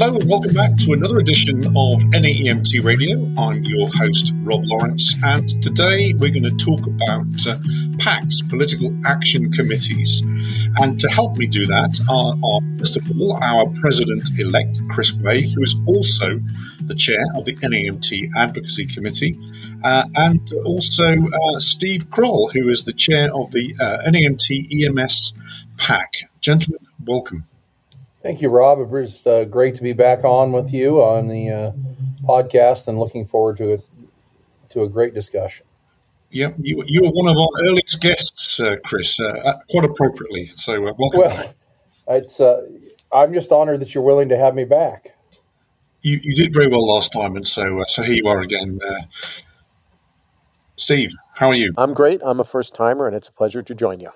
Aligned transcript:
Hello 0.00 0.14
and 0.14 0.30
welcome 0.30 0.54
back 0.54 0.76
to 0.76 0.92
another 0.92 1.18
edition 1.18 1.58
of 1.58 1.98
NAEMT 2.14 2.84
Radio. 2.84 3.18
I'm 3.36 3.64
your 3.64 3.88
host, 3.88 4.32
Rob 4.44 4.60
Lawrence, 4.62 5.20
and 5.24 5.48
today 5.60 6.14
we're 6.14 6.30
going 6.30 6.44
to 6.44 6.56
talk 6.56 6.86
about 6.86 7.26
uh, 7.48 7.58
PACs, 7.98 8.48
political 8.48 8.96
action 9.04 9.50
committees. 9.50 10.22
And 10.76 11.00
to 11.00 11.08
help 11.08 11.36
me 11.36 11.48
do 11.48 11.66
that 11.66 11.98
are, 12.08 12.36
are 12.46 12.78
first 12.78 12.96
of 12.96 13.10
all, 13.10 13.42
our 13.42 13.66
president 13.80 14.22
elect, 14.38 14.78
Chris 14.88 15.14
Way, 15.14 15.52
who 15.52 15.64
is 15.64 15.74
also 15.84 16.38
the 16.82 16.94
chair 16.94 17.24
of 17.34 17.44
the 17.44 17.56
NAEMT 17.56 18.30
Advocacy 18.36 18.86
Committee, 18.86 19.36
uh, 19.82 20.04
and 20.14 20.48
also 20.64 21.08
uh, 21.08 21.58
Steve 21.58 22.08
Kroll, 22.08 22.50
who 22.50 22.68
is 22.68 22.84
the 22.84 22.92
chair 22.92 23.34
of 23.34 23.50
the 23.50 23.74
uh, 23.80 24.08
NAEMT 24.08 24.68
EMS 24.80 25.32
PAC. 25.76 26.30
Gentlemen, 26.40 26.86
welcome. 27.04 27.48
Thank 28.28 28.42
you, 28.42 28.50
Rob. 28.50 28.94
It's 28.94 29.26
uh, 29.26 29.46
great 29.46 29.74
to 29.76 29.82
be 29.82 29.94
back 29.94 30.22
on 30.22 30.52
with 30.52 30.70
you 30.70 31.02
on 31.02 31.28
the 31.28 31.48
uh, 31.48 31.72
podcast 32.22 32.86
and 32.86 32.98
looking 32.98 33.24
forward 33.24 33.56
to 33.56 33.70
it 33.72 33.80
to 34.68 34.82
a 34.82 34.88
great 34.90 35.14
discussion. 35.14 35.64
Yeah, 36.30 36.50
you, 36.58 36.84
you 36.88 37.00
were 37.00 37.08
one 37.08 37.26
of 37.26 37.38
our 37.38 37.48
earliest 37.66 38.02
guests, 38.02 38.60
uh, 38.60 38.76
Chris, 38.84 39.18
uh, 39.18 39.28
uh, 39.28 39.54
quite 39.70 39.86
appropriately. 39.86 40.44
So, 40.44 40.74
uh, 40.74 40.92
welcome. 40.98 41.20
Well, 41.20 41.54
it's 42.06 42.38
I'm 43.10 43.32
just 43.32 43.50
honored 43.50 43.80
that 43.80 43.94
you're 43.94 44.04
willing 44.04 44.28
to 44.28 44.36
have 44.36 44.54
me 44.54 44.66
back. 44.66 45.16
You, 46.02 46.20
you 46.22 46.34
did 46.34 46.52
very 46.52 46.68
well 46.68 46.86
last 46.86 47.14
time, 47.14 47.34
and 47.34 47.46
so 47.46 47.82
so 47.86 48.02
here 48.02 48.16
you 48.16 48.28
are 48.28 48.42
again. 48.42 48.78
Steve, 50.76 51.14
how 51.34 51.48
are 51.48 51.54
you? 51.54 51.72
I'm 51.78 51.94
great. 51.94 52.20
I'm 52.22 52.40
a 52.40 52.44
first 52.44 52.74
timer, 52.74 53.06
and 53.06 53.16
it's 53.16 53.28
a 53.28 53.32
pleasure 53.32 53.62
to 53.62 53.74
join 53.74 54.00
you. 54.00 54.10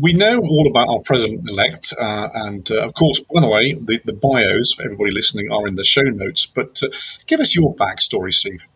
We 0.00 0.12
know 0.12 0.40
all 0.40 0.66
about 0.66 0.88
our 0.88 1.00
president 1.04 1.48
elect, 1.48 1.94
uh, 1.98 2.28
and 2.34 2.70
uh, 2.70 2.86
of 2.86 2.94
course, 2.94 3.20
by 3.32 3.40
the 3.40 3.48
way, 3.48 3.72
the, 3.72 4.00
the, 4.04 4.12
bios 4.12 4.72
for 4.72 4.82
everybody 4.82 5.10
listening 5.10 5.50
are 5.50 5.66
in 5.66 5.76
the 5.76 5.84
show 5.84 6.02
notes. 6.02 6.44
But 6.44 6.80
uh, 6.82 6.88
give 7.26 7.40
us 7.40 7.54
your 7.54 7.74
backstory, 7.74 8.32
Steve. 8.32 8.66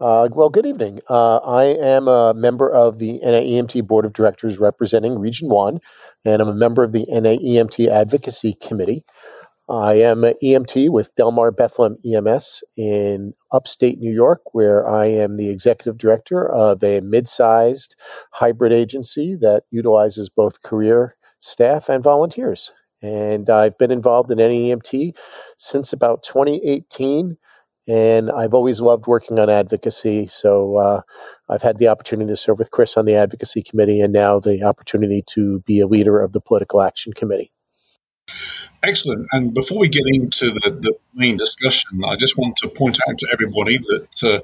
Uh, 0.00 0.28
well, 0.32 0.50
good 0.50 0.66
evening. 0.66 1.00
Uh, 1.08 1.36
I 1.36 1.64
am 1.64 2.08
a 2.08 2.34
member 2.34 2.70
of 2.70 2.98
the 2.98 3.20
NAEMT 3.20 3.86
Board 3.86 4.04
of 4.04 4.12
Directors 4.12 4.58
representing 4.58 5.18
Region 5.18 5.48
1, 5.48 5.80
and 6.24 6.42
I'm 6.42 6.48
a 6.48 6.54
member 6.54 6.82
of 6.82 6.92
the 6.92 7.06
NAEMT 7.06 7.88
Advocacy 7.88 8.54
Committee. 8.54 9.04
I 9.68 9.94
am 10.00 10.24
an 10.24 10.34
EMT 10.42 10.90
with 10.90 11.14
Delmar 11.14 11.50
Bethlehem 11.50 11.96
EMS 12.04 12.64
in 12.76 13.32
upstate 13.50 13.98
New 13.98 14.12
York, 14.12 14.42
where 14.52 14.86
I 14.86 15.06
am 15.06 15.36
the 15.36 15.48
executive 15.48 15.96
director 15.96 16.46
of 16.46 16.84
a 16.84 17.00
mid 17.00 17.26
sized 17.26 17.96
hybrid 18.30 18.72
agency 18.74 19.36
that 19.36 19.64
utilizes 19.70 20.28
both 20.28 20.62
career 20.62 21.16
staff 21.38 21.88
and 21.88 22.04
volunteers. 22.04 22.72
And 23.02 23.48
I've 23.48 23.78
been 23.78 23.90
involved 23.90 24.30
in 24.30 24.38
NAEMT 24.38 25.16
since 25.56 25.94
about 25.94 26.24
2018. 26.24 27.38
And 27.86 28.30
I've 28.30 28.54
always 28.54 28.80
loved 28.82 29.06
working 29.06 29.38
on 29.38 29.50
advocacy. 29.50 30.26
So 30.26 30.76
uh, 30.76 31.00
I've 31.48 31.62
had 31.62 31.78
the 31.78 31.88
opportunity 31.88 32.30
to 32.30 32.36
serve 32.36 32.58
with 32.58 32.70
Chris 32.70 32.96
on 32.96 33.04
the 33.06 33.16
advocacy 33.16 33.62
committee 33.62 34.00
and 34.00 34.12
now 34.12 34.40
the 34.40 34.64
opportunity 34.64 35.22
to 35.28 35.60
be 35.60 35.80
a 35.80 35.86
leader 35.86 36.20
of 36.20 36.32
the 36.32 36.40
political 36.40 36.80
action 36.82 37.12
committee. 37.14 37.50
Excellent. 38.86 39.26
And 39.32 39.54
before 39.54 39.78
we 39.78 39.88
get 39.88 40.04
into 40.06 40.50
the, 40.50 40.70
the 40.70 40.94
main 41.14 41.38
discussion, 41.38 42.04
I 42.04 42.16
just 42.16 42.36
want 42.36 42.56
to 42.56 42.68
point 42.68 42.98
out 43.08 43.16
to 43.16 43.28
everybody 43.32 43.78
that 43.78 44.22
uh, 44.22 44.40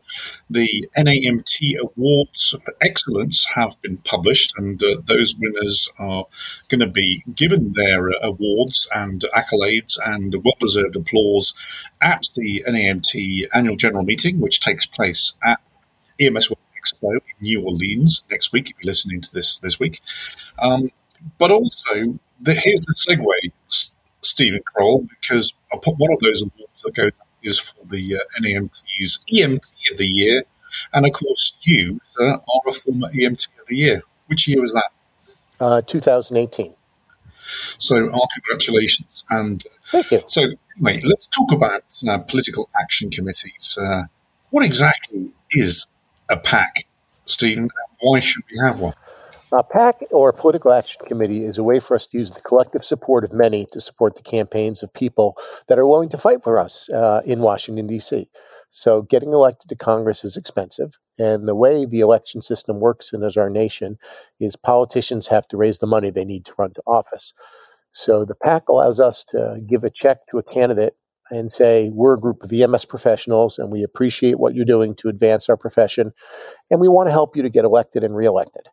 the 0.48 0.88
NAEMT 0.96 1.78
Awards 1.82 2.54
for 2.64 2.74
Excellence 2.80 3.44
have 3.54 3.80
been 3.82 3.98
published, 3.98 4.54
and 4.56 4.82
uh, 4.82 5.02
those 5.04 5.34
winners 5.36 5.90
are 5.98 6.24
going 6.68 6.80
to 6.80 6.86
be 6.86 7.22
given 7.34 7.74
their 7.76 8.08
awards 8.22 8.88
and 8.94 9.26
accolades 9.34 9.98
and 10.06 10.34
well 10.42 10.54
deserved 10.58 10.96
applause 10.96 11.52
at 12.00 12.28
the 12.34 12.64
NAEMT 12.66 13.46
annual 13.52 13.76
general 13.76 14.04
meeting, 14.04 14.40
which 14.40 14.60
takes 14.60 14.86
place 14.86 15.34
at 15.44 15.60
EMS 16.18 16.48
World 16.48 16.58
Expo 16.82 17.12
in 17.12 17.20
New 17.42 17.62
Orleans 17.62 18.24
next 18.30 18.52
week, 18.52 18.70
if 18.70 18.76
you're 18.82 18.90
listening 18.90 19.20
to 19.20 19.34
this 19.34 19.58
this 19.58 19.78
week. 19.78 20.00
Um, 20.58 20.88
but 21.36 21.50
also, 21.50 22.18
the, 22.40 22.54
here's 22.54 22.86
the 22.86 22.94
segue 22.94 23.52
Steven 24.22 24.60
Kroll 24.64 25.06
because 25.08 25.54
one 25.84 26.12
of 26.12 26.20
those 26.20 26.42
awards 26.42 26.82
that 26.82 26.94
goes 26.94 27.12
is 27.42 27.58
for 27.58 27.84
the 27.86 28.16
uh, 28.16 28.40
NAEMT's 28.42 29.24
EMT 29.32 29.92
of 29.92 29.98
the 29.98 30.06
Year. 30.06 30.44
And 30.92 31.06
of 31.06 31.12
course, 31.12 31.58
you 31.62 32.00
uh, 32.18 32.34
are 32.34 32.68
a 32.68 32.72
former 32.72 33.08
EMT 33.08 33.48
of 33.60 33.66
the 33.68 33.76
Year. 33.76 34.02
Which 34.26 34.46
year 34.46 34.60
was 34.60 34.72
that? 34.72 34.90
Uh, 35.58 35.80
2018. 35.80 36.74
So, 37.78 38.12
our 38.12 38.26
congratulations. 38.34 39.24
And 39.30 39.62
thank 39.90 40.12
you. 40.12 40.22
So, 40.26 40.52
anyway, 40.76 41.00
let's 41.04 41.26
talk 41.26 41.50
about 41.52 41.82
uh, 42.06 42.18
political 42.18 42.68
action 42.80 43.10
committees. 43.10 43.76
Uh, 43.80 44.04
what 44.50 44.64
exactly 44.64 45.30
is 45.50 45.86
a 46.28 46.36
PAC, 46.36 46.86
Steven? 47.24 47.70
Why 48.00 48.20
should 48.20 48.44
we 48.50 48.58
have 48.64 48.78
one? 48.78 48.94
A 49.52 49.64
PAC 49.64 50.04
or 50.12 50.32
political 50.32 50.72
action 50.72 51.04
committee 51.04 51.42
is 51.44 51.58
a 51.58 51.64
way 51.64 51.80
for 51.80 51.96
us 51.96 52.06
to 52.06 52.18
use 52.18 52.30
the 52.30 52.40
collective 52.40 52.84
support 52.84 53.24
of 53.24 53.32
many 53.32 53.66
to 53.72 53.80
support 53.80 54.14
the 54.14 54.22
campaigns 54.22 54.84
of 54.84 54.94
people 54.94 55.36
that 55.66 55.76
are 55.76 55.86
willing 55.86 56.10
to 56.10 56.18
fight 56.18 56.44
for 56.44 56.56
us 56.56 56.88
uh, 56.88 57.22
in 57.26 57.40
Washington, 57.40 57.88
D.C. 57.88 58.28
So, 58.68 59.02
getting 59.02 59.32
elected 59.32 59.70
to 59.70 59.74
Congress 59.74 60.22
is 60.22 60.36
expensive. 60.36 60.96
And 61.18 61.48
the 61.48 61.56
way 61.56 61.84
the 61.84 61.98
election 61.98 62.42
system 62.42 62.78
works 62.78 63.12
in 63.12 63.24
as 63.24 63.36
our 63.36 63.50
nation 63.50 63.98
is 64.38 64.54
politicians 64.54 65.26
have 65.26 65.48
to 65.48 65.56
raise 65.56 65.80
the 65.80 65.88
money 65.88 66.10
they 66.10 66.24
need 66.24 66.44
to 66.44 66.54
run 66.56 66.72
to 66.74 66.82
office. 66.86 67.34
So, 67.90 68.24
the 68.24 68.36
PAC 68.36 68.68
allows 68.68 69.00
us 69.00 69.24
to 69.30 69.60
give 69.66 69.82
a 69.82 69.90
check 69.90 70.18
to 70.30 70.38
a 70.38 70.44
candidate 70.44 70.94
and 71.28 71.50
say, 71.50 71.90
We're 71.92 72.14
a 72.14 72.20
group 72.20 72.44
of 72.44 72.52
EMS 72.52 72.84
professionals 72.84 73.58
and 73.58 73.72
we 73.72 73.82
appreciate 73.82 74.38
what 74.38 74.54
you're 74.54 74.64
doing 74.64 74.94
to 74.98 75.08
advance 75.08 75.48
our 75.48 75.56
profession. 75.56 76.12
And 76.70 76.80
we 76.80 76.86
want 76.86 77.08
to 77.08 77.12
help 77.12 77.34
you 77.34 77.42
to 77.42 77.50
get 77.50 77.64
elected 77.64 78.04
and 78.04 78.14
reelected. 78.14 78.68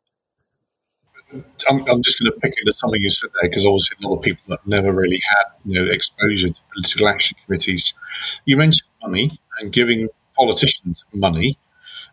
I'm, 1.69 1.85
I'm 1.87 2.01
just 2.01 2.19
going 2.19 2.31
to 2.31 2.39
pick 2.39 2.53
into 2.57 2.73
something 2.73 3.01
you 3.01 3.11
said 3.11 3.29
there 3.41 3.49
because 3.49 3.65
obviously 3.65 3.97
a 4.01 4.07
lot 4.07 4.17
of 4.17 4.23
people 4.23 4.43
that 4.47 4.65
never 4.65 4.91
really 4.91 5.21
had 5.29 5.53
you 5.65 5.73
know 5.73 5.91
exposure 5.91 6.49
to 6.49 6.61
political 6.73 7.07
action 7.07 7.37
committees. 7.45 7.93
You 8.45 8.57
mentioned 8.57 8.89
money 9.01 9.31
and 9.59 9.71
giving 9.71 10.09
politicians 10.37 11.05
money. 11.13 11.57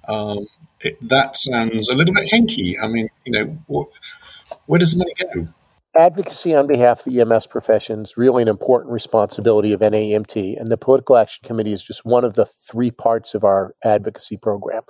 Um, 0.08 0.47
it, 0.80 0.98
that 1.08 1.36
sounds 1.36 1.88
a 1.88 1.97
little 1.97 2.14
bit 2.14 2.30
hanky. 2.30 2.78
I 2.78 2.88
mean, 2.88 3.08
you 3.25 3.32
know, 3.32 3.86
where 4.66 4.78
does 4.78 4.92
the 4.94 4.98
money 4.98 5.14
go? 5.19 5.48
Advocacy 5.96 6.56
on 6.56 6.66
behalf 6.66 7.06
of 7.06 7.12
the 7.12 7.20
EMS 7.20 7.46
profession 7.46 8.02
is 8.02 8.16
really 8.16 8.42
an 8.42 8.48
important 8.48 8.92
responsibility 8.92 9.75
of 9.75 9.81
NAEMT, 9.81 10.58
and 10.58 10.66
the 10.66 10.76
Political 10.76 11.16
Action 11.19 11.46
Committee 11.46 11.72
is 11.72 11.84
just 11.84 12.04
one 12.04 12.25
of 12.25 12.34
the 12.34 12.46
three 12.46 12.91
parts 12.91 13.34
of 13.34 13.44
our 13.44 13.75
advocacy 13.82 14.36
program. 14.36 14.82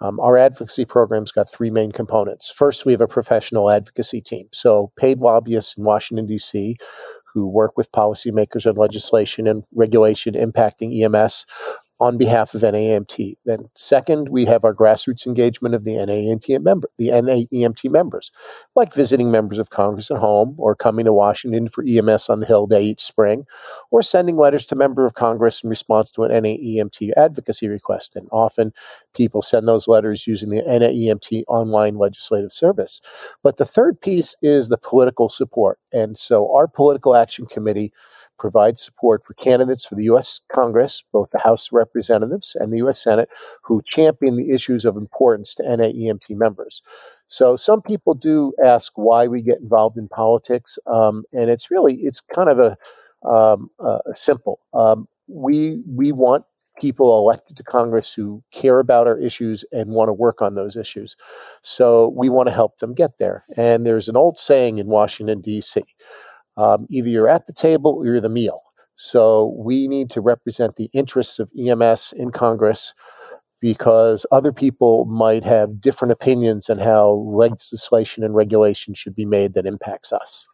Um, 0.00 0.20
our 0.20 0.36
advocacy 0.36 0.84
program's 0.84 1.32
got 1.32 1.50
three 1.50 1.70
main 1.70 1.90
components. 1.90 2.50
First, 2.50 2.84
we 2.84 2.92
have 2.92 3.00
a 3.00 3.08
professional 3.08 3.70
advocacy 3.70 4.20
team. 4.20 4.48
So, 4.52 4.92
paid 4.96 5.18
lobbyists 5.18 5.78
in 5.78 5.84
Washington, 5.84 6.26
D.C., 6.26 6.76
who 7.32 7.48
work 7.48 7.76
with 7.76 7.92
policymakers 7.92 8.66
on 8.66 8.76
legislation 8.76 9.46
and 9.46 9.64
regulation 9.74 10.34
impacting 10.34 11.02
EMS 11.02 11.46
on 11.98 12.18
behalf 12.18 12.54
of 12.54 12.60
NAEMT. 12.60 13.38
Then, 13.44 13.70
second, 13.74 14.28
we 14.28 14.44
have 14.46 14.64
our 14.64 14.74
grassroots 14.74 15.26
engagement 15.26 15.74
of 15.74 15.84
the 15.84 15.92
NAEMT 15.92 16.62
member, 16.62 16.88
the 16.98 17.08
NAEMT 17.08 17.90
members, 17.90 18.30
like 18.74 18.92
visiting 18.92 19.30
members 19.30 19.58
of 19.58 19.70
Congress 19.70 20.10
at 20.10 20.18
home, 20.18 20.56
or 20.58 20.74
coming 20.74 21.06
to 21.06 21.12
Washington 21.12 21.68
for 21.68 21.82
EMS 21.86 22.28
on 22.28 22.40
the 22.40 22.46
Hill 22.46 22.66
Day 22.66 22.84
each 22.84 23.00
spring, 23.00 23.46
or 23.90 24.02
sending 24.02 24.36
letters 24.36 24.66
to 24.66 24.76
member 24.76 25.06
of 25.06 25.14
Congress 25.14 25.64
in 25.64 25.70
response 25.70 26.10
to 26.12 26.24
an 26.24 26.32
NAEMT 26.32 27.12
advocacy 27.16 27.68
request. 27.68 28.16
And 28.16 28.28
often, 28.30 28.72
people 29.14 29.40
send 29.42 29.66
those 29.66 29.88
letters 29.88 30.26
using 30.26 30.50
the 30.50 30.62
NAEMT 30.62 31.44
online 31.48 31.96
legislative 31.96 32.52
service. 32.52 33.00
But 33.42 33.56
the 33.56 33.64
third 33.64 34.00
piece 34.00 34.36
is 34.42 34.68
the 34.68 34.78
political 34.78 35.28
support, 35.28 35.78
and 35.92 36.16
so 36.16 36.54
our 36.56 36.68
political 36.68 37.14
action 37.14 37.46
committee 37.46 37.92
provide 38.38 38.78
support 38.78 39.24
for 39.24 39.34
candidates 39.34 39.84
for 39.84 39.94
the 39.94 40.04
U.S. 40.04 40.40
Congress, 40.52 41.04
both 41.12 41.30
the 41.32 41.38
House 41.38 41.68
of 41.68 41.74
Representatives 41.74 42.56
and 42.58 42.72
the 42.72 42.78
U.S. 42.78 43.02
Senate, 43.02 43.28
who 43.64 43.82
champion 43.86 44.36
the 44.36 44.52
issues 44.52 44.84
of 44.84 44.96
importance 44.96 45.54
to 45.54 45.62
NAEMT 45.62 46.30
members. 46.30 46.82
So 47.26 47.56
some 47.56 47.82
people 47.82 48.14
do 48.14 48.52
ask 48.62 48.92
why 48.96 49.28
we 49.28 49.42
get 49.42 49.60
involved 49.60 49.98
in 49.98 50.08
politics, 50.08 50.78
um, 50.86 51.24
and 51.32 51.50
it's 51.50 51.70
really 51.70 51.94
it's 51.94 52.20
kind 52.20 52.48
of 52.48 52.58
a, 52.58 53.28
um, 53.28 53.70
uh, 53.78 53.98
simple. 54.14 54.60
Um, 54.72 55.08
we 55.26 55.82
we 55.86 56.12
want 56.12 56.44
people 56.78 57.18
elected 57.18 57.56
to 57.56 57.62
Congress 57.62 58.12
who 58.12 58.42
care 58.52 58.78
about 58.78 59.06
our 59.06 59.18
issues 59.18 59.64
and 59.72 59.90
want 59.90 60.08
to 60.08 60.12
work 60.12 60.42
on 60.42 60.54
those 60.54 60.76
issues. 60.76 61.16
So 61.62 62.08
we 62.08 62.28
want 62.28 62.48
to 62.48 62.54
help 62.54 62.76
them 62.76 62.94
get 62.94 63.18
there. 63.18 63.44
And 63.56 63.86
there's 63.86 64.08
an 64.08 64.16
old 64.16 64.38
saying 64.38 64.78
in 64.78 64.86
Washington 64.86 65.40
D.C. 65.40 65.82
Um, 66.56 66.86
either 66.90 67.08
you're 67.10 67.28
at 67.28 67.46
the 67.46 67.52
table 67.52 67.96
or 67.98 68.06
you're 68.06 68.20
the 68.20 68.28
meal. 68.28 68.62
So 68.94 69.54
we 69.56 69.88
need 69.88 70.10
to 70.10 70.20
represent 70.22 70.76
the 70.76 70.90
interests 70.94 71.38
of 71.38 71.50
EMS 71.58 72.14
in 72.16 72.30
Congress 72.30 72.94
because 73.60 74.26
other 74.32 74.52
people 74.52 75.06
might 75.06 75.44
have 75.44 75.80
different 75.80 76.12
opinions 76.12 76.70
on 76.70 76.78
how 76.78 77.10
legislation 77.12 78.24
and 78.24 78.34
regulation 78.34 78.94
should 78.94 79.16
be 79.16 79.26
made 79.26 79.54
that 79.54 79.66
impacts 79.66 80.12
us. 80.12 80.46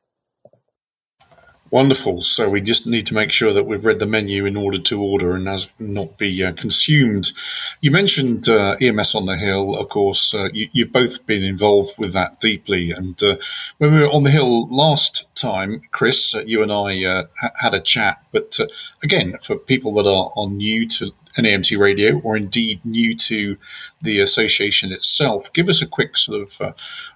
Wonderful. 1.73 2.21
So 2.21 2.51
we 2.51 2.61
just 2.61 2.87
need 2.87 3.07
to 3.07 3.15
make 3.15 3.33
sure 3.33 3.55
that 3.55 3.65
we've 3.65 3.87
read 3.87 3.99
the 3.99 4.07
menu 4.07 4.45
in 4.45 4.59
order 4.59 4.77
to 4.77 5.03
order 5.03 5.35
and 5.35 5.49
not 5.79 6.19
be 6.19 6.45
uh, 6.45 6.53
consumed. 6.53 7.33
You 7.81 7.91
mentioned 7.91 8.47
uh, 8.47 8.77
EMS 8.79 9.15
on 9.15 9.25
the 9.25 9.39
Hill. 9.39 9.75
Of 9.75 9.89
course, 9.89 10.35
uh, 10.35 10.51
you, 10.53 10.69
have 10.85 10.93
both 10.93 11.25
been 11.25 11.43
involved 11.43 11.95
with 11.97 12.13
that 12.13 12.41
deeply. 12.41 12.91
And 12.91 13.21
uh, 13.23 13.37
when 13.79 13.95
we 13.95 14.01
were 14.01 14.11
on 14.11 14.25
the 14.25 14.31
Hill 14.31 14.69
last 14.69 15.35
time, 15.35 15.81
Chris, 15.93 16.35
uh, 16.35 16.43
you 16.47 16.63
and 16.63 16.71
I 16.71 17.07
uh, 17.07 17.25
had 17.61 17.73
a 17.73 17.81
chat. 17.81 18.23
But 18.33 18.61
again, 19.03 19.39
for 19.41 19.57
people 19.57 19.95
that 19.95 20.07
are, 20.07 20.31
are 20.37 20.51
new 20.51 20.87
to 20.89 21.13
NAEMT 21.37 21.79
radio 21.79 22.19
or 22.21 22.37
indeed 22.37 22.85
new 22.85 23.17
to 23.17 23.57
the 24.01 24.21
association 24.21 24.93
itself. 24.93 25.53
Give 25.53 25.69
us 25.69 25.83
a 25.83 25.87
quick 25.87 26.17
sort 26.17 26.43
of 26.43 26.61
uh, 26.61 26.73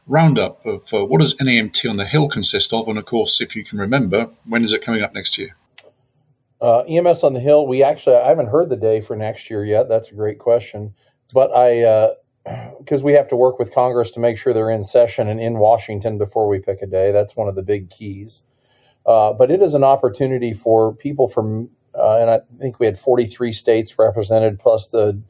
roundup 0.07 0.65
of 0.65 0.93
uh, 0.93 1.05
what 1.05 1.21
does 1.21 1.37
NAEMT 1.37 1.89
on 1.89 1.97
the 1.97 2.07
Hill 2.07 2.29
consist 2.29 2.73
of, 2.73 2.89
and 2.89 2.99
of 2.99 3.05
course, 3.05 3.41
if 3.41 3.57
you 3.57 3.65
can 3.65 3.79
remember, 3.79 4.31
when 4.45 4.65
is 4.65 4.73
it 4.73 4.83
coming 4.83 5.03
up 5.03 5.15
next 5.15 5.39
year? 5.39 5.57
Uh, 6.61 6.81
EMS 6.89 7.23
on 7.23 7.35
the 7.35 7.41
Hill. 7.41 7.67
We 7.67 7.83
actually 7.83 8.17
I 8.17 8.29
haven't 8.29 8.49
heard 8.49 8.71
the 8.71 8.77
day 8.77 9.01
for 9.01 9.15
next 9.15 9.51
year 9.51 9.65
yet. 9.65 9.89
That's 9.89 10.11
a 10.11 10.15
great 10.15 10.39
question, 10.39 10.95
but 11.35 11.55
I 11.55 12.15
because 12.79 13.03
uh, 13.03 13.05
we 13.07 13.13
have 13.13 13.29
to 13.29 13.37
work 13.37 13.59
with 13.59 13.75
Congress 13.75 14.11
to 14.13 14.21
make 14.21 14.39
sure 14.39 14.53
they're 14.55 14.71
in 14.71 14.85
session 14.85 15.29
and 15.29 15.41
in 15.41 15.59
Washington 15.59 16.17
before 16.17 16.49
we 16.49 16.59
pick 16.59 16.81
a 16.81 16.87
day. 16.87 17.13
That's 17.13 17.37
one 17.37 17.49
of 17.49 17.57
the 17.57 17.63
big 17.63 17.91
keys. 17.91 18.43
Uh, 19.05 19.33
but 19.33 19.51
it 19.51 19.63
is 19.63 19.75
an 19.75 19.85
opportunity 19.85 20.53
for 20.53 20.93
people 20.93 21.29
from 21.29 21.71
uh, 22.07 22.19
and 22.21 22.31
I 22.31 22.41
think 22.61 22.79
we 22.79 22.87
had 22.87 22.97
43 22.97 23.51
states 23.51 23.97
represented, 23.99 24.61
plus 24.61 24.87
the 24.87 25.21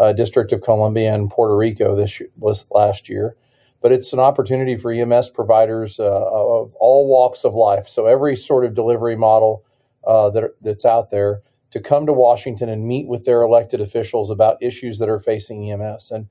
uh, 0.00 0.12
District 0.12 0.50
of 0.50 0.62
Columbia 0.62 1.14
and 1.14 1.30
Puerto 1.30 1.56
Rico. 1.56 1.94
This 1.94 2.20
was 2.36 2.66
last 2.72 3.08
year, 3.08 3.36
but 3.80 3.92
it's 3.92 4.12
an 4.12 4.18
opportunity 4.18 4.76
for 4.76 4.90
EMS 4.90 5.30
providers 5.30 6.00
uh, 6.00 6.24
of 6.26 6.74
all 6.80 7.06
walks 7.06 7.44
of 7.44 7.54
life. 7.54 7.84
So 7.84 8.06
every 8.06 8.34
sort 8.34 8.64
of 8.64 8.74
delivery 8.74 9.14
model 9.14 9.62
uh, 10.04 10.28
that 10.30 10.56
that's 10.60 10.84
out 10.84 11.10
there 11.10 11.40
to 11.70 11.78
come 11.78 12.04
to 12.06 12.12
Washington 12.12 12.68
and 12.68 12.84
meet 12.84 13.06
with 13.06 13.26
their 13.26 13.42
elected 13.42 13.80
officials 13.80 14.28
about 14.28 14.60
issues 14.60 14.98
that 14.98 15.08
are 15.08 15.20
facing 15.20 15.70
EMS. 15.70 16.10
And 16.10 16.26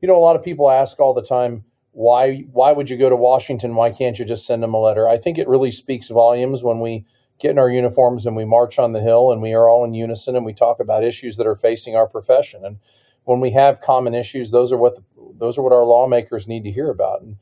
you 0.00 0.08
know, 0.08 0.16
a 0.16 0.18
lot 0.18 0.34
of 0.34 0.42
people 0.42 0.70
ask 0.70 0.98
all 0.98 1.12
the 1.12 1.22
time, 1.22 1.64
why 1.90 2.46
why 2.52 2.72
would 2.72 2.88
you 2.88 2.96
go 2.96 3.10
to 3.10 3.16
Washington? 3.16 3.74
Why 3.74 3.90
can't 3.90 4.18
you 4.18 4.24
just 4.24 4.46
send 4.46 4.62
them 4.62 4.72
a 4.72 4.80
letter? 4.80 5.06
I 5.06 5.18
think 5.18 5.36
it 5.36 5.46
really 5.46 5.70
speaks 5.70 6.08
volumes 6.08 6.64
when 6.64 6.80
we 6.80 7.04
get 7.42 7.50
in 7.50 7.58
our 7.58 7.68
uniforms 7.68 8.24
and 8.24 8.36
we 8.36 8.44
march 8.44 8.78
on 8.78 8.92
the 8.92 9.00
hill 9.00 9.32
and 9.32 9.42
we 9.42 9.52
are 9.52 9.68
all 9.68 9.84
in 9.84 9.92
unison 9.92 10.36
and 10.36 10.46
we 10.46 10.54
talk 10.54 10.78
about 10.78 11.02
issues 11.02 11.36
that 11.36 11.46
are 11.46 11.56
facing 11.56 11.96
our 11.96 12.06
profession. 12.06 12.64
And 12.64 12.78
when 13.24 13.40
we 13.40 13.50
have 13.50 13.80
common 13.80 14.14
issues, 14.14 14.52
those 14.52 14.72
are 14.72 14.76
what 14.78 14.94
the, 14.94 15.02
those 15.36 15.58
are 15.58 15.62
what 15.62 15.72
our 15.72 15.84
lawmakers 15.84 16.46
need 16.46 16.62
to 16.62 16.70
hear 16.70 16.88
about. 16.88 17.20
And 17.20 17.36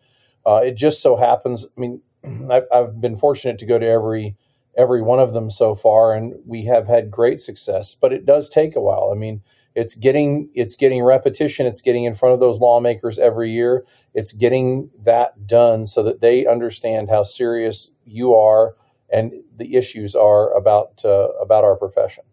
uh, 0.46 0.62
it 0.64 0.72
just 0.72 1.02
so 1.02 1.16
happens. 1.16 1.66
I 1.76 1.80
mean, 1.80 2.00
I've, 2.50 2.64
I've 2.72 3.00
been 3.00 3.14
fortunate 3.14 3.58
to 3.58 3.66
go 3.66 3.78
to 3.78 3.86
every 3.86 4.36
every 4.76 5.02
one 5.02 5.18
of 5.18 5.32
them 5.32 5.50
so 5.50 5.74
far, 5.74 6.14
and 6.14 6.34
we 6.46 6.64
have 6.64 6.86
had 6.86 7.10
great 7.10 7.40
success. 7.40 7.94
But 7.94 8.12
it 8.12 8.24
does 8.24 8.48
take 8.48 8.76
a 8.76 8.80
while. 8.80 9.10
I 9.12 9.18
mean, 9.18 9.42
it's 9.74 9.94
getting 9.94 10.48
it's 10.54 10.76
getting 10.76 11.02
repetition. 11.02 11.66
It's 11.66 11.82
getting 11.82 12.04
in 12.04 12.14
front 12.14 12.32
of 12.32 12.40
those 12.40 12.60
lawmakers 12.60 13.18
every 13.18 13.50
year. 13.50 13.84
It's 14.14 14.32
getting 14.32 14.90
that 14.98 15.46
done 15.46 15.84
so 15.84 16.02
that 16.04 16.22
they 16.22 16.46
understand 16.46 17.10
how 17.10 17.24
serious 17.24 17.90
you 18.06 18.34
are 18.34 18.76
and 19.12 19.32
the 19.56 19.76
issues 19.76 20.14
are 20.14 20.52
about 20.56 21.04
uh, 21.04 21.28
about 21.40 21.64
our 21.64 21.76
profession. 21.76 22.24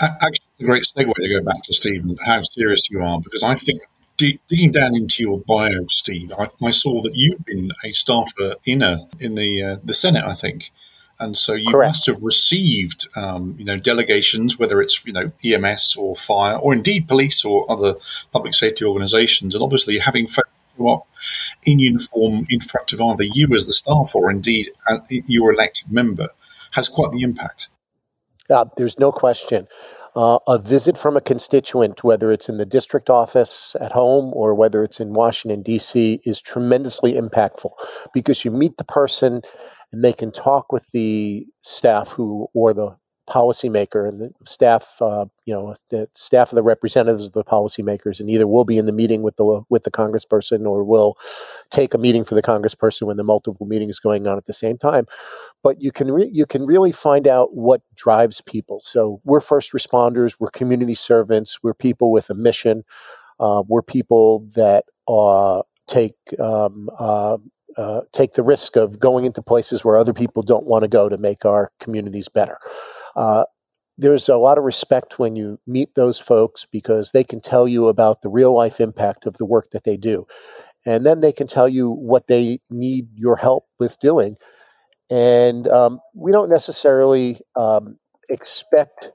Actually, 0.00 0.46
it's 0.52 0.60
a 0.60 0.64
great 0.64 0.82
segue 0.82 1.14
to 1.14 1.28
go 1.28 1.42
back 1.42 1.62
to 1.64 1.74
Steven, 1.74 2.16
how 2.24 2.42
serious 2.42 2.90
you 2.90 3.02
are, 3.02 3.20
because 3.20 3.42
I 3.42 3.54
think 3.54 3.82
digging 4.16 4.70
down 4.70 4.94
into 4.94 5.22
your 5.22 5.40
bio, 5.40 5.86
Steve, 5.88 6.32
I, 6.38 6.48
I, 6.62 6.70
saw 6.70 7.02
that 7.02 7.14
you've 7.14 7.44
been 7.44 7.72
a 7.84 7.90
staffer 7.90 8.54
in 8.64 8.82
a, 8.82 9.08
in 9.18 9.34
the 9.34 9.62
uh, 9.62 9.76
the 9.84 9.94
Senate, 9.94 10.24
I 10.24 10.32
think, 10.32 10.72
and 11.18 11.36
so 11.36 11.52
you 11.52 11.70
Correct. 11.70 11.90
must 11.90 12.06
have 12.06 12.22
received, 12.22 13.06
um, 13.14 13.54
you 13.58 13.64
know, 13.64 13.76
delegations, 13.76 14.58
whether 14.58 14.80
it's 14.80 15.04
you 15.04 15.12
know 15.12 15.32
EMS 15.44 15.96
or 15.96 16.16
fire, 16.16 16.56
or 16.56 16.72
indeed 16.72 17.06
police 17.06 17.44
or 17.44 17.70
other 17.70 17.94
public 18.32 18.54
safety 18.54 18.84
organisations, 18.84 19.54
and 19.54 19.62
obviously 19.62 19.98
having 19.98 20.26
up 20.88 21.06
in 21.64 21.78
uniform 21.78 22.46
in 22.48 22.60
front 22.60 22.92
of 22.92 23.00
either 23.00 23.24
you 23.24 23.48
as 23.54 23.66
the 23.66 23.72
staff 23.72 24.14
or 24.14 24.30
indeed 24.30 24.70
uh, 24.88 24.98
your 25.08 25.52
elected 25.52 25.90
member 25.90 26.28
has 26.72 26.88
quite 26.88 27.12
the 27.12 27.22
impact. 27.22 27.68
Uh, 28.48 28.64
there's 28.76 28.98
no 28.98 29.12
question. 29.12 29.68
Uh, 30.16 30.40
a 30.48 30.58
visit 30.58 30.98
from 30.98 31.16
a 31.16 31.20
constituent, 31.20 32.02
whether 32.02 32.32
it's 32.32 32.48
in 32.48 32.58
the 32.58 32.66
district 32.66 33.10
office 33.10 33.76
at 33.80 33.92
home 33.92 34.32
or 34.34 34.56
whether 34.56 34.82
it's 34.82 34.98
in 34.98 35.12
Washington, 35.12 35.62
D.C., 35.62 36.20
is 36.24 36.42
tremendously 36.42 37.14
impactful 37.14 37.70
because 38.12 38.44
you 38.44 38.50
meet 38.50 38.76
the 38.76 38.84
person 38.84 39.42
and 39.92 40.04
they 40.04 40.12
can 40.12 40.32
talk 40.32 40.72
with 40.72 40.90
the 40.90 41.46
staff 41.60 42.08
who 42.08 42.48
or 42.52 42.74
the 42.74 42.96
policymaker 43.30 44.08
and 44.08 44.20
the 44.20 44.32
staff, 44.44 44.96
uh, 45.00 45.26
you 45.44 45.54
know, 45.54 45.74
the 45.90 46.08
staff 46.14 46.52
of 46.52 46.56
the 46.56 46.62
representatives 46.62 47.26
of 47.26 47.32
the 47.32 47.44
policymakers, 47.44 48.20
and 48.20 48.28
either 48.28 48.46
we'll 48.46 48.64
be 48.64 48.78
in 48.78 48.86
the 48.86 48.92
meeting 48.92 49.22
with 49.22 49.36
the 49.36 49.62
with 49.68 49.82
the 49.82 49.90
congressperson 49.90 50.66
or 50.66 50.84
we'll 50.84 51.16
take 51.70 51.94
a 51.94 51.98
meeting 51.98 52.24
for 52.24 52.34
the 52.34 52.42
congressperson 52.42 53.02
when 53.02 53.16
the 53.16 53.24
multiple 53.24 53.66
meetings 53.66 54.00
going 54.00 54.26
on 54.26 54.36
at 54.36 54.44
the 54.44 54.52
same 54.52 54.78
time. 54.78 55.06
But 55.62 55.80
you 55.80 55.92
can 55.92 56.10
re- 56.10 56.30
you 56.32 56.46
can 56.46 56.66
really 56.66 56.92
find 56.92 57.28
out 57.28 57.54
what 57.54 57.82
drives 57.94 58.40
people. 58.40 58.80
So 58.84 59.20
we're 59.24 59.40
first 59.40 59.72
responders, 59.72 60.36
we're 60.40 60.50
community 60.50 60.94
servants, 60.94 61.60
we're 61.62 61.74
people 61.74 62.12
with 62.12 62.30
a 62.30 62.34
mission, 62.34 62.84
uh, 63.38 63.62
we're 63.66 63.82
people 63.82 64.48
that 64.56 64.84
uh, 65.08 65.62
take 65.86 66.14
um, 66.38 66.90
uh, 66.98 67.38
uh, 67.76 68.02
take 68.12 68.32
the 68.32 68.42
risk 68.42 68.76
of 68.76 68.98
going 68.98 69.24
into 69.24 69.42
places 69.42 69.84
where 69.84 69.96
other 69.96 70.12
people 70.12 70.42
don't 70.42 70.66
want 70.66 70.82
to 70.82 70.88
go 70.88 71.08
to 71.08 71.18
make 71.18 71.44
our 71.44 71.70
communities 71.80 72.28
better. 72.28 72.56
Uh, 73.20 73.44
there's 73.98 74.28
a 74.30 74.36
lot 74.36 74.58
of 74.58 74.64
respect 74.64 75.18
when 75.18 75.36
you 75.36 75.60
meet 75.66 75.94
those 75.94 76.18
folks 76.20 76.66
because 76.72 77.12
they 77.12 77.24
can 77.24 77.40
tell 77.40 77.68
you 77.68 77.88
about 77.88 78.22
the 78.22 78.30
real 78.30 78.54
life 78.54 78.80
impact 78.80 79.26
of 79.26 79.36
the 79.36 79.46
work 79.46 79.70
that 79.72 79.84
they 79.84 79.98
do. 79.98 80.26
And 80.86 81.06
then 81.06 81.20
they 81.20 81.32
can 81.32 81.46
tell 81.46 81.68
you 81.68 81.90
what 81.90 82.26
they 82.26 82.60
need 82.70 83.10
your 83.16 83.36
help 83.36 83.66
with 83.78 83.98
doing. 84.00 84.36
And 85.10 85.68
um, 85.68 86.00
we 86.14 86.32
don't 86.32 86.50
necessarily 86.50 87.38
um, 87.56 87.98
expect 88.28 89.12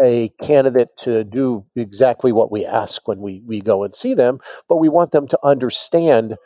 a 0.00 0.30
candidate 0.42 0.90
to 1.02 1.24
do 1.24 1.66
exactly 1.76 2.32
what 2.32 2.52
we 2.52 2.66
ask 2.66 3.06
when 3.08 3.20
we, 3.20 3.42
we 3.46 3.60
go 3.60 3.84
and 3.84 3.94
see 3.94 4.14
them, 4.14 4.40
but 4.68 4.76
we 4.76 4.88
want 4.90 5.12
them 5.12 5.28
to 5.28 5.38
understand 5.42 6.36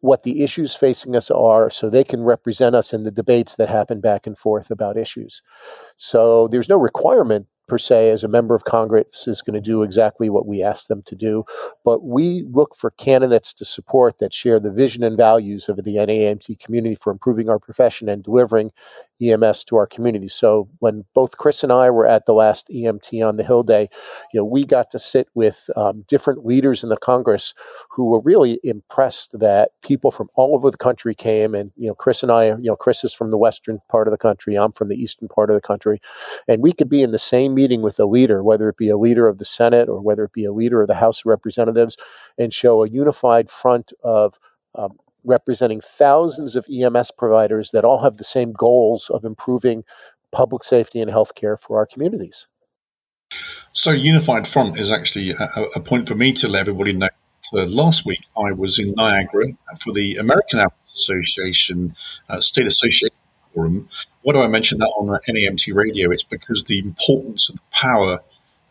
what 0.00 0.22
the 0.22 0.42
issues 0.42 0.74
facing 0.74 1.16
us 1.16 1.30
are 1.30 1.70
so 1.70 1.88
they 1.90 2.04
can 2.04 2.22
represent 2.22 2.76
us 2.76 2.92
in 2.92 3.02
the 3.02 3.10
debates 3.10 3.56
that 3.56 3.68
happen 3.68 4.00
back 4.00 4.26
and 4.26 4.38
forth 4.38 4.70
about 4.70 4.96
issues. 4.96 5.42
So 5.96 6.48
there's 6.48 6.68
no 6.68 6.76
requirement 6.76 7.46
per 7.68 7.78
se 7.78 8.10
as 8.10 8.24
a 8.24 8.28
member 8.28 8.54
of 8.54 8.64
Congress 8.64 9.28
is 9.28 9.42
going 9.42 9.54
to 9.54 9.60
do 9.60 9.82
exactly 9.82 10.30
what 10.30 10.46
we 10.46 10.62
ask 10.64 10.88
them 10.88 11.02
to 11.06 11.16
do, 11.16 11.44
but 11.84 12.02
we 12.04 12.44
look 12.50 12.76
for 12.76 12.90
candidates 12.90 13.54
to 13.54 13.64
support 13.66 14.18
that 14.20 14.34
share 14.34 14.60
the 14.60 14.72
vision 14.72 15.04
and 15.04 15.16
values 15.16 15.68
of 15.68 15.76
the 15.76 15.96
NAEMT 15.96 16.60
community 16.64 16.96
for 16.96 17.12
improving 17.12 17.50
our 17.50 17.60
profession 17.60 18.08
and 18.08 18.24
delivering 18.24 18.72
EMS 19.22 19.64
to 19.64 19.76
our 19.76 19.86
community. 19.86 20.28
So 20.28 20.68
when 20.80 21.04
both 21.14 21.38
Chris 21.38 21.64
and 21.64 21.72
I 21.72 21.90
were 21.90 22.06
at 22.06 22.26
the 22.26 22.34
last 22.34 22.68
EMT 22.70 23.26
on 23.26 23.36
the 23.38 23.44
Hill 23.44 23.64
Day, 23.64 23.88
you 24.32 24.40
know, 24.40 24.46
we 24.46 24.64
got 24.64 24.92
to 24.92 25.00
sit 25.00 25.28
with 25.34 25.70
um, 25.76 26.04
different 26.08 26.46
leaders 26.46 26.84
in 26.84 26.90
the 26.90 26.98
Congress 26.98 27.54
who 27.92 28.06
were 28.10 28.20
really 28.20 28.60
impressed 28.64 29.40
that 29.40 29.70
people 29.82 30.12
from 30.12 30.28
all 30.36 30.56
over 30.56 30.70
the 30.70 30.78
country 30.78 31.16
came. 31.16 31.56
And 31.56 31.72
you 31.76 31.88
know, 31.88 31.96
Chris 31.96 32.24
and 32.24 32.32
I, 32.32 32.48
you 32.48 32.58
know, 32.62 32.76
Chris 32.76 33.04
is 33.04 33.14
from 33.14 33.30
the 33.30 33.38
western 33.38 33.80
part 33.90 34.08
of 34.08 34.12
the 34.12 34.18
country, 34.18 34.56
I'm 34.56 34.72
from 34.72 34.88
the 34.88 34.96
eastern 35.00 35.28
part 35.28 35.50
of 35.50 35.56
the 35.56 35.62
country, 35.66 36.00
and 36.48 36.62
we 36.62 36.74
could 36.74 36.90
be 36.90 37.02
in 37.02 37.12
the 37.12 37.20
same 37.20 37.55
meeting 37.56 37.82
with 37.82 37.98
a 37.98 38.06
leader, 38.06 38.44
whether 38.44 38.68
it 38.68 38.76
be 38.76 38.90
a 38.90 38.96
leader 38.96 39.26
of 39.26 39.38
the 39.38 39.44
Senate 39.44 39.88
or 39.88 40.00
whether 40.00 40.24
it 40.24 40.32
be 40.32 40.44
a 40.44 40.52
leader 40.52 40.80
of 40.80 40.86
the 40.86 40.94
House 40.94 41.22
of 41.22 41.26
Representatives, 41.26 41.96
and 42.38 42.54
show 42.54 42.84
a 42.84 42.88
unified 42.88 43.50
front 43.50 43.92
of 44.04 44.38
um, 44.76 44.96
representing 45.24 45.80
thousands 45.80 46.54
of 46.54 46.66
EMS 46.70 47.10
providers 47.18 47.72
that 47.72 47.84
all 47.84 48.02
have 48.02 48.16
the 48.16 48.24
same 48.24 48.52
goals 48.52 49.10
of 49.10 49.24
improving 49.24 49.84
public 50.30 50.62
safety 50.62 51.00
and 51.00 51.10
healthcare 51.10 51.58
for 51.58 51.78
our 51.78 51.86
communities. 51.86 52.46
So, 53.72 53.90
Unified 53.90 54.46
Front 54.46 54.78
is 54.78 54.92
actually 54.92 55.30
a, 55.32 55.62
a 55.74 55.80
point 55.80 56.08
for 56.08 56.14
me 56.14 56.32
to 56.34 56.48
let 56.48 56.60
everybody 56.60 56.92
know. 56.92 57.08
Last 57.52 58.04
week, 58.04 58.22
I 58.36 58.52
was 58.52 58.78
in 58.78 58.92
Niagara 58.94 59.48
for 59.78 59.92
the 59.92 60.16
American 60.16 60.60
Association 60.94 61.94
uh, 62.28 62.40
State 62.40 62.66
Association 62.66 63.10
Forum. 63.56 63.88
Why 64.22 64.34
do 64.34 64.42
I 64.42 64.48
mention 64.48 64.78
that 64.78 64.92
on 64.98 65.08
NAEMT 65.08 65.74
radio? 65.74 66.10
It's 66.10 66.22
because 66.22 66.64
the 66.64 66.78
importance 66.78 67.48
and 67.48 67.58
the 67.58 67.62
power 67.72 68.20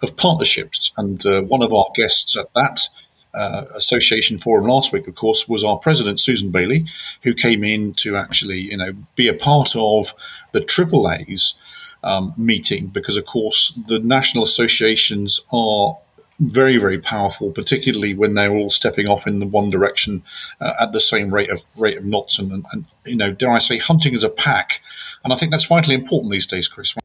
of 0.03 0.15
partnerships. 0.15 0.93
And 0.95 1.25
uh, 1.25 1.41
one 1.41 1.63
of 1.63 1.73
our 1.73 1.87
guests 1.95 2.37
at 2.37 2.53
that 2.53 2.87
uh, 3.33 3.65
association 3.75 4.37
forum 4.37 4.67
last 4.67 4.93
week, 4.93 5.07
of 5.07 5.15
course, 5.15 5.47
was 5.49 5.63
our 5.63 5.77
president 5.77 6.19
Susan 6.19 6.51
Bailey, 6.51 6.85
who 7.23 7.33
came 7.33 7.63
in 7.63 7.93
to 7.95 8.15
actually, 8.15 8.59
you 8.59 8.77
know, 8.77 8.93
be 9.15 9.27
a 9.27 9.33
part 9.33 9.75
of 9.75 10.13
the 10.51 10.61
AAA's 10.61 11.55
um, 12.03 12.33
meeting 12.37 12.87
because, 12.87 13.17
of 13.17 13.25
course, 13.25 13.77
the 13.87 13.99
national 13.99 14.43
associations 14.43 15.41
are 15.51 15.97
very, 16.39 16.77
very 16.77 16.99
powerful, 16.99 17.51
particularly 17.51 18.13
when 18.13 18.33
they're 18.33 18.53
all 18.53 18.69
stepping 18.69 19.07
off 19.07 19.25
in 19.25 19.39
the 19.39 19.45
one 19.45 19.69
direction 19.69 20.23
uh, 20.59 20.73
at 20.79 20.91
the 20.91 20.99
same 20.99 21.33
rate 21.33 21.49
of 21.49 21.65
rate 21.77 21.97
of 21.97 22.05
knots, 22.05 22.39
and, 22.39 22.65
and, 22.71 22.85
you 23.05 23.15
know, 23.15 23.31
dare 23.31 23.51
I 23.51 23.59
say, 23.59 23.77
hunting 23.77 24.13
as 24.13 24.23
a 24.23 24.29
pack, 24.29 24.81
and 25.23 25.31
I 25.31 25.37
think 25.37 25.51
that's 25.51 25.65
vitally 25.65 25.95
important 25.95 26.31
these 26.31 26.47
days, 26.47 26.67
Chris. 26.67 26.95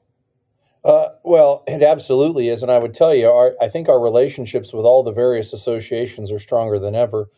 Uh, 0.84 1.10
well, 1.22 1.62
it 1.66 1.82
absolutely 1.82 2.48
is, 2.48 2.62
and 2.62 2.72
I 2.72 2.78
would 2.78 2.94
tell 2.94 3.14
you, 3.14 3.28
our, 3.28 3.54
I 3.60 3.68
think 3.68 3.88
our 3.88 4.00
relationships 4.00 4.72
with 4.72 4.84
all 4.84 5.02
the 5.02 5.12
various 5.12 5.52
associations 5.52 6.32
are 6.32 6.38
stronger 6.38 6.78
than 6.78 6.94
ever, 6.94 7.28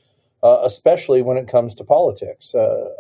uh, 0.42 0.60
especially 0.64 1.22
when 1.22 1.36
it 1.36 1.48
comes 1.48 1.74
to 1.74 1.84
politics. 1.84 2.54
Uh, 2.54 2.90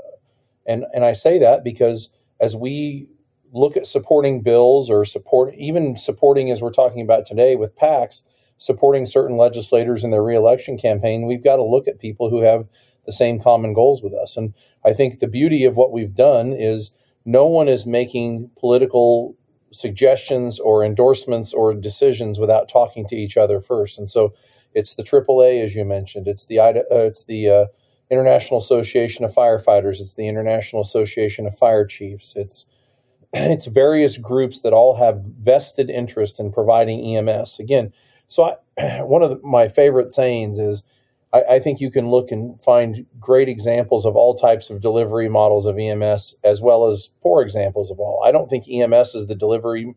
and 0.66 0.84
and 0.94 1.04
I 1.04 1.12
say 1.12 1.38
that 1.38 1.64
because 1.64 2.10
as 2.40 2.54
we 2.54 3.08
look 3.52 3.76
at 3.76 3.86
supporting 3.86 4.40
bills 4.40 4.90
or 4.90 5.04
support 5.04 5.54
even 5.56 5.96
supporting 5.96 6.50
as 6.50 6.62
we're 6.62 6.70
talking 6.70 7.02
about 7.02 7.26
today 7.26 7.54
with 7.54 7.76
PACs, 7.76 8.22
supporting 8.62 9.04
certain 9.04 9.36
legislators 9.36 10.04
in 10.04 10.12
their 10.12 10.22
reelection 10.22 10.78
campaign, 10.78 11.26
we've 11.26 11.42
got 11.42 11.56
to 11.56 11.64
look 11.64 11.88
at 11.88 11.98
people 11.98 12.30
who 12.30 12.42
have 12.42 12.68
the 13.04 13.12
same 13.12 13.40
common 13.40 13.72
goals 13.72 14.04
with 14.04 14.14
us. 14.14 14.36
And 14.36 14.54
I 14.84 14.92
think 14.92 15.18
the 15.18 15.26
beauty 15.26 15.64
of 15.64 15.76
what 15.76 15.90
we've 15.90 16.14
done 16.14 16.52
is 16.52 16.92
no 17.24 17.44
one 17.46 17.66
is 17.66 17.88
making 17.88 18.50
political 18.56 19.36
suggestions 19.72 20.60
or 20.60 20.84
endorsements 20.84 21.52
or 21.52 21.74
decisions 21.74 22.38
without 22.38 22.68
talking 22.68 23.04
to 23.06 23.16
each 23.16 23.36
other 23.36 23.60
first. 23.60 23.98
And 23.98 24.08
so 24.08 24.32
it's 24.74 24.94
the 24.94 25.02
AAA, 25.02 25.64
as 25.64 25.74
you 25.74 25.84
mentioned. 25.84 26.28
It's 26.28 26.46
the 26.46 26.60
uh, 26.60 26.72
it's 26.90 27.24
the 27.24 27.50
uh, 27.50 27.66
International 28.10 28.58
Association 28.58 29.24
of 29.24 29.32
Firefighters. 29.32 30.00
It's 30.00 30.14
the 30.14 30.28
International 30.28 30.82
Association 30.82 31.46
of 31.46 31.56
Fire 31.56 31.84
Chiefs. 31.84 32.34
It's 32.36 32.66
it's 33.32 33.66
various 33.66 34.18
groups 34.18 34.60
that 34.60 34.72
all 34.72 34.98
have 34.98 35.24
vested 35.24 35.90
interest 35.90 36.38
in 36.38 36.52
providing 36.52 37.16
EMS. 37.16 37.58
Again, 37.58 37.92
so 38.32 38.56
I, 38.78 39.02
one 39.02 39.22
of 39.22 39.30
the, 39.30 39.40
my 39.46 39.68
favorite 39.68 40.10
sayings 40.10 40.58
is, 40.58 40.84
I, 41.32 41.42
I, 41.42 41.58
think 41.58 41.80
you 41.80 41.90
can 41.90 42.10
look 42.10 42.30
and 42.30 42.60
find 42.62 43.06
great 43.20 43.48
examples 43.48 44.06
of 44.06 44.16
all 44.16 44.34
types 44.34 44.70
of 44.70 44.80
delivery 44.80 45.28
models 45.28 45.66
of 45.66 45.78
EMS, 45.78 46.36
as 46.42 46.62
well 46.62 46.86
as 46.86 47.10
poor 47.20 47.42
examples 47.42 47.90
of 47.90 48.00
all. 48.00 48.22
I 48.24 48.32
don't 48.32 48.48
think 48.48 48.64
EMS 48.68 49.14
is 49.14 49.26
the 49.26 49.34
delivery 49.34 49.94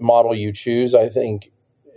model 0.00 0.34
you 0.34 0.52
choose. 0.52 0.94
I 0.94 1.08
think 1.08 1.52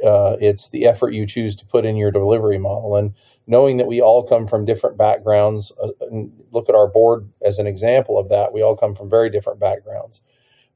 uh, 0.05 0.37
it's 0.39 0.69
the 0.69 0.85
effort 0.85 1.13
you 1.13 1.25
choose 1.25 1.55
to 1.55 1.65
put 1.65 1.85
in 1.85 1.95
your 1.95 2.11
delivery 2.11 2.59
model. 2.59 2.95
And 2.95 3.15
knowing 3.47 3.77
that 3.77 3.87
we 3.87 3.99
all 3.99 4.27
come 4.27 4.45
from 4.45 4.63
different 4.63 4.95
backgrounds, 4.95 5.71
uh, 5.81 5.89
look 6.51 6.69
at 6.69 6.75
our 6.75 6.87
board 6.87 7.29
as 7.41 7.57
an 7.57 7.65
example 7.65 8.19
of 8.19 8.29
that. 8.29 8.53
We 8.53 8.61
all 8.61 8.77
come 8.77 8.93
from 8.93 9.09
very 9.09 9.31
different 9.31 9.59
backgrounds. 9.59 10.21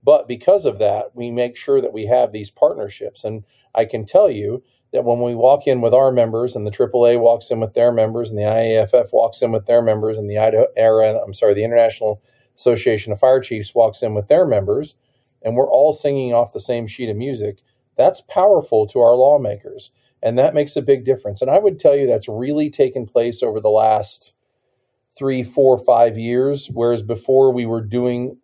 But 0.04 0.28
because 0.28 0.66
of 0.66 0.80
that, 0.80 1.16
we 1.16 1.30
make 1.30 1.56
sure 1.56 1.80
that 1.82 1.94
we 1.94 2.08
have 2.08 2.32
these 2.32 2.50
partnerships. 2.50 3.24
And 3.24 3.44
I 3.76 3.86
can 3.86 4.06
tell 4.06 4.32
you 4.32 4.64
that 4.94 5.06
when 5.06 5.22
we 5.22 5.36
walk 5.36 5.68
in 5.68 5.82
with 5.82 5.94
our 5.94 6.12
members 6.12 6.56
and 6.56 6.68
the 6.68 6.72
AAA 6.72 7.20
walks 7.20 7.50
in 7.50 7.60
with 7.60 7.74
their 7.74 7.92
members 7.92 8.30
and 8.30 8.38
the 8.38 8.44
IAFF 8.44 9.14
walks 9.14 9.42
in 9.42 9.52
with 9.52 9.66
their 9.66 9.82
members 9.82 10.20
and 10.20 10.30
the 10.30 10.38
Idaho 10.38 10.68
era, 10.76 11.20
I'm 11.26 11.34
sorry, 11.34 11.54
the 11.54 11.64
International 11.64 12.22
Association 12.56 13.14
of 13.14 13.20
Fire 13.20 13.40
Chiefs 13.40 13.74
walks 13.74 14.04
in 14.04 14.14
with 14.14 14.28
their 14.28 14.46
members, 14.46 14.96
and 15.42 15.56
we're 15.56 15.70
all 15.70 15.94
singing 15.94 16.34
off 16.34 16.54
the 16.54 16.60
same 16.60 16.88
sheet 16.88 17.10
of 17.10 17.16
music, 17.16 17.62
that's 17.96 18.22
powerful 18.22 18.86
to 18.88 19.00
our 19.00 19.16
lawmakers. 19.16 19.92
And 20.24 20.38
that 20.38 20.54
makes 20.54 20.76
a 20.76 20.82
big 20.82 21.04
difference. 21.04 21.42
And 21.42 21.50
I 21.50 21.60
would 21.60 21.80
tell 21.80 21.96
you 21.96 22.06
that's 22.06 22.30
really 22.30 22.70
taken 22.70 23.08
place 23.08 23.42
over 23.42 23.60
the 23.60 23.70
last 23.70 24.34
three, 25.18 25.44
four, 25.44 25.78
five 25.78 26.18
years. 26.18 26.70
Whereas 26.72 27.04
before 27.04 27.52
we 27.52 27.66
were 27.66 27.82
doing, 27.82 28.38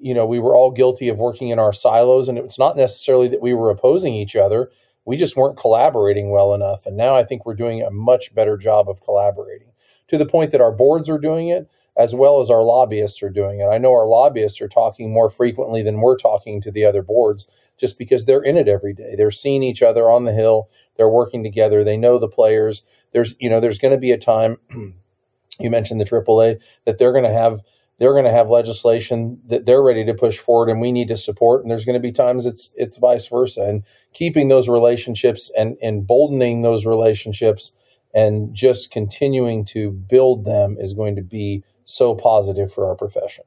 you 0.00 0.12
know, 0.14 0.26
we 0.26 0.40
were 0.40 0.56
all 0.56 0.70
guilty 0.70 1.08
of 1.08 1.18
working 1.20 1.48
in 1.48 1.58
our 1.58 1.72
silos. 1.72 2.28
And 2.28 2.36
it's 2.36 2.58
not 2.58 2.76
necessarily 2.76 3.28
that 3.28 3.42
we 3.42 3.54
were 3.54 3.70
opposing 3.70 4.14
each 4.14 4.34
other, 4.34 4.70
we 5.04 5.16
just 5.16 5.36
weren't 5.36 5.58
collaborating 5.58 6.30
well 6.30 6.54
enough. 6.54 6.86
And 6.86 6.96
now 6.96 7.14
I 7.14 7.24
think 7.24 7.44
we're 7.44 7.54
doing 7.54 7.82
a 7.82 7.90
much 7.90 8.34
better 8.34 8.56
job 8.56 8.88
of 8.88 9.02
collaborating 9.02 9.72
to 10.08 10.18
the 10.18 10.26
point 10.26 10.50
that 10.50 10.60
our 10.60 10.72
boards 10.72 11.08
are 11.08 11.18
doing 11.18 11.48
it 11.48 11.68
as 11.96 12.14
well 12.14 12.40
as 12.40 12.50
our 12.50 12.62
lobbyists 12.62 13.22
are 13.22 13.30
doing 13.30 13.60
it. 13.60 13.66
I 13.66 13.78
know 13.78 13.92
our 13.92 14.06
lobbyists 14.06 14.60
are 14.60 14.68
talking 14.68 15.12
more 15.12 15.30
frequently 15.30 15.82
than 15.82 16.00
we're 16.00 16.16
talking 16.16 16.60
to 16.62 16.70
the 16.70 16.84
other 16.84 17.02
boards 17.02 17.46
just 17.78 17.98
because 17.98 18.26
they're 18.26 18.42
in 18.42 18.56
it 18.56 18.68
every 18.68 18.92
day. 18.92 19.14
They're 19.16 19.30
seeing 19.30 19.62
each 19.62 19.82
other 19.82 20.10
on 20.10 20.24
the 20.24 20.32
hill. 20.32 20.68
They're 20.96 21.08
working 21.08 21.42
together. 21.42 21.84
They 21.84 21.96
know 21.96 22.18
the 22.18 22.28
players. 22.28 22.84
There's, 23.12 23.36
you 23.38 23.48
know, 23.48 23.60
there's 23.60 23.78
going 23.78 23.94
to 23.94 24.00
be 24.00 24.12
a 24.12 24.18
time. 24.18 24.58
you 25.60 25.70
mentioned 25.70 26.00
the 26.00 26.04
AAA 26.04 26.60
that 26.84 26.98
they're 26.98 27.12
going 27.12 27.24
to 27.24 27.30
have 27.30 27.60
they're 27.98 28.12
going 28.12 28.24
to 28.24 28.30
have 28.30 28.48
legislation 28.48 29.40
that 29.46 29.66
they're 29.66 29.82
ready 29.82 30.04
to 30.04 30.14
push 30.14 30.38
forward 30.38 30.68
and 30.68 30.80
we 30.80 30.92
need 30.92 31.08
to 31.08 31.16
support 31.16 31.62
and 31.62 31.70
there's 31.70 31.84
going 31.84 31.94
to 31.94 32.00
be 32.00 32.12
times 32.12 32.46
it's 32.46 32.74
it's 32.76 32.98
vice 32.98 33.28
versa 33.28 33.62
and 33.62 33.84
keeping 34.12 34.48
those 34.48 34.68
relationships 34.68 35.50
and 35.56 35.76
emboldening 35.82 36.62
those 36.62 36.86
relationships 36.86 37.72
and 38.14 38.54
just 38.54 38.90
continuing 38.90 39.64
to 39.64 39.90
build 39.90 40.44
them 40.44 40.76
is 40.78 40.94
going 40.94 41.16
to 41.16 41.22
be 41.22 41.62
so 41.84 42.14
positive 42.14 42.72
for 42.72 42.88
our 42.88 42.94
profession 42.94 43.44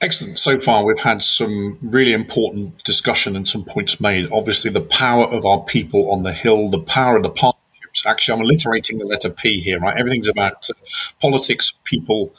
Excellent. 0.00 0.38
So 0.38 0.60
far, 0.60 0.84
we've 0.84 1.00
had 1.00 1.22
some 1.22 1.76
really 1.82 2.12
important 2.12 2.84
discussion 2.84 3.34
and 3.34 3.48
some 3.48 3.64
points 3.64 4.00
made. 4.00 4.28
Obviously, 4.30 4.70
the 4.70 4.80
power 4.80 5.24
of 5.26 5.44
our 5.44 5.60
people 5.64 6.12
on 6.12 6.22
the 6.22 6.32
Hill, 6.32 6.68
the 6.68 6.78
power 6.78 7.16
of 7.16 7.24
the 7.24 7.30
partnerships. 7.30 8.06
Actually, 8.06 8.38
I'm 8.38 8.44
alliterating 8.44 8.98
the 8.98 9.04
letter 9.04 9.28
P 9.28 9.58
here, 9.58 9.80
right? 9.80 9.96
Everything's 9.96 10.28
about 10.28 10.70
uh, 10.70 10.74
politics, 11.20 11.74
people, 11.82 12.32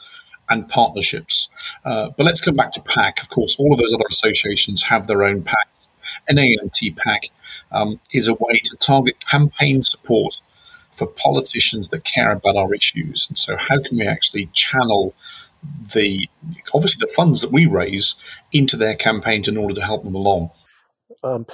and 0.50 0.68
partnerships. 0.68 1.48
Uh, 1.84 2.10
but 2.16 2.26
let's 2.26 2.40
come 2.40 2.56
back 2.56 2.72
to 2.72 2.82
PAC. 2.82 3.22
Of 3.22 3.28
course, 3.28 3.56
all 3.58 3.72
of 3.72 3.78
those 3.78 3.94
other 3.94 4.06
associations 4.08 4.84
have 4.84 5.06
their 5.06 5.24
own 5.24 5.42
PAC. 5.42 5.68
NAEMT 6.30 6.96
PAC 6.96 7.30
um, 7.72 8.00
is 8.12 8.28
a 8.28 8.34
way 8.34 8.60
to 8.64 8.76
target 8.76 9.24
campaign 9.26 9.82
support 9.82 10.42
for 10.92 11.06
politicians 11.06 11.88
that 11.90 12.04
care 12.04 12.32
about 12.32 12.56
our 12.56 12.74
issues. 12.74 13.26
And 13.28 13.38
so, 13.38 13.56
how 13.56 13.80
can 13.80 13.96
we 13.98 14.06
actually 14.06 14.46
channel 14.52 15.14
the 15.94 16.28
obviously 16.74 17.04
the 17.06 17.12
funds 17.12 17.40
that 17.42 17.52
we 17.52 17.66
raise 17.66 18.16
into 18.52 18.76
their 18.76 18.94
campaigns 18.94 19.48
in 19.48 19.56
order 19.56 19.74
to 19.74 19.84
help 19.84 20.04
them 20.04 20.14
along. 20.14 20.50
Um, 21.22 21.46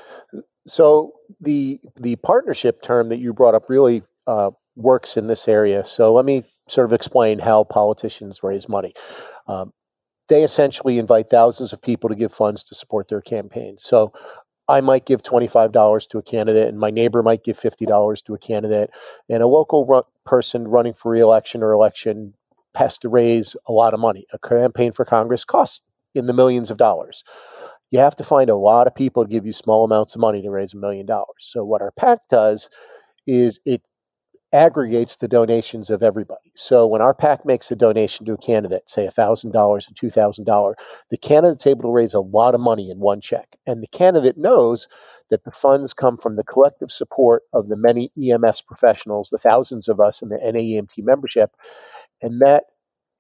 so 0.67 1.15
the 1.41 1.81
the 1.97 2.17
partnership 2.17 2.83
term 2.83 3.09
that 3.11 3.19
you 3.19 3.33
brought 3.33 3.55
up 3.55 3.69
really 3.69 4.03
uh, 4.27 4.51
works 4.75 5.17
in 5.17 5.27
this 5.27 5.49
area. 5.49 5.85
So 5.85 6.13
let 6.13 6.25
me 6.25 6.45
sort 6.69 6.87
of 6.87 6.93
explain 6.93 7.39
how 7.39 7.65
politicians 7.65 8.43
raise 8.43 8.69
money. 8.69 8.95
Um, 9.47 9.73
they 10.29 10.43
essentially 10.43 10.99
invite 10.99 11.31
thousands 11.31 11.73
of 11.73 11.83
people 11.83 12.11
to 12.11 12.17
give 12.17 12.33
funds 12.33 12.65
to 12.65 12.75
support 12.75 13.09
their 13.09 13.21
campaign. 13.21 13.77
So 13.79 14.13
I 14.69 14.81
might 14.81 15.07
give 15.07 15.23
$25 15.23 16.09
to 16.11 16.19
a 16.19 16.23
candidate, 16.23 16.69
and 16.69 16.79
my 16.79 16.91
neighbor 16.91 17.23
might 17.23 17.45
give 17.45 17.57
$50 17.57 18.25
to 18.25 18.35
a 18.35 18.39
candidate, 18.39 18.91
and 19.29 19.43
a 19.43 19.47
local 19.47 20.07
person 20.25 20.67
running 20.67 20.95
for 20.95 21.13
reelection 21.13 21.63
or 21.63 21.73
election 21.73 22.35
has 22.75 22.99
to 22.99 23.09
raise 23.09 23.57
a 23.69 23.73
lot 23.73 23.95
of 23.95 24.01
money. 24.01 24.27
A 24.33 24.39
campaign 24.39 24.93
for 24.93 25.05
Congress 25.05 25.45
costs 25.45 25.83
in 26.15 26.27
the 26.27 26.33
millions 26.35 26.71
of 26.71 26.79
dollars. 26.79 27.23
You 27.91 28.01
have 28.01 28.17
to 28.17 28.25
find 28.25 28.51
a 28.51 28.57
lot 28.57 28.89
of 28.89 28.97
people 28.97 29.25
to 29.25 29.31
give 29.31 29.47
you 29.47 29.53
small 29.53 29.85
amounts 29.85 30.17
of 30.17 30.21
money 30.21 30.43
to 30.43 30.51
raise 30.51 30.75
a 30.75 30.79
million 30.79 31.07
dollars. 31.07 31.37
So, 31.39 31.65
what 31.65 31.83
our 31.83 31.93
PAC 31.93 32.29
does 32.29 32.69
is 33.27 33.61
it 33.65 33.83
aggregates 34.57 35.17
the 35.17 35.29
donations 35.29 35.91
of 35.91 36.03
everybody. 36.03 36.51
So 36.55 36.87
when 36.87 37.03
our 37.03 37.15
PAC 37.15 37.45
makes 37.45 37.71
a 37.71 37.77
donation 37.77 38.25
to 38.27 38.33
a 38.33 38.39
candidate, 38.39 38.89
say 38.89 39.07
$1,000 39.07 39.55
or 39.55 39.79
$2,000, 39.79 40.75
the 41.11 41.19
candidate's 41.19 41.67
able 41.67 41.83
to 41.83 41.93
raise 41.93 42.15
a 42.15 42.21
lot 42.21 42.55
of 42.55 42.61
money 42.63 42.91
in 42.91 42.99
one 42.99 43.21
check. 43.21 43.47
And 43.67 43.83
the 43.83 43.87
candidate 43.87 44.39
knows 44.39 44.89
that 45.29 45.45
the 45.45 45.51
funds 45.51 45.93
come 45.93 46.17
from 46.17 46.37
the 46.37 46.45
collective 46.45 46.91
support 46.91 47.43
of 47.53 47.69
the 47.69 47.77
many 47.77 48.11
EMS 48.17 48.63
professionals, 48.63 49.29
the 49.29 49.39
thousands 49.39 49.89
of 49.89 50.01
us 50.01 50.23
in 50.23 50.31
the 50.31 50.39
NAEMT 50.39 51.05
membership, 51.05 51.51
and 52.23 52.41
that 52.41 52.65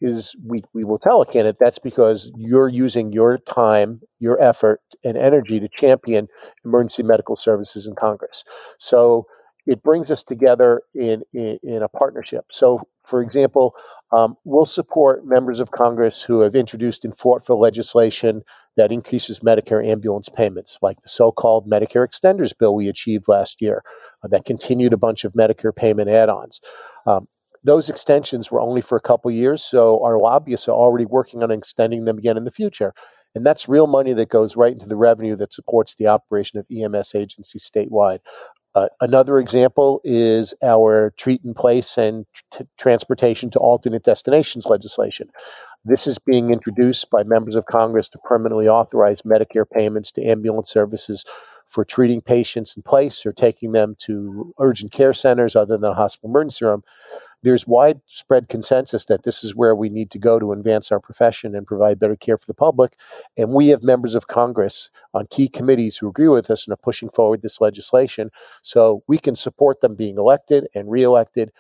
is 0.00 0.36
we, 0.44 0.62
we 0.74 0.84
will 0.84 0.98
tell 0.98 1.22
a 1.22 1.26
candidate 1.26 1.56
that's 1.58 1.78
because 1.78 2.30
you're 2.36 2.68
using 2.68 3.12
your 3.12 3.38
time, 3.38 4.00
your 4.18 4.40
effort, 4.40 4.80
and 5.04 5.16
energy 5.16 5.60
to 5.60 5.68
champion 5.68 6.28
emergency 6.64 7.02
medical 7.02 7.36
services 7.36 7.86
in 7.86 7.94
Congress. 7.94 8.44
So 8.78 9.26
it 9.66 9.82
brings 9.82 10.10
us 10.10 10.22
together 10.22 10.82
in, 10.94 11.22
in, 11.32 11.58
in 11.62 11.82
a 11.82 11.88
partnership. 11.88 12.46
So, 12.50 12.86
for 13.04 13.20
example, 13.22 13.74
um, 14.12 14.36
we'll 14.44 14.66
support 14.66 15.26
members 15.26 15.60
of 15.60 15.70
Congress 15.70 16.22
who 16.22 16.40
have 16.40 16.54
introduced 16.54 17.04
and 17.04 17.16
fought 17.16 17.44
for 17.44 17.56
legislation 17.56 18.42
that 18.76 18.92
increases 18.92 19.40
Medicare 19.40 19.84
ambulance 19.84 20.28
payments, 20.28 20.78
like 20.82 21.00
the 21.00 21.08
so 21.08 21.32
called 21.32 21.68
Medicare 21.68 22.06
Extenders 22.06 22.56
Bill 22.56 22.74
we 22.74 22.88
achieved 22.88 23.26
last 23.28 23.60
year, 23.60 23.82
uh, 24.22 24.28
that 24.28 24.44
continued 24.44 24.92
a 24.92 24.98
bunch 24.98 25.24
of 25.24 25.32
Medicare 25.32 25.74
payment 25.74 26.08
add 26.08 26.28
ons. 26.28 26.60
Um, 27.06 27.28
those 27.64 27.88
extensions 27.88 28.50
were 28.50 28.60
only 28.60 28.80
for 28.80 28.96
a 28.96 29.00
couple 29.00 29.30
years, 29.32 29.64
so 29.64 30.04
our 30.04 30.18
lobbyists 30.18 30.68
are 30.68 30.76
already 30.76 31.04
working 31.04 31.42
on 31.42 31.50
extending 31.50 32.04
them 32.04 32.18
again 32.18 32.36
in 32.36 32.44
the 32.44 32.50
future. 32.52 32.92
And 33.34 33.44
that's 33.44 33.68
real 33.68 33.86
money 33.86 34.14
that 34.14 34.30
goes 34.30 34.56
right 34.56 34.72
into 34.72 34.86
the 34.86 34.96
revenue 34.96 35.36
that 35.36 35.52
supports 35.52 35.94
the 35.96 36.06
operation 36.06 36.58
of 36.58 36.66
EMS 36.74 37.14
agencies 37.14 37.70
statewide. 37.70 38.20
Uh, 38.76 38.88
another 39.00 39.40
example 39.40 40.02
is 40.04 40.54
our 40.62 41.12
treat 41.18 41.42
in 41.44 41.54
place 41.54 41.98
and 41.98 42.26
t- 42.52 42.66
transportation 42.78 43.50
to 43.52 43.60
alternate 43.60 44.04
destinations 44.04 44.66
legislation. 44.66 45.30
This 45.88 46.08
is 46.08 46.18
being 46.18 46.50
introduced 46.50 47.10
by 47.10 47.22
members 47.22 47.54
of 47.54 47.64
Congress 47.64 48.08
to 48.08 48.18
permanently 48.18 48.68
authorize 48.68 49.22
Medicare 49.22 49.70
payments 49.70 50.12
to 50.12 50.24
ambulance 50.24 50.68
services 50.68 51.24
for 51.68 51.84
treating 51.84 52.22
patients 52.22 52.76
in 52.76 52.82
place 52.82 53.24
or 53.24 53.32
taking 53.32 53.70
them 53.70 53.94
to 53.98 54.52
urgent 54.58 54.90
care 54.90 55.12
centers 55.12 55.54
other 55.54 55.76
than 55.78 55.88
a 55.88 55.94
hospital 55.94 56.30
emergency 56.30 56.64
room. 56.64 56.82
There's 57.44 57.68
widespread 57.68 58.48
consensus 58.48 59.04
that 59.06 59.22
this 59.22 59.44
is 59.44 59.54
where 59.54 59.76
we 59.76 59.88
need 59.88 60.10
to 60.12 60.18
go 60.18 60.36
to 60.36 60.52
advance 60.52 60.90
our 60.90 60.98
profession 60.98 61.54
and 61.54 61.64
provide 61.64 62.00
better 62.00 62.16
care 62.16 62.36
for 62.36 62.46
the 62.46 62.54
public. 62.54 62.92
And 63.36 63.52
we 63.52 63.68
have 63.68 63.84
members 63.84 64.16
of 64.16 64.26
Congress 64.26 64.90
on 65.14 65.28
key 65.28 65.48
committees 65.48 65.96
who 65.96 66.08
agree 66.08 66.26
with 66.26 66.50
us 66.50 66.66
and 66.66 66.72
are 66.72 66.82
pushing 66.82 67.10
forward 67.10 67.42
this 67.42 67.60
legislation. 67.60 68.30
So 68.62 69.04
we 69.06 69.18
can 69.18 69.36
support 69.36 69.80
them 69.80 69.94
being 69.94 70.18
elected 70.18 70.66
and 70.74 70.90
reelected 70.90 71.52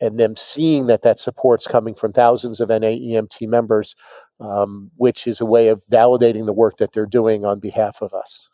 and 0.00 0.18
them 0.18 0.36
seeing 0.36 0.86
that 0.86 1.02
that 1.02 1.18
support's 1.18 1.66
coming 1.66 1.94
from 1.94 2.12
thousands 2.12 2.60
of 2.60 2.68
NAEMT 2.68 3.48
members, 3.48 3.96
um, 4.40 4.90
which 4.96 5.26
is 5.26 5.40
a 5.40 5.46
way 5.46 5.68
of 5.68 5.82
validating 5.90 6.46
the 6.46 6.52
work 6.52 6.78
that 6.78 6.92
they're 6.92 7.06
doing 7.06 7.44
on 7.44 7.58
behalf 7.58 8.02
of 8.02 8.14
us. 8.14 8.48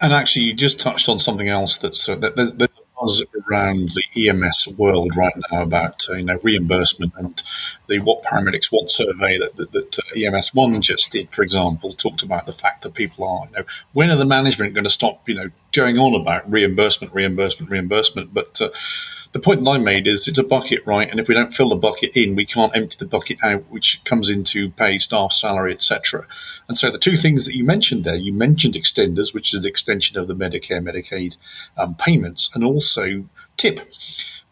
And 0.00 0.12
actually, 0.12 0.46
you 0.46 0.54
just 0.54 0.80
touched 0.80 1.08
on 1.08 1.18
something 1.18 1.48
else 1.48 1.76
that's 1.76 2.08
uh, 2.08 2.14
that 2.16 2.36
there's, 2.36 2.52
there's 2.52 2.70
buzz 3.00 3.24
around 3.48 3.90
the 3.90 4.28
EMS 4.28 4.68
world 4.76 5.16
right 5.16 5.34
now 5.50 5.62
about 5.62 6.04
uh, 6.08 6.14
you 6.14 6.24
know 6.24 6.38
reimbursement 6.42 7.12
and 7.16 7.42
the 7.86 7.98
what 7.98 8.22
paramedics 8.22 8.72
want 8.72 8.90
survey 8.90 9.38
that 9.38 9.56
that, 9.56 9.72
that 9.72 9.98
uh, 9.98 10.16
EMS 10.16 10.54
one 10.54 10.80
just 10.80 11.12
did, 11.12 11.30
for 11.30 11.42
example, 11.42 11.92
talked 11.92 12.22
about 12.22 12.46
the 12.46 12.52
fact 12.52 12.82
that 12.82 12.94
people 12.94 13.24
are 13.24 13.46
you 13.46 13.58
know 13.58 13.64
when 13.92 14.10
are 14.10 14.16
the 14.16 14.26
management 14.26 14.74
going 14.74 14.84
to 14.84 14.90
stop 14.90 15.28
you 15.28 15.34
know 15.34 15.50
going 15.72 15.98
on 15.98 16.14
about 16.14 16.50
reimbursement, 16.50 17.12
reimbursement, 17.12 17.70
reimbursement, 17.70 18.32
but 18.32 18.60
uh, 18.60 18.70
the 19.32 19.40
point 19.40 19.62
that 19.62 19.70
I 19.70 19.78
made 19.78 20.06
is 20.06 20.26
it's 20.26 20.38
a 20.38 20.44
bucket, 20.44 20.86
right? 20.86 21.08
And 21.08 21.20
if 21.20 21.28
we 21.28 21.34
don't 21.34 21.52
fill 21.52 21.68
the 21.68 21.76
bucket 21.76 22.16
in, 22.16 22.34
we 22.34 22.46
can't 22.46 22.74
empty 22.74 22.96
the 22.98 23.06
bucket 23.06 23.38
out, 23.42 23.64
which 23.68 24.02
comes 24.04 24.28
into 24.28 24.70
pay, 24.70 24.98
staff, 24.98 25.32
salary, 25.32 25.72
etc. 25.72 26.26
And 26.66 26.78
so 26.78 26.90
the 26.90 26.98
two 26.98 27.16
things 27.16 27.44
that 27.44 27.54
you 27.54 27.64
mentioned 27.64 28.04
there, 28.04 28.14
you 28.14 28.32
mentioned 28.32 28.74
extenders, 28.74 29.34
which 29.34 29.52
is 29.52 29.62
the 29.62 29.68
extension 29.68 30.18
of 30.18 30.28
the 30.28 30.34
Medicare, 30.34 30.82
Medicaid 30.82 31.36
um, 31.76 31.94
payments, 31.94 32.50
and 32.54 32.64
also 32.64 33.24
TIP. 33.56 33.80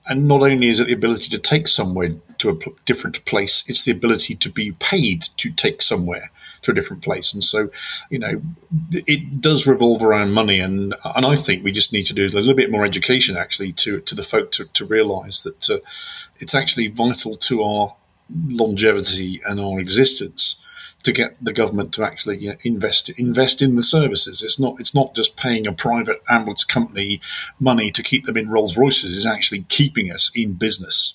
And 0.09 0.29
not 0.29 0.43
only 0.43 0.69
is 0.69 0.79
it 0.79 0.87
the 0.87 0.93
ability 0.93 1.31
to 1.31 1.39
take 1.39 1.69
somewhere 1.69 2.11
to 2.39 2.51
a 2.51 2.59
different 2.85 3.25
place, 3.25 3.65
it's 3.67 3.83
the 3.83 3.93
ability 3.93 4.35
to 4.37 4.51
be 4.51 4.73
paid 4.73 5.23
to 5.39 5.51
take 5.51 5.83
somewhere 5.83 6.31
to 6.63 6.71
a 6.71 6.75
different 6.75 7.03
place. 7.03 7.33
And 7.35 7.43
so, 7.43 7.71
you 8.11 8.19
know, 8.19 8.43
it 8.93 9.41
does 9.41 9.67
revolve 9.67 10.03
around 10.03 10.33
money. 10.33 10.61
And 10.61 10.95
and 11.15 11.27
I 11.27 11.37
think 11.37 11.65
we 11.65 11.73
just 11.73 11.93
need 11.93 12.07
to 12.07 12.15
do 12.15 12.27
a 12.27 12.29
little 12.29 12.55
bit 12.55 12.71
more 12.71 12.85
education 12.85 13.37
actually 13.37 13.73
to 13.75 14.01
to 14.01 14.15
the 14.15 14.23
folk 14.23 14.51
to, 14.53 14.65
to 14.65 14.85
realise 14.85 15.43
that 15.43 15.71
uh, 15.71 15.79
it's 16.39 16.55
actually 16.55 16.89
vital 16.89 17.37
to 17.37 17.63
our 17.63 17.97
longevity 18.49 19.41
and 19.47 19.61
our 19.61 19.79
existence 19.79 20.63
to 21.07 21.13
get 21.13 21.37
the 21.41 21.53
government 21.53 21.93
to 21.93 22.03
actually 22.03 22.37
you 22.39 22.49
know, 22.49 22.57
invest 22.65 23.09
invest 23.11 23.63
in 23.63 23.77
the 23.77 23.83
services. 23.83 24.43
It's 24.43 24.59
not 24.59 24.81
it's 24.81 24.95
not 24.95 25.15
just 25.15 25.37
paying 25.37 25.67
a 25.67 25.73
private 25.73 26.21
ambulance 26.29 26.65
company 26.65 27.21
money 27.61 27.93
to 27.93 28.03
keep 28.03 28.27
them 28.27 28.37
in 28.37 28.51
Rolls 28.51 28.77
Royces. 28.77 29.17
It's 29.17 29.27
actually 29.27 29.63
keeping 29.69 30.11
us 30.11 30.33
in 30.35 30.55
business. 30.55 31.15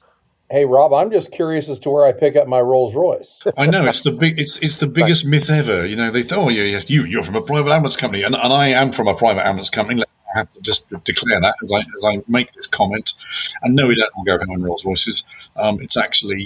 Hey 0.51 0.65
Rob, 0.65 0.91
I'm 0.91 1.09
just 1.11 1.31
curious 1.31 1.69
as 1.69 1.79
to 1.79 1.89
where 1.89 2.05
I 2.05 2.11
pick 2.11 2.35
up 2.35 2.45
my 2.45 2.59
Rolls 2.59 2.93
Royce. 2.93 3.41
I 3.57 3.67
know 3.67 3.85
it's 3.85 4.01
the 4.01 4.11
big, 4.11 4.37
it's 4.37 4.59
it's 4.59 4.75
the 4.75 4.85
biggest 4.85 5.25
myth 5.25 5.49
ever. 5.49 5.85
You 5.85 5.95
know, 5.95 6.11
they 6.11 6.23
thought, 6.23 6.39
oh 6.39 6.49
yeah, 6.49 6.63
yes, 6.63 6.89
you 6.89 7.05
you're 7.05 7.23
from 7.23 7.37
a 7.37 7.41
private 7.41 7.71
ambulance 7.71 7.95
company, 7.95 8.23
and, 8.23 8.35
and 8.35 8.51
I 8.51 8.67
am 8.67 8.91
from 8.91 9.07
a 9.07 9.15
private 9.15 9.45
ambulance 9.45 9.69
company. 9.69 10.03
I 10.03 10.39
have 10.39 10.51
to 10.51 10.59
just 10.59 10.93
declare 11.05 11.39
that 11.39 11.55
as 11.61 11.71
I 11.71 11.79
as 11.79 12.03
I 12.05 12.21
make 12.27 12.51
this 12.51 12.67
comment. 12.67 13.13
And 13.61 13.77
no, 13.77 13.87
we 13.87 13.95
don't 13.95 14.11
all 14.13 14.25
go 14.25 14.37
home 14.39 14.55
in 14.55 14.61
Rolls 14.61 14.83
Royces. 14.83 15.23
Um, 15.55 15.79
it's 15.79 15.95
actually 15.95 16.45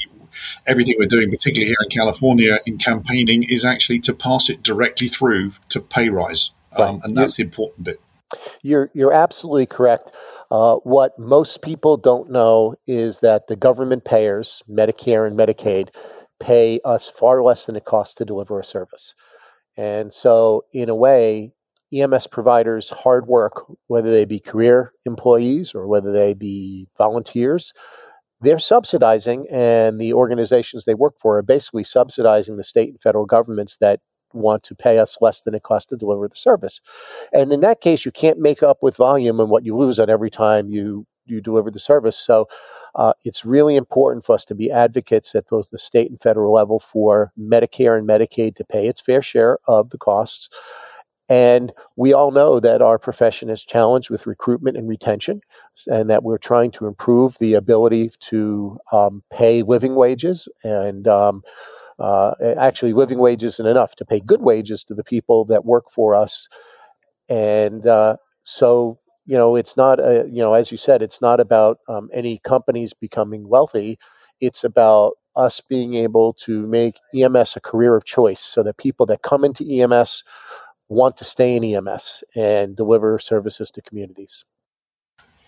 everything 0.68 0.98
we're 1.00 1.08
doing, 1.08 1.32
particularly 1.32 1.70
here 1.70 1.78
in 1.82 1.90
California, 1.90 2.60
in 2.68 2.78
campaigning, 2.78 3.42
is 3.42 3.66
actually 3.66 4.02
to 4.02 4.14
pass 4.14 4.52
it 4.52 4.62
directly 4.62 5.08
through 5.08 5.54
to 5.70 5.82
pay 5.82 6.10
rise, 6.10 6.52
um, 6.74 7.02
and 7.04 7.18
that's 7.18 7.38
the 7.38 7.44
important 7.44 7.86
bit. 7.86 8.00
You're 8.62 8.92
you're 8.94 9.14
absolutely 9.14 9.66
correct. 9.66 10.12
Uh, 10.52 10.76
what 10.78 11.18
most 11.18 11.62
people 11.62 11.98
don't 11.98 12.32
know 12.32 12.76
is 12.88 13.22
that 13.22 13.48
the 13.48 13.56
government 13.56 14.06
payers, 14.06 14.64
Medicare 14.70 15.28
and 15.28 15.38
Medicaid, 15.38 15.90
pay 16.40 16.80
us 16.84 17.10
far 17.10 17.44
less 17.44 17.66
than 17.66 17.76
it 17.76 17.86
costs 17.86 18.16
to 18.16 18.26
deliver 18.26 18.60
a 18.60 18.64
service. 18.64 19.16
And 19.78 20.14
so, 20.14 20.66
in 20.72 20.90
a 20.90 20.96
way, 20.96 21.54
EMS 21.94 22.28
providers' 22.28 22.90
hard 22.90 23.28
work, 23.28 23.66
whether 23.88 24.12
they 24.12 24.26
be 24.26 24.40
career 24.40 24.92
employees 25.06 25.76
or 25.76 25.88
whether 25.88 26.12
they 26.12 26.34
be 26.34 26.88
volunteers, 26.98 27.74
they're 28.42 28.60
subsidizing, 28.60 29.48
and 29.50 30.00
the 30.00 30.14
organizations 30.14 30.86
they 30.86 30.94
work 30.94 31.16
for 31.20 31.38
are 31.38 31.44
basically 31.44 31.84
subsidizing 31.84 32.58
the 32.58 32.64
state 32.64 32.90
and 32.90 33.02
federal 33.02 33.26
governments 33.26 33.78
that 33.78 34.00
want 34.36 34.64
to 34.64 34.76
pay 34.76 35.00
us 35.00 35.18
less 35.22 35.42
than 35.42 35.56
it 35.56 35.64
costs 35.64 35.88
to 35.88 35.98
deliver 35.98 36.28
the 36.28 36.38
service. 36.38 36.82
And 37.34 37.54
in 37.54 37.62
that 37.62 37.82
case, 37.82 38.06
you 38.06 38.12
can't 38.12 38.40
make 38.40 38.64
up 38.64 38.80
with 38.82 38.98
volume 38.98 39.40
and 39.40 39.50
what 39.50 39.66
you 39.66 39.78
lose 39.78 40.00
on 40.00 40.10
every 40.10 40.32
time 40.32 40.70
you 40.70 41.06
you 41.28 41.42
deliver 41.42 41.72
the 41.72 41.80
service. 41.80 42.18
So 42.18 42.48
uh, 42.96 43.14
it's 43.24 43.46
really 43.46 43.76
important 43.78 44.26
for 44.26 44.34
us 44.34 44.46
to 44.46 44.56
be 44.56 44.72
advocates 44.72 45.36
at 45.36 45.50
both 45.50 45.70
the 45.72 45.80
state 45.80 46.10
and 46.10 46.20
federal 46.20 46.54
level 46.54 46.80
for 46.80 47.32
Medicare 47.40 47.98
and 47.98 48.08
Medicaid 48.08 48.58
to 48.58 48.66
pay 48.66 48.88
its 48.88 49.02
fair 49.02 49.24
share 49.24 49.60
of 49.68 49.90
the 49.90 49.98
costs. 49.98 50.50
And 51.28 51.74
we 51.96 52.14
all 52.14 52.32
know 52.32 52.60
that 52.60 52.82
our 52.84 53.00
profession 53.00 53.50
is 53.50 53.66
challenged 53.66 54.12
with 54.12 54.28
recruitment 54.28 54.78
and 54.78 54.88
retention, 54.88 55.42
and 55.88 56.12
that 56.12 56.24
we're 56.24 56.38
trying 56.38 56.72
to 56.72 56.88
improve 56.88 57.36
the 57.40 57.56
ability 57.56 58.12
to 58.30 58.78
um, 58.92 59.24
pay 59.34 59.64
living 59.64 59.96
wages 59.96 60.48
and 60.64 61.08
um, 61.08 61.42
uh, 62.00 62.34
actually, 62.42 62.94
living 62.94 63.20
wages 63.20 63.56
isn't 63.56 63.68
enough 63.68 63.96
to 63.98 64.06
pay 64.06 64.20
good 64.20 64.42
wages 64.42 64.86
to 64.86 64.96
the 64.96 65.04
people 65.04 65.46
that 65.46 65.66
work 65.66 65.86
for 65.92 66.16
us. 66.16 66.48
And 67.30 67.86
uh, 67.86 68.18
so, 68.44 69.00
you 69.26 69.38
know, 69.38 69.56
it's 69.56 69.78
not, 69.78 70.00
a, 70.00 70.26
you 70.28 70.42
know, 70.44 70.54
as 70.54 70.72
you 70.72 70.78
said, 70.78 71.02
it's 71.02 71.22
not 71.22 71.40
about 71.40 71.80
um, 71.88 72.10
any 72.14 72.38
companies 72.38 72.94
becoming 72.94 73.48
wealthy. 73.48 73.98
It's 74.42 74.64
about 74.64 75.14
us 75.36 75.62
being 75.62 75.96
able 75.96 76.34
to 76.34 76.68
make 76.68 76.96
EMS 77.14 77.58
a 77.58 77.62
career 77.62 77.96
of 77.96 78.06
choice 78.06 78.42
so 78.42 78.64
that 78.64 78.78
people 78.78 79.08
that 79.08 79.22
come 79.22 79.46
into 79.46 79.66
EMS 79.70 80.24
want 80.90 81.18
to 81.18 81.26
stay 81.26 81.56
in 81.56 81.64
EMS 81.64 82.24
and 82.36 82.76
deliver 82.76 83.20
services 83.20 83.72
to 83.72 83.82
communities. 83.82 84.46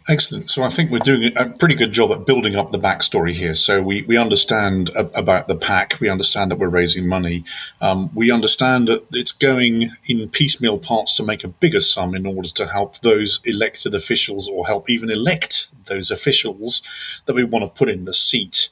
Excellent. 0.09 0.49
So 0.49 0.63
I 0.63 0.69
think 0.69 0.89
we're 0.89 0.99
doing 0.99 1.33
a 1.35 1.49
pretty 1.49 1.75
good 1.75 1.91
job 1.91 2.13
at 2.13 2.25
building 2.25 2.55
up 2.55 2.71
the 2.71 2.79
backstory 2.79 3.33
here. 3.33 3.53
So 3.53 3.81
we, 3.81 4.03
we 4.03 4.15
understand 4.15 4.89
about 4.95 5.49
the 5.49 5.55
pack. 5.55 5.99
We 5.99 6.09
understand 6.09 6.49
that 6.49 6.59
we're 6.59 6.69
raising 6.69 7.05
money. 7.05 7.43
Um, 7.81 8.09
we 8.15 8.31
understand 8.31 8.87
that 8.87 9.03
it's 9.11 9.33
going 9.33 9.91
in 10.05 10.29
piecemeal 10.29 10.77
parts 10.77 11.13
to 11.15 11.23
make 11.23 11.43
a 11.43 11.49
bigger 11.49 11.81
sum 11.81 12.15
in 12.15 12.25
order 12.25 12.47
to 12.47 12.67
help 12.67 12.99
those 12.99 13.41
elected 13.43 13.93
officials 13.93 14.47
or 14.47 14.65
help 14.65 14.89
even 14.89 15.09
elect 15.09 15.67
those 15.87 16.09
officials 16.09 16.81
that 17.25 17.35
we 17.35 17.43
want 17.43 17.65
to 17.65 17.77
put 17.77 17.89
in 17.89 18.05
the 18.05 18.13
seat. 18.13 18.69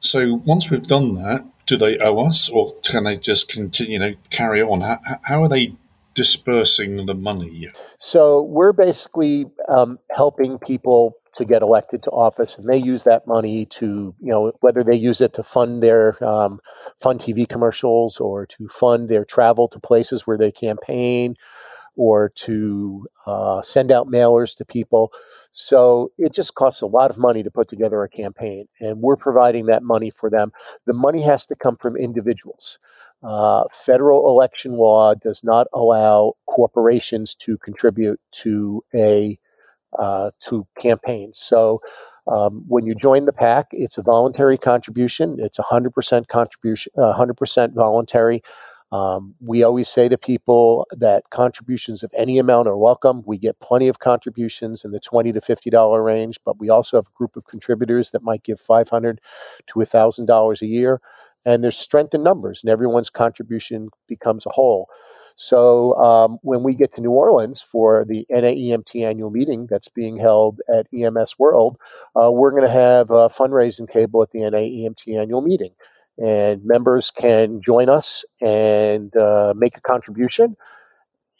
So 0.00 0.36
once 0.46 0.70
we've 0.70 0.86
done 0.86 1.14
that, 1.16 1.44
do 1.66 1.76
they 1.76 1.98
owe 1.98 2.24
us 2.24 2.48
or 2.48 2.74
can 2.82 3.04
they 3.04 3.18
just 3.18 3.50
continue, 3.50 3.92
you 3.92 3.98
know, 3.98 4.14
carry 4.30 4.62
on? 4.62 4.80
How, 4.80 4.98
how 5.24 5.42
are 5.42 5.48
they 5.48 5.74
dispersing 6.14 7.06
the 7.06 7.14
money? 7.14 7.70
So 7.98 8.42
we're 8.42 8.72
basically 8.72 9.46
um, 9.68 9.98
helping 10.10 10.58
people 10.58 11.16
to 11.34 11.44
get 11.44 11.62
elected 11.62 12.04
to 12.04 12.10
office, 12.10 12.58
and 12.58 12.68
they 12.68 12.78
use 12.78 13.04
that 13.04 13.26
money 13.26 13.66
to, 13.66 14.14
you 14.20 14.30
know, 14.30 14.52
whether 14.60 14.84
they 14.84 14.96
use 14.96 15.20
it 15.20 15.34
to 15.34 15.42
fund 15.42 15.82
their 15.82 16.22
um, 16.24 16.60
fund 17.00 17.18
TV 17.20 17.48
commercials 17.48 18.20
or 18.20 18.46
to 18.46 18.68
fund 18.68 19.08
their 19.08 19.24
travel 19.24 19.68
to 19.68 19.80
places 19.80 20.26
where 20.26 20.38
they 20.38 20.52
campaign 20.52 21.36
or 21.96 22.30
to 22.34 23.06
uh, 23.26 23.62
send 23.62 23.92
out 23.92 24.08
mailers 24.08 24.58
to 24.58 24.64
people. 24.64 25.12
So 25.52 26.12
it 26.18 26.34
just 26.34 26.54
costs 26.54 26.82
a 26.82 26.86
lot 26.86 27.10
of 27.10 27.18
money 27.18 27.44
to 27.44 27.50
put 27.50 27.68
together 27.68 28.02
a 28.02 28.08
campaign, 28.08 28.66
and 28.80 29.00
we're 29.00 29.16
providing 29.16 29.66
that 29.66 29.82
money 29.82 30.10
for 30.10 30.30
them. 30.30 30.52
The 30.86 30.94
money 30.94 31.22
has 31.22 31.46
to 31.46 31.56
come 31.56 31.76
from 31.76 31.96
individuals. 31.96 32.78
Uh, 33.22 33.64
federal 33.72 34.28
election 34.30 34.72
law 34.72 35.14
does 35.14 35.44
not 35.44 35.68
allow 35.72 36.34
corporations 36.46 37.36
to 37.36 37.58
contribute 37.58 38.20
to 38.42 38.84
a 38.94 39.38
uh, 39.98 40.30
to 40.40 40.66
campaigns. 40.78 41.38
So 41.38 41.80
um, 42.26 42.64
when 42.68 42.86
you 42.86 42.94
join 42.94 43.26
the 43.26 43.32
pack, 43.32 43.68
it's 43.72 43.98
a 43.98 44.02
voluntary 44.02 44.58
contribution. 44.58 45.36
It's 45.38 45.58
100% 45.58 46.26
contribution, 46.28 46.92
uh, 46.96 47.14
100% 47.18 47.74
voluntary. 47.74 48.42
Um, 48.94 49.34
we 49.40 49.64
always 49.64 49.88
say 49.88 50.08
to 50.08 50.16
people 50.16 50.86
that 50.92 51.28
contributions 51.28 52.04
of 52.04 52.12
any 52.16 52.38
amount 52.38 52.68
are 52.68 52.76
welcome. 52.76 53.24
We 53.26 53.38
get 53.38 53.58
plenty 53.58 53.88
of 53.88 53.98
contributions 53.98 54.84
in 54.84 54.92
the 54.92 55.00
twenty 55.00 55.32
to 55.32 55.40
fifty 55.40 55.68
dollar 55.68 56.00
range, 56.00 56.38
but 56.44 56.60
we 56.60 56.68
also 56.70 56.98
have 56.98 57.08
a 57.08 57.18
group 57.18 57.34
of 57.34 57.44
contributors 57.44 58.12
that 58.12 58.22
might 58.22 58.44
give 58.44 58.60
five 58.60 58.88
hundred 58.88 59.20
to 59.66 59.84
thousand 59.84 60.26
dollars 60.26 60.62
a 60.62 60.66
year. 60.66 61.00
And 61.44 61.62
there's 61.62 61.76
strength 61.76 62.14
in 62.14 62.22
numbers, 62.22 62.62
and 62.62 62.70
everyone's 62.70 63.10
contribution 63.10 63.88
becomes 64.06 64.46
a 64.46 64.50
whole. 64.50 64.88
So 65.34 65.96
um, 65.96 66.38
when 66.42 66.62
we 66.62 66.74
get 66.74 66.94
to 66.94 67.00
New 67.02 67.10
Orleans 67.10 67.62
for 67.62 68.04
the 68.04 68.24
NAEMT 68.30 69.02
annual 69.02 69.30
meeting 69.30 69.66
that's 69.68 69.88
being 69.88 70.18
held 70.18 70.60
at 70.72 70.86
EMS 70.94 71.36
World, 71.36 71.78
uh, 72.14 72.30
we're 72.30 72.52
going 72.52 72.64
to 72.64 72.70
have 72.70 73.10
a 73.10 73.28
fundraising 73.28 73.90
table 73.90 74.22
at 74.22 74.30
the 74.30 74.38
NAEMT 74.38 75.18
annual 75.18 75.40
meeting 75.40 75.72
and 76.18 76.62
members 76.64 77.10
can 77.10 77.60
join 77.64 77.88
us 77.88 78.24
and 78.40 79.14
uh, 79.16 79.54
make 79.56 79.76
a 79.76 79.80
contribution. 79.80 80.56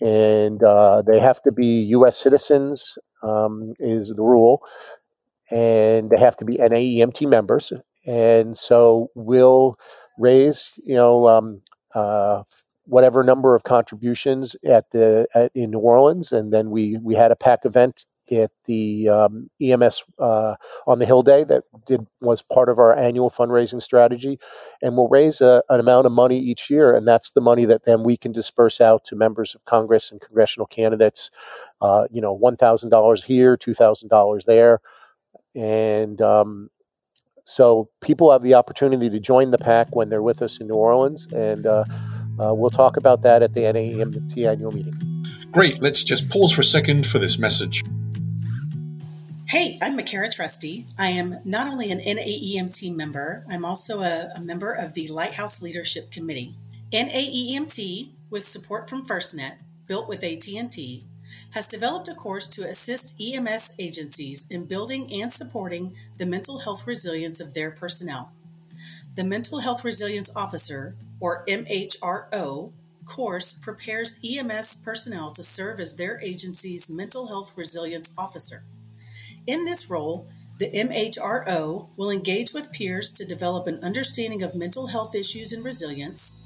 And 0.01 0.63
uh, 0.63 1.03
they 1.03 1.21
have 1.21 1.41
to 1.43 1.53
be 1.53 1.83
U.S. 1.91 2.19
citizens, 2.19 2.99
um, 3.23 3.75
is 3.79 4.09
the 4.09 4.23
rule, 4.23 4.67
and 5.51 6.11
they 6.11 6.19
have 6.19 6.37
to 6.39 6.45
be 6.45 6.57
NAEMT 6.57 7.29
members. 7.29 7.73
And 8.07 8.57
so 8.59 9.11
we'll 9.15 9.79
raise, 10.19 10.79
you 10.85 10.97
know, 10.97 11.29
um, 11.29 11.63
uh, 11.95 12.43
whatever 12.87 13.23
number 13.23 13.55
of 13.55 13.63
contributions 13.63 14.57
at 14.65 14.91
the 14.91 15.27
at, 15.35 15.53
in 15.55 15.71
New 15.71 15.79
Orleans, 15.79 16.33
and 16.33 16.53
then 16.53 16.71
we 16.71 16.99
we 17.01 17.15
had 17.15 17.31
a 17.31 17.37
pack 17.37 17.65
event 17.65 18.05
at 18.33 18.51
the 18.65 19.09
um, 19.09 19.51
EMS 19.61 20.05
uh, 20.19 20.57
on 20.87 20.99
the 20.99 21.07
Hill 21.07 21.23
Day 21.23 21.45
that 21.45 21.65
did 21.87 22.07
was 22.21 22.43
part 22.43 22.69
of 22.69 22.79
our 22.79 22.97
annual 22.97 23.31
fundraising 23.31 23.83
strategy, 23.83 24.39
and 24.83 24.97
we'll 24.97 25.09
raise 25.09 25.41
a, 25.41 25.63
an 25.69 25.81
amount 25.81 26.07
of 26.07 26.13
money 26.13 26.39
each 26.39 26.71
year, 26.71 26.95
and 26.95 27.07
that's 27.07 27.31
the 27.31 27.41
money 27.41 27.67
that 27.67 27.85
then 27.85 28.03
we 28.03 28.17
can 28.17 28.33
disperse 28.33 28.81
out 28.81 29.05
to 29.07 29.17
members 29.17 29.55
of 29.55 29.65
Congress 29.65 30.13
and 30.13 30.21
congressional 30.21 30.67
candidates. 30.67 31.31
Uh, 31.81 32.07
you 32.11 32.21
know, 32.21 32.33
one 32.33 32.57
thousand 32.57 32.91
dollars 32.91 33.23
here, 33.23 33.57
two 33.57 33.75
thousand 33.75 34.09
dollars 34.09 34.45
there, 34.45 34.81
and 35.55 36.21
um, 36.21 36.71
so 37.45 37.91
people 38.01 38.33
have 38.33 38.43
the 38.43 38.55
opportunity 38.55 39.11
to 39.11 39.21
join 39.21 39.51
the 39.51 39.59
pack 39.59 39.95
when 39.95 40.09
they're 40.09 40.23
with 40.23 40.43
us 40.43 40.61
in 40.61 40.67
New 40.67 40.75
Orleans, 40.75 41.33
and 41.33 41.67
uh, 41.67 41.85
uh, 42.41 42.55
we'll 42.55 42.71
talk 42.71 42.97
about 42.97 43.23
that 43.23 43.43
at 43.43 43.53
the 43.53 43.63
NAEMT 43.63 44.47
annual 44.47 44.73
meeting. 44.73 44.95
Great. 45.51 45.81
Let's 45.81 46.03
just 46.03 46.31
pause 46.31 46.53
for 46.53 46.63
a 46.63 46.65
second 46.65 47.07
for 47.07 47.19
this 47.19 47.39
message. 47.39 47.85
Hey, 49.47 49.79
I'm 49.83 49.97
Makara 49.97 50.35
Trusty. 50.35 50.87
I 50.99 51.11
am 51.11 51.37
not 51.45 51.67
only 51.67 51.91
an 51.91 51.99
NAEMT 51.99 52.97
member, 52.97 53.45
I'm 53.49 53.63
also 53.63 54.01
a, 54.01 54.31
a 54.35 54.41
member 54.41 54.73
of 54.73 54.95
the 54.95 55.07
Lighthouse 55.09 55.61
Leadership 55.61 56.11
Committee. 56.11 56.57
NAEMT, 56.91 58.09
with 58.31 58.49
support 58.49 58.89
from 58.89 59.05
FirstNet, 59.05 59.57
built 59.87 60.09
with 60.09 60.25
AT&T, 60.25 61.05
has 61.51 61.69
developed 61.69 62.09
a 62.09 62.15
course 62.15 62.49
to 62.49 62.67
assist 62.67 63.21
EMS 63.21 63.75
agencies 63.79 64.47
in 64.49 64.65
building 64.65 65.13
and 65.13 65.31
supporting 65.31 65.95
the 66.17 66.25
mental 66.25 66.61
health 66.61 66.87
resilience 66.87 67.39
of 67.39 67.53
their 67.53 67.71
personnel. 67.71 68.33
The 69.15 69.25
Mental 69.25 69.61
Health 69.61 69.85
Resilience 69.85 70.35
Officer, 70.35 70.97
or 71.21 71.45
MHRO, 71.47 72.73
course 73.05 73.53
prepares 73.53 74.19
EMS 74.25 74.77
personnel 74.77 75.33
to 75.33 75.43
serve 75.43 75.81
as 75.81 75.97
their 75.97 76.19
agency's 76.23 76.89
mental 76.89 77.27
health 77.27 77.53
resilience 77.59 78.11
officer. 78.17 78.65
In 79.47 79.65
this 79.65 79.91
role, 79.91 80.27
the 80.59 80.71
MHRO 80.71 81.89
will 81.97 82.11
engage 82.11 82.55
with 82.55 82.73
peers 82.73 83.13
to 83.13 83.27
develop 83.27 83.67
an 83.67 83.83
understanding 83.83 84.43
of 84.43 84.55
mental 84.55 84.87
health 84.87 85.15
issues 85.15 85.53
and 85.53 85.65
resilience, 85.65 86.41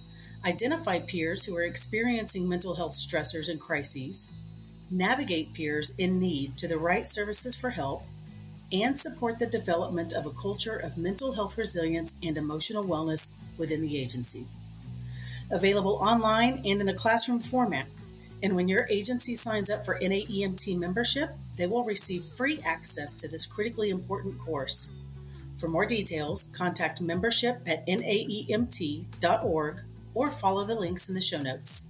identify 0.44 0.98
peers 0.98 1.44
who 1.44 1.56
are 1.56 1.62
experiencing 1.62 2.48
mental 2.48 2.74
health 2.74 2.92
stressors 2.92 3.48
and 3.48 3.60
crises, 3.60 4.30
navigate 4.90 5.52
peers 5.54 5.94
in 5.96 6.18
need 6.18 6.56
to 6.56 6.66
the 6.66 6.78
right 6.78 7.06
services 7.06 7.54
for 7.54 7.70
help, 7.70 8.02
and 8.72 8.98
support 8.98 9.38
the 9.38 9.46
development 9.46 10.12
of 10.12 10.26
a 10.26 10.30
culture 10.30 10.76
of 10.76 10.98
mental 10.98 11.34
health 11.34 11.56
resilience 11.56 12.14
and 12.22 12.36
emotional 12.36 12.84
wellness 12.84 13.32
within 13.58 13.80
the 13.80 13.96
agency. 13.96 14.46
Available 15.50 15.98
online 16.02 16.62
and 16.64 16.80
in 16.80 16.88
a 16.88 16.94
classroom 16.94 17.38
format. 17.38 17.86
And 18.42 18.54
when 18.54 18.68
your 18.68 18.86
agency 18.88 19.34
signs 19.34 19.68
up 19.68 19.84
for 19.84 19.98
NAEMT 19.98 20.78
membership, 20.78 21.30
they 21.56 21.66
will 21.66 21.84
receive 21.84 22.24
free 22.24 22.60
access 22.64 23.12
to 23.14 23.28
this 23.28 23.46
critically 23.46 23.90
important 23.90 24.38
course. 24.38 24.94
For 25.58 25.68
more 25.68 25.86
details, 25.86 26.46
contact 26.56 27.00
membership 27.00 27.60
at 27.66 27.84
naemt.org 27.86 29.80
or 30.14 30.30
follow 30.30 30.64
the 30.64 30.76
links 30.76 31.08
in 31.08 31.14
the 31.16 31.20
show 31.20 31.40
notes. 31.40 31.88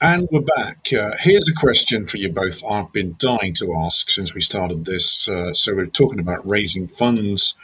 And 0.00 0.28
we're 0.30 0.40
back. 0.40 0.88
Uh, 0.92 1.12
here's 1.20 1.48
a 1.48 1.54
question 1.54 2.04
for 2.04 2.18
you 2.18 2.28
both 2.28 2.64
I've 2.68 2.92
been 2.92 3.14
dying 3.18 3.54
to 3.54 3.74
ask 3.74 4.10
since 4.10 4.34
we 4.34 4.40
started 4.40 4.84
this. 4.84 5.28
Uh, 5.28 5.54
so, 5.54 5.74
we're 5.74 5.86
talking 5.86 6.18
about 6.18 6.46
raising 6.46 6.88
funds. 6.88 7.54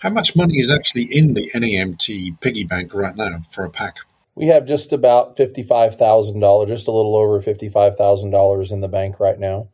How 0.00 0.10
much 0.10 0.36
money 0.36 0.58
is 0.58 0.70
actually 0.70 1.04
in 1.04 1.32
the 1.32 1.50
NAEMT 1.54 2.40
piggy 2.40 2.64
bank 2.64 2.92
right 2.92 3.16
now 3.16 3.44
for 3.50 3.64
a 3.64 3.70
pack? 3.70 3.96
We 4.36 4.46
have 4.48 4.66
just 4.66 4.92
about 4.92 5.36
$55,000, 5.36 6.68
just 6.68 6.86
a 6.86 6.92
little 6.92 7.16
over 7.16 7.40
$55,000 7.40 8.72
in 8.72 8.80
the 8.80 8.88
bank 8.88 9.18
right 9.18 9.38
now. 9.38 9.68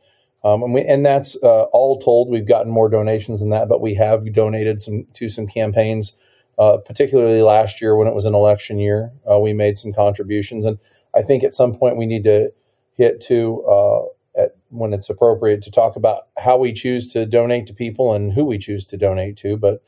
Um, 0.44 0.62
and, 0.62 0.74
we, 0.74 0.82
and 0.82 1.04
that's 1.04 1.36
uh, 1.42 1.64
all 1.64 1.98
told. 1.98 2.28
We've 2.28 2.46
gotten 2.46 2.72
more 2.72 2.88
donations 2.88 3.40
than 3.40 3.50
that, 3.50 3.68
but 3.68 3.80
we 3.80 3.94
have 3.94 4.32
donated 4.32 4.80
some 4.80 5.06
to 5.14 5.28
some 5.28 5.46
campaigns, 5.46 6.16
uh, 6.58 6.78
particularly 6.78 7.42
last 7.42 7.80
year 7.80 7.96
when 7.96 8.08
it 8.08 8.14
was 8.14 8.24
an 8.24 8.34
election 8.34 8.78
year. 8.78 9.12
Uh, 9.30 9.38
we 9.38 9.52
made 9.52 9.78
some 9.78 9.92
contributions, 9.92 10.64
and 10.64 10.78
I 11.14 11.22
think 11.22 11.44
at 11.44 11.54
some 11.54 11.74
point 11.74 11.96
we 11.96 12.06
need 12.06 12.24
to 12.24 12.52
hit 12.96 13.20
to 13.22 13.62
uh, 13.64 14.02
at, 14.40 14.56
when 14.70 14.92
it's 14.92 15.10
appropriate 15.10 15.62
to 15.62 15.70
talk 15.70 15.94
about 15.94 16.22
how 16.38 16.56
we 16.56 16.72
choose 16.72 17.06
to 17.08 17.26
donate 17.26 17.66
to 17.66 17.74
people 17.74 18.14
and 18.14 18.32
who 18.32 18.44
we 18.44 18.58
choose 18.58 18.86
to 18.86 18.96
donate 18.96 19.36
to. 19.38 19.56
But 19.56 19.82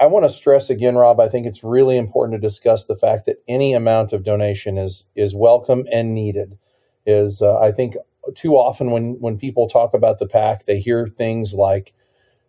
I, 0.00 0.06
want 0.06 0.24
to 0.24 0.30
stress 0.30 0.70
again, 0.70 0.96
Rob. 0.96 1.20
I 1.20 1.28
think 1.28 1.46
it's 1.46 1.62
really 1.62 1.96
important 1.96 2.40
to 2.40 2.46
discuss 2.46 2.86
the 2.86 2.96
fact 2.96 3.26
that 3.26 3.42
any 3.46 3.74
amount 3.74 4.12
of 4.12 4.24
donation 4.24 4.76
is 4.76 5.06
is 5.14 5.34
welcome 5.34 5.86
and 5.92 6.14
needed. 6.14 6.58
Is 7.06 7.40
uh, 7.40 7.58
I 7.58 7.70
think 7.70 7.96
too 8.34 8.54
often 8.54 8.90
when 8.90 9.20
when 9.20 9.38
people 9.38 9.68
talk 9.68 9.94
about 9.94 10.18
the 10.18 10.26
pack, 10.26 10.64
they 10.64 10.80
hear 10.80 11.06
things 11.06 11.54
like, 11.54 11.92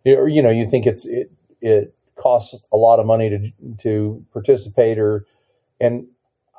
you 0.04 0.42
know, 0.42 0.50
you 0.50 0.66
think 0.68 0.86
it's 0.86 1.06
it 1.06 1.30
it 1.60 1.94
costs 2.16 2.66
a 2.72 2.76
lot 2.76 2.98
of 2.98 3.06
money 3.06 3.30
to 3.30 3.52
to 3.78 4.24
participate 4.32 4.98
or 4.98 5.24
and 5.80 6.08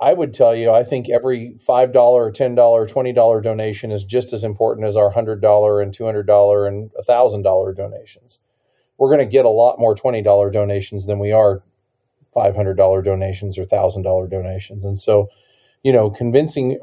I 0.01 0.13
would 0.13 0.33
tell 0.33 0.55
you, 0.55 0.71
I 0.71 0.83
think 0.83 1.09
every 1.11 1.53
$5 1.59 1.95
or 1.95 2.31
$10 2.31 2.57
or 2.57 2.87
$20 2.87 3.43
donation 3.43 3.91
is 3.91 4.03
just 4.03 4.33
as 4.33 4.43
important 4.43 4.87
as 4.87 4.95
our 4.95 5.13
$100 5.13 5.83
and 5.83 5.95
$200 5.95 6.67
and 6.67 6.91
$1,000 7.07 7.75
donations. 7.75 8.39
We're 9.01 9.09
going 9.09 9.27
to 9.27 9.31
get 9.31 9.45
a 9.45 9.49
lot 9.49 9.79
more 9.79 9.95
$20 9.95 10.53
donations 10.53 11.07
than 11.07 11.17
we 11.17 11.31
are 11.31 11.63
$500 12.35 13.03
donations 13.03 13.57
or 13.57 13.65
$1,000 13.65 14.29
donations. 14.29 14.85
And 14.85 14.99
so, 14.99 15.27
you 15.81 15.91
know, 15.91 16.11
convincing 16.11 16.77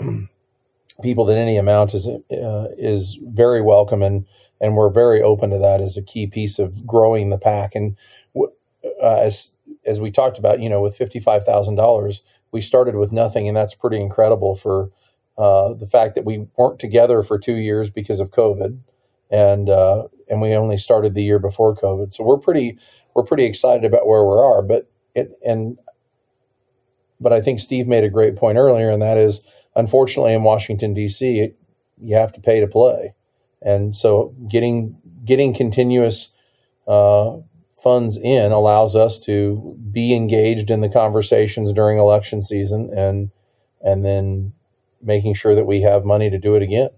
people 1.02 1.26
that 1.26 1.36
any 1.36 1.58
amount 1.58 1.92
is 1.92 2.08
uh, 2.08 2.68
is 2.78 3.18
very 3.22 3.60
welcome 3.60 4.02
and 4.02 4.24
and 4.62 4.76
we're 4.76 4.88
very 4.88 5.20
open 5.20 5.50
to 5.50 5.58
that 5.58 5.82
as 5.82 5.98
a 5.98 6.02
key 6.02 6.26
piece 6.26 6.58
of 6.58 6.86
growing 6.86 7.28
the 7.28 7.38
pack 7.38 7.74
and 7.74 7.98
uh, 8.34 9.20
as 9.20 9.52
as 9.84 10.00
we 10.00 10.10
talked 10.10 10.38
about, 10.38 10.60
you 10.60 10.70
know, 10.70 10.80
with 10.80 10.98
$55,000, 10.98 12.22
we 12.50 12.62
started 12.62 12.96
with 12.96 13.12
nothing, 13.12 13.46
and 13.46 13.54
that's 13.54 13.74
pretty 13.74 14.00
incredible 14.00 14.54
for 14.54 14.90
uh, 15.36 15.74
the 15.74 15.86
fact 15.86 16.14
that 16.14 16.24
we 16.24 16.46
weren't 16.56 16.78
together 16.78 17.22
for 17.22 17.38
two 17.38 17.56
years 17.56 17.90
because 17.90 18.20
of 18.20 18.30
COVID, 18.30 18.78
and 19.30 19.68
uh, 19.68 20.08
and 20.28 20.40
we 20.40 20.54
only 20.54 20.76
started 20.76 21.14
the 21.14 21.22
year 21.22 21.38
before 21.38 21.74
COVID. 21.74 22.12
So 22.12 22.24
we're 22.24 22.38
pretty 22.38 22.78
we're 23.14 23.24
pretty 23.24 23.44
excited 23.44 23.84
about 23.84 24.06
where 24.06 24.24
we 24.24 24.36
are. 24.36 24.62
But 24.62 24.90
it 25.14 25.32
and 25.44 25.78
but 27.20 27.32
I 27.32 27.40
think 27.40 27.60
Steve 27.60 27.86
made 27.86 28.04
a 28.04 28.10
great 28.10 28.36
point 28.36 28.58
earlier, 28.58 28.90
and 28.90 29.02
that 29.02 29.18
is 29.18 29.42
unfortunately 29.74 30.34
in 30.34 30.44
Washington 30.44 30.94
D.C. 30.94 31.52
you 32.00 32.14
have 32.14 32.32
to 32.32 32.40
pay 32.40 32.60
to 32.60 32.66
play, 32.66 33.14
and 33.60 33.94
so 33.94 34.34
getting 34.48 35.00
getting 35.24 35.52
continuous 35.52 36.30
uh, 36.86 37.38
funds 37.74 38.18
in 38.18 38.50
allows 38.50 38.96
us 38.96 39.18
to 39.20 39.76
be 39.92 40.14
engaged 40.14 40.70
in 40.70 40.80
the 40.80 40.88
conversations 40.88 41.72
during 41.72 41.98
election 41.98 42.42
season 42.42 42.90
and 42.94 43.30
and 43.80 44.04
then 44.04 44.52
making 45.00 45.34
sure 45.34 45.54
that 45.54 45.66
we 45.66 45.82
have 45.82 46.04
money 46.04 46.30
to 46.30 46.38
do 46.38 46.54
it 46.54 46.62
again. 46.62 46.90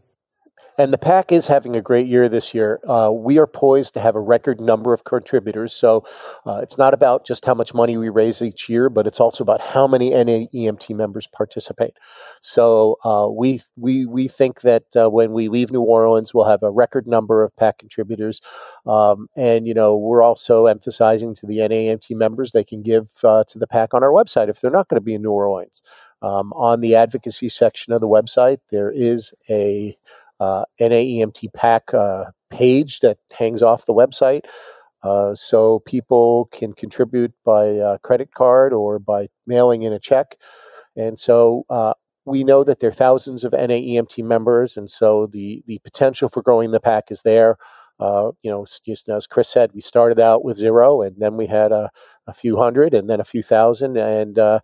And 0.80 0.94
the 0.94 0.98
PAC 0.98 1.30
is 1.30 1.46
having 1.46 1.76
a 1.76 1.82
great 1.82 2.06
year 2.06 2.30
this 2.30 2.54
year. 2.54 2.80
Uh, 2.82 3.12
we 3.12 3.38
are 3.38 3.46
poised 3.46 3.94
to 3.94 4.00
have 4.00 4.16
a 4.16 4.20
record 4.20 4.62
number 4.62 4.94
of 4.94 5.04
contributors. 5.04 5.74
So 5.74 6.06
uh, 6.46 6.60
it's 6.62 6.78
not 6.78 6.94
about 6.94 7.26
just 7.26 7.44
how 7.44 7.52
much 7.52 7.74
money 7.74 7.98
we 7.98 8.08
raise 8.08 8.40
each 8.40 8.70
year, 8.70 8.88
but 8.88 9.06
it's 9.06 9.20
also 9.20 9.44
about 9.44 9.60
how 9.60 9.86
many 9.88 10.12
NAEMT 10.12 10.96
members 10.96 11.26
participate. 11.26 11.98
So 12.40 12.96
uh, 13.04 13.28
we, 13.30 13.60
we, 13.76 14.06
we 14.06 14.28
think 14.28 14.62
that 14.62 14.84
uh, 14.96 15.10
when 15.10 15.32
we 15.32 15.48
leave 15.48 15.70
New 15.70 15.82
Orleans, 15.82 16.32
we'll 16.32 16.46
have 16.46 16.62
a 16.62 16.70
record 16.70 17.06
number 17.06 17.44
of 17.44 17.54
PAC 17.56 17.76
contributors. 17.76 18.40
Um, 18.86 19.28
and, 19.36 19.66
you 19.66 19.74
know, 19.74 19.98
we're 19.98 20.22
also 20.22 20.64
emphasizing 20.64 21.34
to 21.34 21.46
the 21.46 21.58
NAEMT 21.58 22.16
members 22.16 22.52
they 22.52 22.64
can 22.64 22.80
give 22.80 23.10
uh, 23.22 23.44
to 23.48 23.58
the 23.58 23.66
PAC 23.66 23.92
on 23.92 24.02
our 24.02 24.08
website 24.08 24.48
if 24.48 24.62
they're 24.62 24.70
not 24.70 24.88
going 24.88 24.98
to 24.98 25.04
be 25.04 25.12
in 25.12 25.20
New 25.20 25.30
Orleans. 25.30 25.82
Um, 26.22 26.54
on 26.54 26.80
the 26.80 26.96
advocacy 26.96 27.50
section 27.50 27.92
of 27.92 28.00
the 28.00 28.08
website, 28.08 28.60
there 28.70 28.90
is 28.90 29.34
a 29.50 29.94
uh, 30.40 30.64
NAEMT 30.80 31.52
PAC 31.54 31.94
uh, 31.94 32.24
page 32.50 33.00
that 33.00 33.18
hangs 33.36 33.62
off 33.62 33.86
the 33.86 33.94
website. 33.94 34.46
Uh, 35.02 35.34
so 35.34 35.78
people 35.78 36.48
can 36.52 36.72
contribute 36.72 37.32
by 37.44 37.78
uh, 37.78 37.98
credit 37.98 38.32
card 38.34 38.72
or 38.72 38.98
by 38.98 39.28
mailing 39.46 39.82
in 39.82 39.92
a 39.92 39.98
check. 39.98 40.36
And 40.96 41.18
so 41.18 41.64
uh, 41.70 41.94
we 42.26 42.44
know 42.44 42.64
that 42.64 42.80
there 42.80 42.88
are 42.88 42.92
thousands 42.92 43.44
of 43.44 43.52
NAEMT 43.52 44.22
members, 44.24 44.76
and 44.76 44.90
so 44.90 45.26
the, 45.26 45.62
the 45.66 45.78
potential 45.78 46.28
for 46.28 46.42
growing 46.42 46.70
the 46.70 46.80
PAC 46.80 47.10
is 47.10 47.22
there. 47.22 47.56
Uh, 47.98 48.32
you 48.42 48.50
know, 48.50 48.66
just 48.84 49.08
as 49.08 49.26
Chris 49.26 49.48
said, 49.48 49.70
we 49.74 49.80
started 49.80 50.18
out 50.20 50.44
with 50.44 50.56
zero, 50.56 51.02
and 51.02 51.16
then 51.18 51.36
we 51.36 51.46
had 51.46 51.72
a, 51.72 51.90
a 52.26 52.32
few 52.32 52.56
hundred, 52.56 52.94
and 52.94 53.08
then 53.08 53.20
a 53.20 53.24
few 53.24 53.42
thousand, 53.42 53.96
and 53.96 54.38
uh, 54.38 54.60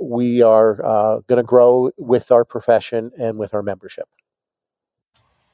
we 0.00 0.42
are 0.42 0.84
uh, 0.84 1.20
going 1.28 1.36
to 1.38 1.44
grow 1.44 1.90
with 1.96 2.32
our 2.32 2.44
profession 2.44 3.12
and 3.18 3.38
with 3.38 3.54
our 3.54 3.62
membership. 3.62 4.08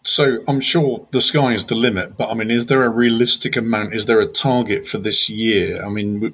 So 0.03 0.39
I'm 0.49 0.61
sure 0.61 1.07
the 1.11 1.21
sky 1.21 1.53
is 1.53 1.67
the 1.67 1.75
limit, 1.75 2.17
but 2.17 2.31
I 2.31 2.35
mean, 2.35 2.51
is 2.51 2.67
there 2.67 2.85
a 2.85 2.89
realistic 2.89 3.57
amount? 3.57 3.95
Is 3.95 4.07
there 4.07 4.21
a 4.21 4.27
target 4.27 4.87
for 4.87 4.99
this 4.99 5.29
year? 5.29 5.85
I 5.85 5.91
mean, 5.91 6.33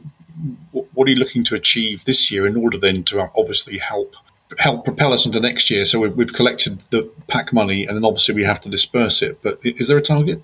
what 0.70 1.09
are 1.09 1.11
you 1.11 1.16
looking 1.18 1.44
to 1.44 1.55
achieve 1.55 2.05
this 2.05 2.31
year 2.31 2.46
in 2.46 2.57
order 2.57 2.79
then 2.79 3.02
to 3.05 3.29
obviously 3.37 3.79
help 3.79 4.14
help 4.59 4.85
propel 4.85 5.12
us 5.12 5.26
into 5.26 5.40
next 5.40 5.68
year? 5.70 5.85
So 5.85 5.98
we've, 6.00 6.14
we've 6.14 6.33
collected 6.33 6.81
the 6.90 7.11
pack 7.26 7.52
money, 7.52 7.87
and 7.87 7.96
then 7.96 8.05
obviously 8.05 8.37
we 8.37 8.44
have 8.44 8.61
to 8.62 8.70
disperse 8.70 9.20
it. 9.20 9.42
But 9.42 9.59
is 9.62 9.88
there 9.88 9.98
a 9.98 10.02
target? 10.02 10.42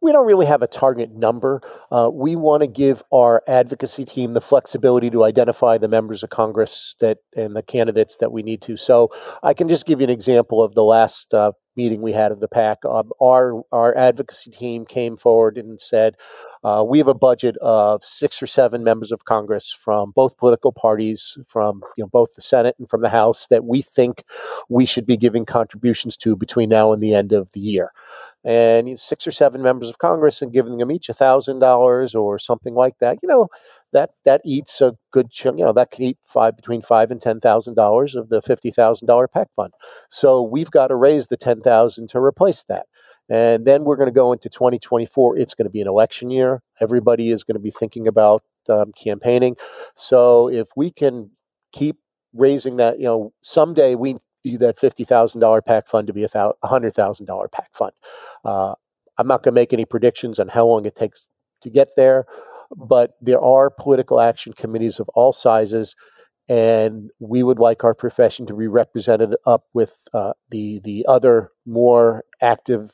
we 0.00 0.12
don't 0.12 0.26
really 0.26 0.46
have 0.46 0.62
a 0.62 0.66
target 0.66 1.10
number. 1.10 1.60
Uh, 1.90 2.10
we 2.12 2.36
want 2.36 2.62
to 2.62 2.66
give 2.66 3.02
our 3.12 3.42
advocacy 3.46 4.04
team 4.04 4.32
the 4.32 4.40
flexibility 4.40 5.10
to 5.10 5.24
identify 5.24 5.78
the 5.78 5.88
members 5.88 6.22
of 6.22 6.30
Congress 6.30 6.96
that 7.00 7.18
and 7.36 7.54
the 7.54 7.62
candidates 7.62 8.18
that 8.18 8.30
we 8.30 8.42
need 8.42 8.62
to. 8.62 8.76
So 8.76 9.10
I 9.42 9.54
can 9.54 9.68
just 9.68 9.86
give 9.86 10.00
you 10.00 10.04
an 10.04 10.10
example 10.10 10.62
of 10.62 10.74
the 10.74 10.84
last 10.84 11.34
uh, 11.34 11.52
meeting 11.78 12.02
we 12.02 12.12
had 12.12 12.32
of 12.32 12.40
the 12.40 12.48
PAC. 12.48 12.84
Um, 12.84 13.12
our 13.22 13.62
our 13.72 13.96
advocacy 13.96 14.50
team 14.50 14.84
came 14.84 15.16
forward 15.16 15.56
and 15.56 15.80
said 15.80 16.16
uh, 16.64 16.84
we 16.86 16.98
have 16.98 17.08
a 17.08 17.14
budget 17.14 17.56
of 17.56 18.04
six 18.04 18.42
or 18.42 18.46
seven 18.46 18.84
members 18.84 19.12
of 19.12 19.24
Congress 19.24 19.72
from 19.72 20.10
both 20.10 20.36
political 20.36 20.72
parties, 20.72 21.38
from 21.46 21.82
you 21.96 22.04
know 22.04 22.10
both 22.12 22.34
the 22.34 22.42
Senate 22.42 22.74
and 22.78 22.90
from 22.90 23.00
the 23.00 23.08
House 23.08 23.46
that 23.46 23.64
we 23.64 23.80
think 23.80 24.22
we 24.68 24.84
should 24.84 25.06
be 25.06 25.16
giving 25.16 25.46
contributions 25.46 26.18
to 26.18 26.36
between 26.36 26.68
now 26.68 26.92
and 26.92 27.02
the 27.02 27.14
end 27.14 27.32
of 27.32 27.50
the 27.52 27.60
year 27.60 27.92
and 28.44 28.98
six 28.98 29.26
or 29.26 29.30
seven 29.30 29.62
members 29.62 29.90
of 29.90 29.98
Congress 29.98 30.42
and 30.42 30.52
giving 30.52 30.78
them 30.78 30.92
each 30.92 31.08
a 31.08 31.14
thousand 31.14 31.58
dollars 31.58 32.14
or 32.14 32.38
something 32.38 32.74
like 32.74 32.96
that, 32.98 33.18
you 33.22 33.28
know, 33.28 33.48
that 33.92 34.10
that 34.24 34.42
eats 34.44 34.80
a 34.80 34.94
good 35.12 35.30
chunk. 35.30 35.58
You 35.58 35.66
know, 35.66 35.72
that 35.74 35.90
can 35.90 36.04
eat 36.04 36.18
five 36.22 36.56
between 36.56 36.80
five 36.82 37.10
and 37.10 37.20
ten 37.20 37.40
thousand 37.40 37.74
dollars 37.74 38.16
of 38.16 38.28
the 38.28 38.42
fifty 38.42 38.70
thousand 38.70 39.06
dollar 39.06 39.28
PAC 39.28 39.48
fund. 39.56 39.72
So 40.10 40.42
we've 40.42 40.70
got 40.70 40.88
to 40.88 40.96
raise 40.96 41.26
the 41.28 41.36
ten 41.36 41.60
thousand 41.60 42.10
to 42.10 42.20
replace 42.20 42.64
that. 42.64 42.86
And 43.30 43.66
then 43.66 43.84
we're 43.84 43.96
going 43.96 44.08
to 44.08 44.14
go 44.14 44.32
into 44.32 44.48
2024. 44.48 45.38
It's 45.38 45.54
going 45.54 45.66
to 45.66 45.70
be 45.70 45.82
an 45.82 45.88
election 45.88 46.30
year. 46.30 46.62
Everybody 46.80 47.30
is 47.30 47.44
going 47.44 47.56
to 47.56 47.60
be 47.60 47.70
thinking 47.70 48.08
about 48.08 48.42
um, 48.70 48.92
campaigning. 48.92 49.56
So 49.96 50.48
if 50.48 50.68
we 50.76 50.90
can 50.90 51.30
keep 51.72 51.98
raising 52.34 52.76
that, 52.76 52.98
you 52.98 53.04
know, 53.04 53.32
someday 53.42 53.94
we 53.96 54.16
that 54.44 54.76
$50,000 54.78 55.64
PAC 55.64 55.88
fund 55.88 56.06
to 56.06 56.12
be 56.12 56.24
a 56.24 56.28
$100,000 56.28 57.52
PAC 57.52 57.68
fund. 57.74 57.92
Uh, 58.44 58.74
I'm 59.18 59.26
not 59.26 59.42
going 59.42 59.54
to 59.54 59.60
make 59.60 59.72
any 59.72 59.84
predictions 59.84 60.38
on 60.38 60.48
how 60.48 60.66
long 60.66 60.86
it 60.86 60.94
takes 60.94 61.28
to 61.62 61.70
get 61.70 61.88
there, 61.96 62.24
but 62.74 63.14
there 63.20 63.40
are 63.40 63.70
political 63.70 64.20
action 64.20 64.52
committees 64.52 65.00
of 65.00 65.08
all 65.10 65.32
sizes, 65.32 65.96
and 66.48 67.10
we 67.18 67.42
would 67.42 67.58
like 67.58 67.84
our 67.84 67.94
profession 67.94 68.46
to 68.46 68.54
be 68.54 68.66
represented 68.66 69.36
up 69.46 69.64
with 69.72 69.94
uh, 70.12 70.32
the 70.50 70.80
the 70.82 71.06
other 71.08 71.50
more 71.66 72.24
active 72.40 72.90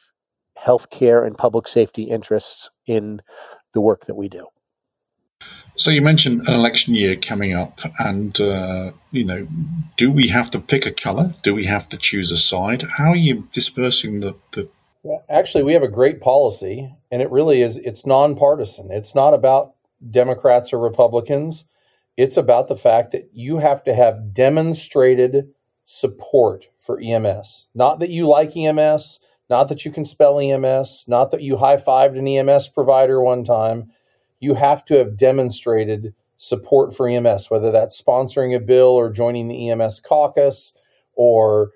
healthcare 0.59 1.27
and 1.27 1.37
public 1.37 1.67
safety 1.67 2.05
interests 2.05 2.71
in 2.87 3.21
the 3.73 3.81
work 3.81 4.07
that 4.07 4.15
we 4.15 4.29
do. 4.29 4.47
So 5.77 5.91
you 5.91 6.03
mentioned 6.03 6.47
an 6.47 6.55
election 6.55 6.95
year 6.95 7.17
coming 7.17 7.53
up, 7.53 7.81
and 7.99 8.41
uh, 8.41 8.93
you 9.11 9.25
know, 9.25 9.49
do 9.97 10.11
we 10.11 10.29
have 10.29 10.51
to 10.53 10.61
pick 10.61 10.87
a 10.87 10.93
color? 10.93 11.35
Do 11.43 11.55
we 11.55 11.65
have 11.65 11.89
to 11.89 11.97
choose 11.97 12.31
a 12.31 12.39
side? 12.39 12.83
How 12.97 13.11
are 13.11 13.17
you 13.17 13.49
dispersing 13.53 14.21
the? 14.21 14.37
the... 14.53 14.69
actually, 15.29 15.65
we 15.65 15.73
have 15.73 15.83
a 15.83 15.89
great 15.89 16.21
policy, 16.21 16.95
and 17.11 17.23
it 17.23 17.31
really 17.31 17.63
is. 17.63 17.79
It's 17.79 18.07
nonpartisan. 18.07 18.91
It's 18.91 19.15
not 19.15 19.35
about 19.35 19.75
Democrats 20.11 20.73
or 20.73 20.79
Republicans. 20.79 21.67
It's 22.17 22.37
about 22.37 22.69
the 22.69 22.77
fact 22.77 23.13
that 23.13 23.29
you 23.33 23.59
have 23.59 23.83
to 23.85 23.95
have 23.95 24.33
demonstrated 24.33 25.51
support 25.85 26.69
for 26.79 27.01
EMS. 27.01 27.69
Not 27.75 28.01
that 28.01 28.11
you 28.11 28.29
like 28.29 28.57
EMS, 28.57 29.21
not 29.51 29.69
that 29.69 29.85
you 29.85 29.91
can 29.91 30.05
spell 30.05 30.39
EMS, 30.41 31.07
not 31.09 31.31
that 31.31 31.43
you 31.43 31.59
high 31.59 31.77
fived 31.77 32.19
an 32.19 32.29
EMS 32.29 32.69
provider 32.69 33.21
one 33.21 33.45
time 33.45 33.91
you 34.45 34.55
have 34.55 34.85
to 34.85 34.99
have 34.99 35.17
demonstrated 35.17 36.15
support 36.37 36.95
for 36.95 37.09
EMS, 37.09 37.51
whether 37.51 37.71
that's 37.71 38.01
sponsoring 38.01 38.55
a 38.55 38.61
bill 38.61 38.89
or 38.89 39.11
joining 39.11 39.49
the 39.49 39.71
EMS 39.71 40.01
caucus 40.01 40.75
or 41.15 41.73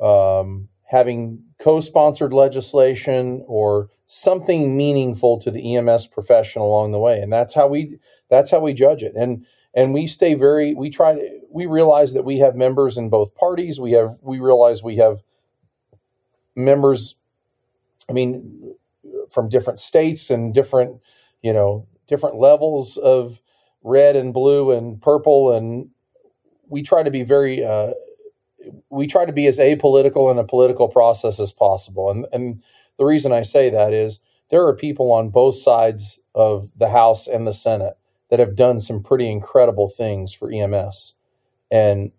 um, 0.00 0.68
having 0.84 1.42
co 1.62 1.80
sponsored 1.80 2.32
legislation 2.32 3.44
or 3.46 3.88
something 4.06 4.76
meaningful 4.76 5.38
to 5.38 5.50
the 5.50 5.76
EMS 5.76 6.08
profession 6.08 6.60
along 6.60 6.92
the 6.92 6.98
way. 6.98 7.20
And 7.20 7.32
that's 7.32 7.54
how 7.54 7.68
we 7.68 7.98
that's 8.28 8.50
how 8.50 8.60
we 8.60 8.72
judge 8.74 9.02
it. 9.02 9.12
And 9.14 9.46
and 9.74 9.94
we 9.94 10.06
stay 10.06 10.34
very 10.34 10.74
we 10.74 10.90
try 10.90 11.14
to 11.14 11.40
we 11.50 11.66
realize 11.66 12.14
that 12.14 12.24
we 12.24 12.38
have 12.38 12.56
members 12.56 12.98
in 12.98 13.10
both 13.10 13.34
parties. 13.34 13.78
We 13.80 13.92
have 13.92 14.18
we 14.20 14.40
realize 14.40 14.82
we 14.82 14.96
have 14.96 15.22
members 16.56 17.14
I 18.08 18.12
mean 18.12 18.74
from 19.30 19.48
different 19.48 19.78
states 19.78 20.30
and 20.30 20.52
different, 20.52 21.00
you 21.42 21.52
know, 21.52 21.86
different 22.06 22.36
levels 22.36 22.96
of 22.96 23.40
red 23.82 24.16
and 24.16 24.34
blue 24.34 24.70
and 24.70 25.00
purple, 25.00 25.52
and 25.52 25.90
we 26.68 26.82
try 26.82 27.02
to 27.02 27.10
be 27.10 27.22
very 27.22 27.64
uh, 27.64 27.92
we 28.90 29.06
try 29.06 29.24
to 29.24 29.32
be 29.32 29.46
as 29.46 29.58
apolitical 29.58 30.30
in 30.30 30.38
a 30.38 30.44
political 30.44 30.88
process 30.88 31.40
as 31.40 31.52
possible. 31.52 32.10
And 32.10 32.26
and 32.32 32.62
the 32.98 33.04
reason 33.04 33.32
I 33.32 33.42
say 33.42 33.70
that 33.70 33.92
is 33.92 34.20
there 34.50 34.66
are 34.66 34.74
people 34.74 35.12
on 35.12 35.30
both 35.30 35.56
sides 35.56 36.20
of 36.34 36.70
the 36.76 36.90
House 36.90 37.26
and 37.26 37.46
the 37.46 37.52
Senate 37.52 37.94
that 38.30 38.40
have 38.40 38.56
done 38.56 38.80
some 38.80 39.02
pretty 39.02 39.30
incredible 39.30 39.88
things 39.88 40.32
for 40.32 40.50
EMS, 40.50 41.14
and 41.70 42.12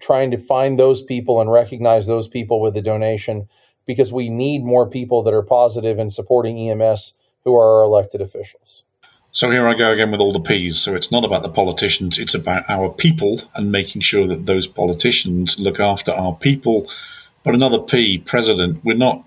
trying 0.00 0.30
to 0.30 0.36
find 0.36 0.78
those 0.78 1.02
people 1.02 1.40
and 1.40 1.50
recognize 1.50 2.06
those 2.06 2.28
people 2.28 2.60
with 2.60 2.76
a 2.76 2.82
donation 2.82 3.48
because 3.86 4.12
we 4.12 4.28
need 4.28 4.64
more 4.64 4.88
people 4.88 5.22
that 5.22 5.34
are 5.34 5.42
positive 5.42 5.98
in 5.98 6.10
supporting 6.10 6.58
EMS 6.58 7.14
who 7.44 7.54
are 7.54 7.78
our 7.78 7.84
elected 7.84 8.20
officials. 8.20 8.84
So 9.34 9.50
here 9.50 9.66
I 9.66 9.72
go 9.72 9.90
again 9.90 10.10
with 10.10 10.20
all 10.20 10.32
the 10.32 10.40
P's. 10.40 10.78
So 10.78 10.94
it's 10.94 11.10
not 11.10 11.24
about 11.24 11.42
the 11.42 11.48
politicians, 11.48 12.18
it's 12.18 12.34
about 12.34 12.68
our 12.68 12.90
people 12.90 13.40
and 13.54 13.72
making 13.72 14.02
sure 14.02 14.26
that 14.26 14.44
those 14.44 14.66
politicians 14.66 15.58
look 15.58 15.80
after 15.80 16.12
our 16.12 16.36
people. 16.36 16.86
But 17.42 17.54
another 17.54 17.78
P, 17.78 18.18
president, 18.18 18.84
we're 18.84 18.94
not 18.94 19.24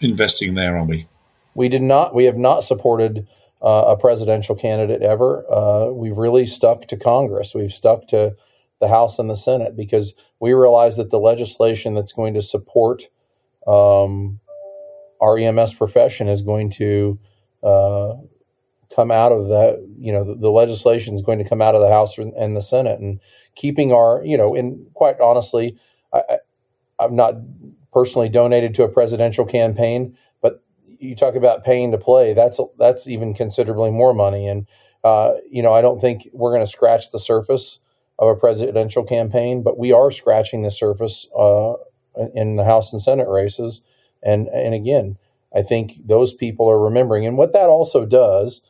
investing 0.00 0.54
there, 0.54 0.78
are 0.78 0.84
we? 0.84 1.08
We 1.54 1.68
did 1.68 1.82
not. 1.82 2.14
We 2.14 2.24
have 2.24 2.38
not 2.38 2.62
supported 2.62 3.26
uh, 3.60 3.86
a 3.88 3.96
presidential 3.96 4.54
candidate 4.54 5.02
ever. 5.02 5.44
Uh, 5.52 5.90
we've 5.90 6.16
really 6.16 6.46
stuck 6.46 6.86
to 6.86 6.96
Congress. 6.96 7.52
We've 7.52 7.72
stuck 7.72 8.06
to 8.08 8.36
the 8.80 8.88
House 8.88 9.18
and 9.18 9.28
the 9.28 9.36
Senate 9.36 9.76
because 9.76 10.14
we 10.38 10.52
realize 10.52 10.96
that 10.96 11.10
the 11.10 11.18
legislation 11.18 11.94
that's 11.94 12.12
going 12.12 12.34
to 12.34 12.40
support 12.40 13.08
um, 13.66 14.38
our 15.20 15.36
EMS 15.36 15.74
profession 15.74 16.28
is 16.28 16.40
going 16.40 16.70
to 16.70 17.18
uh, 17.64 18.14
come 18.94 19.10
out 19.10 19.32
of 19.32 19.48
that. 19.48 19.86
You 19.98 20.12
know, 20.12 20.24
the, 20.24 20.34
the 20.34 20.50
legislation 20.50 21.14
is 21.14 21.22
going 21.22 21.38
to 21.38 21.48
come 21.48 21.62
out 21.62 21.74
of 21.74 21.80
the 21.80 21.90
House 21.90 22.18
and 22.18 22.56
the 22.56 22.62
Senate, 22.62 23.00
and 23.00 23.20
keeping 23.54 23.92
our, 23.92 24.22
you 24.24 24.36
know, 24.36 24.54
and 24.54 24.86
quite 24.94 25.20
honestly, 25.20 25.76
I, 26.12 26.22
I've 26.98 27.12
not 27.12 27.34
personally 27.92 28.28
donated 28.28 28.74
to 28.74 28.84
a 28.84 28.88
presidential 28.88 29.44
campaign, 29.44 30.16
but 30.40 30.62
you 30.98 31.14
talk 31.16 31.34
about 31.34 31.64
paying 31.64 31.92
to 31.92 31.98
play. 31.98 32.34
That's 32.34 32.60
that's 32.78 33.08
even 33.08 33.34
considerably 33.34 33.90
more 33.90 34.14
money, 34.14 34.48
and 34.48 34.66
uh, 35.04 35.34
you 35.50 35.62
know, 35.62 35.72
I 35.72 35.82
don't 35.82 36.00
think 36.00 36.28
we're 36.32 36.52
going 36.52 36.62
to 36.62 36.70
scratch 36.70 37.10
the 37.10 37.18
surface 37.18 37.80
of 38.18 38.28
a 38.28 38.36
presidential 38.38 39.02
campaign, 39.02 39.62
but 39.62 39.78
we 39.78 39.92
are 39.92 40.10
scratching 40.10 40.62
the 40.62 40.70
surface 40.70 41.28
uh, 41.34 41.74
in 42.34 42.56
the 42.56 42.64
House 42.64 42.92
and 42.92 43.00
Senate 43.00 43.28
races. 43.28 43.82
And 44.22 44.48
and 44.48 44.74
again, 44.74 45.16
I 45.54 45.62
think 45.62 45.92
those 46.06 46.34
people 46.34 46.68
are 46.68 46.78
remembering. 46.78 47.24
And 47.24 47.38
what 47.38 47.52
that 47.54 47.70
also 47.70 48.04
does 48.04 48.62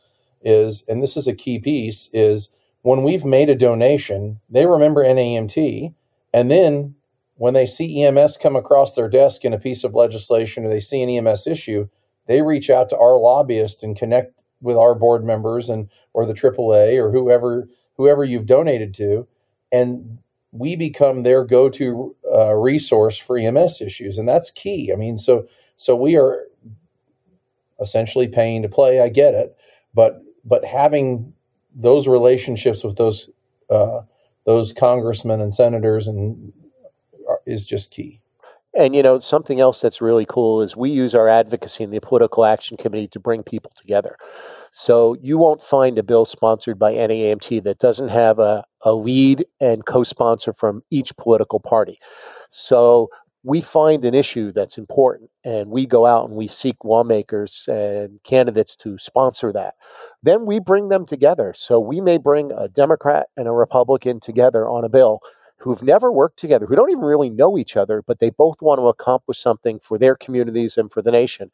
is, 0.42 0.84
and 0.88 1.02
this 1.02 1.16
is 1.16 1.28
a 1.28 1.34
key 1.34 1.58
piece, 1.58 2.08
is 2.12 2.50
when 2.82 3.02
we've 3.02 3.24
made 3.24 3.50
a 3.50 3.54
donation, 3.54 4.40
they 4.48 4.66
remember 4.66 5.04
NAEMT. 5.04 5.94
and 6.32 6.50
then 6.50 6.94
when 7.36 7.54
they 7.54 7.64
see 7.64 8.04
EMS 8.04 8.36
come 8.36 8.54
across 8.54 8.92
their 8.92 9.08
desk 9.08 9.46
in 9.46 9.54
a 9.54 9.58
piece 9.58 9.82
of 9.82 9.94
legislation 9.94 10.66
or 10.66 10.68
they 10.68 10.78
see 10.78 11.02
an 11.02 11.08
EMS 11.08 11.46
issue, 11.46 11.88
they 12.26 12.42
reach 12.42 12.68
out 12.68 12.90
to 12.90 12.98
our 12.98 13.18
lobbyist 13.18 13.82
and 13.82 13.96
connect 13.96 14.38
with 14.60 14.76
our 14.76 14.94
board 14.94 15.24
members 15.24 15.70
and 15.70 15.88
or 16.12 16.26
the 16.26 16.34
AAA 16.34 17.02
or 17.02 17.10
whoever 17.12 17.66
whoever 17.96 18.24
you've 18.24 18.46
donated 18.46 18.94
to, 18.94 19.26
and 19.72 20.18
we 20.52 20.76
become 20.76 21.22
their 21.22 21.44
go-to 21.44 22.16
uh, 22.32 22.52
resource 22.54 23.16
for 23.18 23.38
EMS 23.38 23.80
issues, 23.80 24.18
and 24.18 24.28
that's 24.28 24.50
key. 24.50 24.90
I 24.92 24.96
mean, 24.96 25.16
so 25.16 25.46
so 25.76 25.96
we 25.96 26.16
are 26.16 26.44
essentially 27.80 28.28
paying 28.28 28.62
to 28.62 28.68
play. 28.68 29.00
I 29.00 29.08
get 29.08 29.34
it, 29.34 29.56
but 29.94 30.22
but 30.44 30.64
having 30.64 31.34
those 31.74 32.08
relationships 32.08 32.82
with 32.84 32.96
those 32.96 33.30
uh, 33.68 34.02
those 34.44 34.72
congressmen 34.72 35.40
and 35.40 35.52
senators 35.52 36.08
and 36.08 36.52
is 37.46 37.66
just 37.66 37.92
key. 37.92 38.20
And 38.74 38.94
you 38.94 39.02
know, 39.02 39.18
something 39.18 39.58
else 39.58 39.80
that's 39.80 40.00
really 40.00 40.26
cool 40.26 40.62
is 40.62 40.76
we 40.76 40.90
use 40.90 41.14
our 41.14 41.28
advocacy 41.28 41.84
in 41.84 41.90
the 41.90 42.00
political 42.00 42.44
action 42.44 42.76
committee 42.76 43.08
to 43.08 43.20
bring 43.20 43.42
people 43.42 43.72
together. 43.76 44.16
So 44.70 45.16
you 45.20 45.38
won't 45.38 45.60
find 45.60 45.98
a 45.98 46.04
bill 46.04 46.24
sponsored 46.24 46.78
by 46.78 46.94
NAEMT 46.94 47.64
that 47.64 47.80
doesn't 47.80 48.10
have 48.10 48.38
a, 48.38 48.64
a 48.82 48.92
lead 48.92 49.44
and 49.60 49.84
co-sponsor 49.84 50.52
from 50.52 50.82
each 50.90 51.16
political 51.16 51.58
party. 51.58 51.98
So 52.48 53.08
we 53.42 53.60
find 53.62 54.04
an 54.04 54.14
issue 54.14 54.52
that's 54.52 54.78
important 54.78 55.30
and 55.44 55.70
we 55.70 55.86
go 55.86 56.04
out 56.04 56.28
and 56.28 56.36
we 56.36 56.46
seek 56.46 56.84
lawmakers 56.84 57.66
and 57.68 58.22
candidates 58.22 58.76
to 58.76 58.98
sponsor 58.98 59.52
that. 59.52 59.74
Then 60.22 60.44
we 60.44 60.60
bring 60.60 60.88
them 60.88 61.06
together. 61.06 61.54
So 61.56 61.80
we 61.80 62.00
may 62.00 62.18
bring 62.18 62.52
a 62.52 62.68
Democrat 62.68 63.28
and 63.36 63.48
a 63.48 63.52
Republican 63.52 64.20
together 64.20 64.68
on 64.68 64.84
a 64.84 64.90
bill 64.90 65.20
who've 65.60 65.82
never 65.82 66.10
worked 66.10 66.38
together, 66.38 66.66
who 66.66 66.76
don't 66.76 66.90
even 66.90 67.04
really 67.04 67.30
know 67.30 67.56
each 67.58 67.76
other, 67.76 68.02
but 68.06 68.18
they 68.18 68.30
both 68.30 68.62
want 68.62 68.78
to 68.78 68.88
accomplish 68.88 69.38
something 69.38 69.78
for 69.78 69.98
their 69.98 70.14
communities 70.14 70.78
and 70.78 70.90
for 70.92 71.02
the 71.02 71.12
nation. 71.12 71.50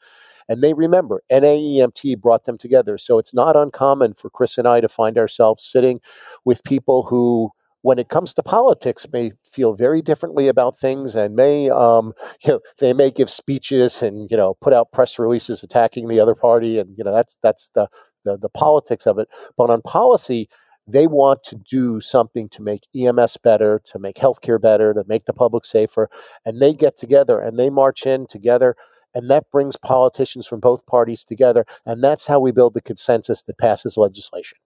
And 0.48 0.62
they 0.62 0.74
remember 0.74 1.22
NAEMT 1.30 2.20
brought 2.20 2.44
them 2.44 2.56
together. 2.58 2.98
So 2.98 3.18
it's 3.18 3.34
not 3.34 3.56
uncommon 3.56 4.14
for 4.14 4.30
Chris 4.30 4.58
and 4.58 4.66
I 4.66 4.80
to 4.80 4.88
find 4.88 5.18
ourselves 5.18 5.64
sitting 5.64 6.00
with 6.44 6.62
people 6.62 7.02
who 7.02 7.50
when 7.86 8.00
it 8.00 8.08
comes 8.08 8.34
to 8.34 8.42
politics 8.42 9.06
may 9.12 9.30
feel 9.48 9.72
very 9.72 10.02
differently 10.02 10.48
about 10.48 10.76
things 10.76 11.14
and 11.14 11.36
may 11.36 11.70
um, 11.70 12.14
you 12.44 12.52
know 12.52 12.60
they 12.80 12.92
may 12.92 13.12
give 13.12 13.30
speeches 13.30 14.02
and 14.02 14.28
you 14.28 14.36
know 14.36 14.54
put 14.60 14.72
out 14.72 14.90
press 14.90 15.20
releases 15.20 15.62
attacking 15.62 16.08
the 16.08 16.18
other 16.18 16.34
party 16.34 16.80
and 16.80 16.98
you 16.98 17.04
know 17.04 17.12
that's 17.12 17.38
that's 17.42 17.70
the 17.76 17.86
the, 18.24 18.36
the 18.38 18.48
politics 18.48 19.06
of 19.06 19.20
it 19.20 19.28
but 19.56 19.70
on 19.70 19.82
policy 19.82 20.48
they 20.88 21.06
want 21.06 21.44
to 21.44 21.56
do 21.56 22.00
something 22.00 22.48
to 22.50 22.62
make 22.62 22.82
EMS 22.96 23.38
better, 23.38 23.80
to 23.86 23.98
make 23.98 24.14
healthcare 24.14 24.60
better, 24.60 24.94
to 24.94 25.02
make 25.08 25.24
the 25.24 25.32
public 25.32 25.64
safer, 25.64 26.08
and 26.44 26.62
they 26.62 26.74
get 26.74 26.96
together 26.96 27.40
and 27.40 27.58
they 27.58 27.70
march 27.70 28.06
in 28.06 28.26
together 28.26 28.76
and 29.14 29.30
that 29.30 29.50
brings 29.50 29.76
politicians 29.76 30.46
from 30.46 30.60
both 30.60 30.86
parties 30.86 31.24
together 31.24 31.64
and 31.84 32.02
that's 32.02 32.26
how 32.26 32.40
we 32.40 32.50
build 32.52 32.74
the 32.74 32.80
consensus 32.80 33.42
that 33.42 33.58
passes 33.58 33.96
legislation. 33.96 34.58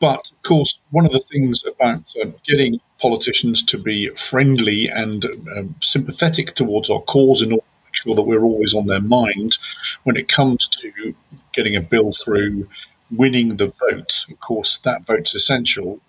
But 0.00 0.30
of 0.30 0.42
course, 0.42 0.80
one 0.90 1.06
of 1.06 1.12
the 1.12 1.18
things 1.18 1.64
about 1.64 2.12
uh, 2.20 2.30
getting 2.44 2.80
politicians 3.00 3.62
to 3.64 3.78
be 3.78 4.08
friendly 4.08 4.88
and 4.88 5.24
uh, 5.24 5.62
sympathetic 5.80 6.54
towards 6.54 6.90
our 6.90 7.00
cause 7.02 7.42
in 7.42 7.52
order 7.52 7.62
to 7.62 7.84
make 7.86 7.94
sure 7.94 8.14
that 8.14 8.22
we're 8.22 8.44
always 8.44 8.74
on 8.74 8.86
their 8.86 9.00
mind 9.00 9.58
when 10.04 10.16
it 10.16 10.28
comes 10.28 10.68
to 10.68 11.14
getting 11.52 11.76
a 11.76 11.80
bill 11.80 12.12
through, 12.12 12.68
winning 13.10 13.56
the 13.56 13.66
vote, 13.66 14.26
of 14.30 14.40
course, 14.40 14.76
that 14.78 15.06
vote's 15.06 15.34
essential. 15.34 16.00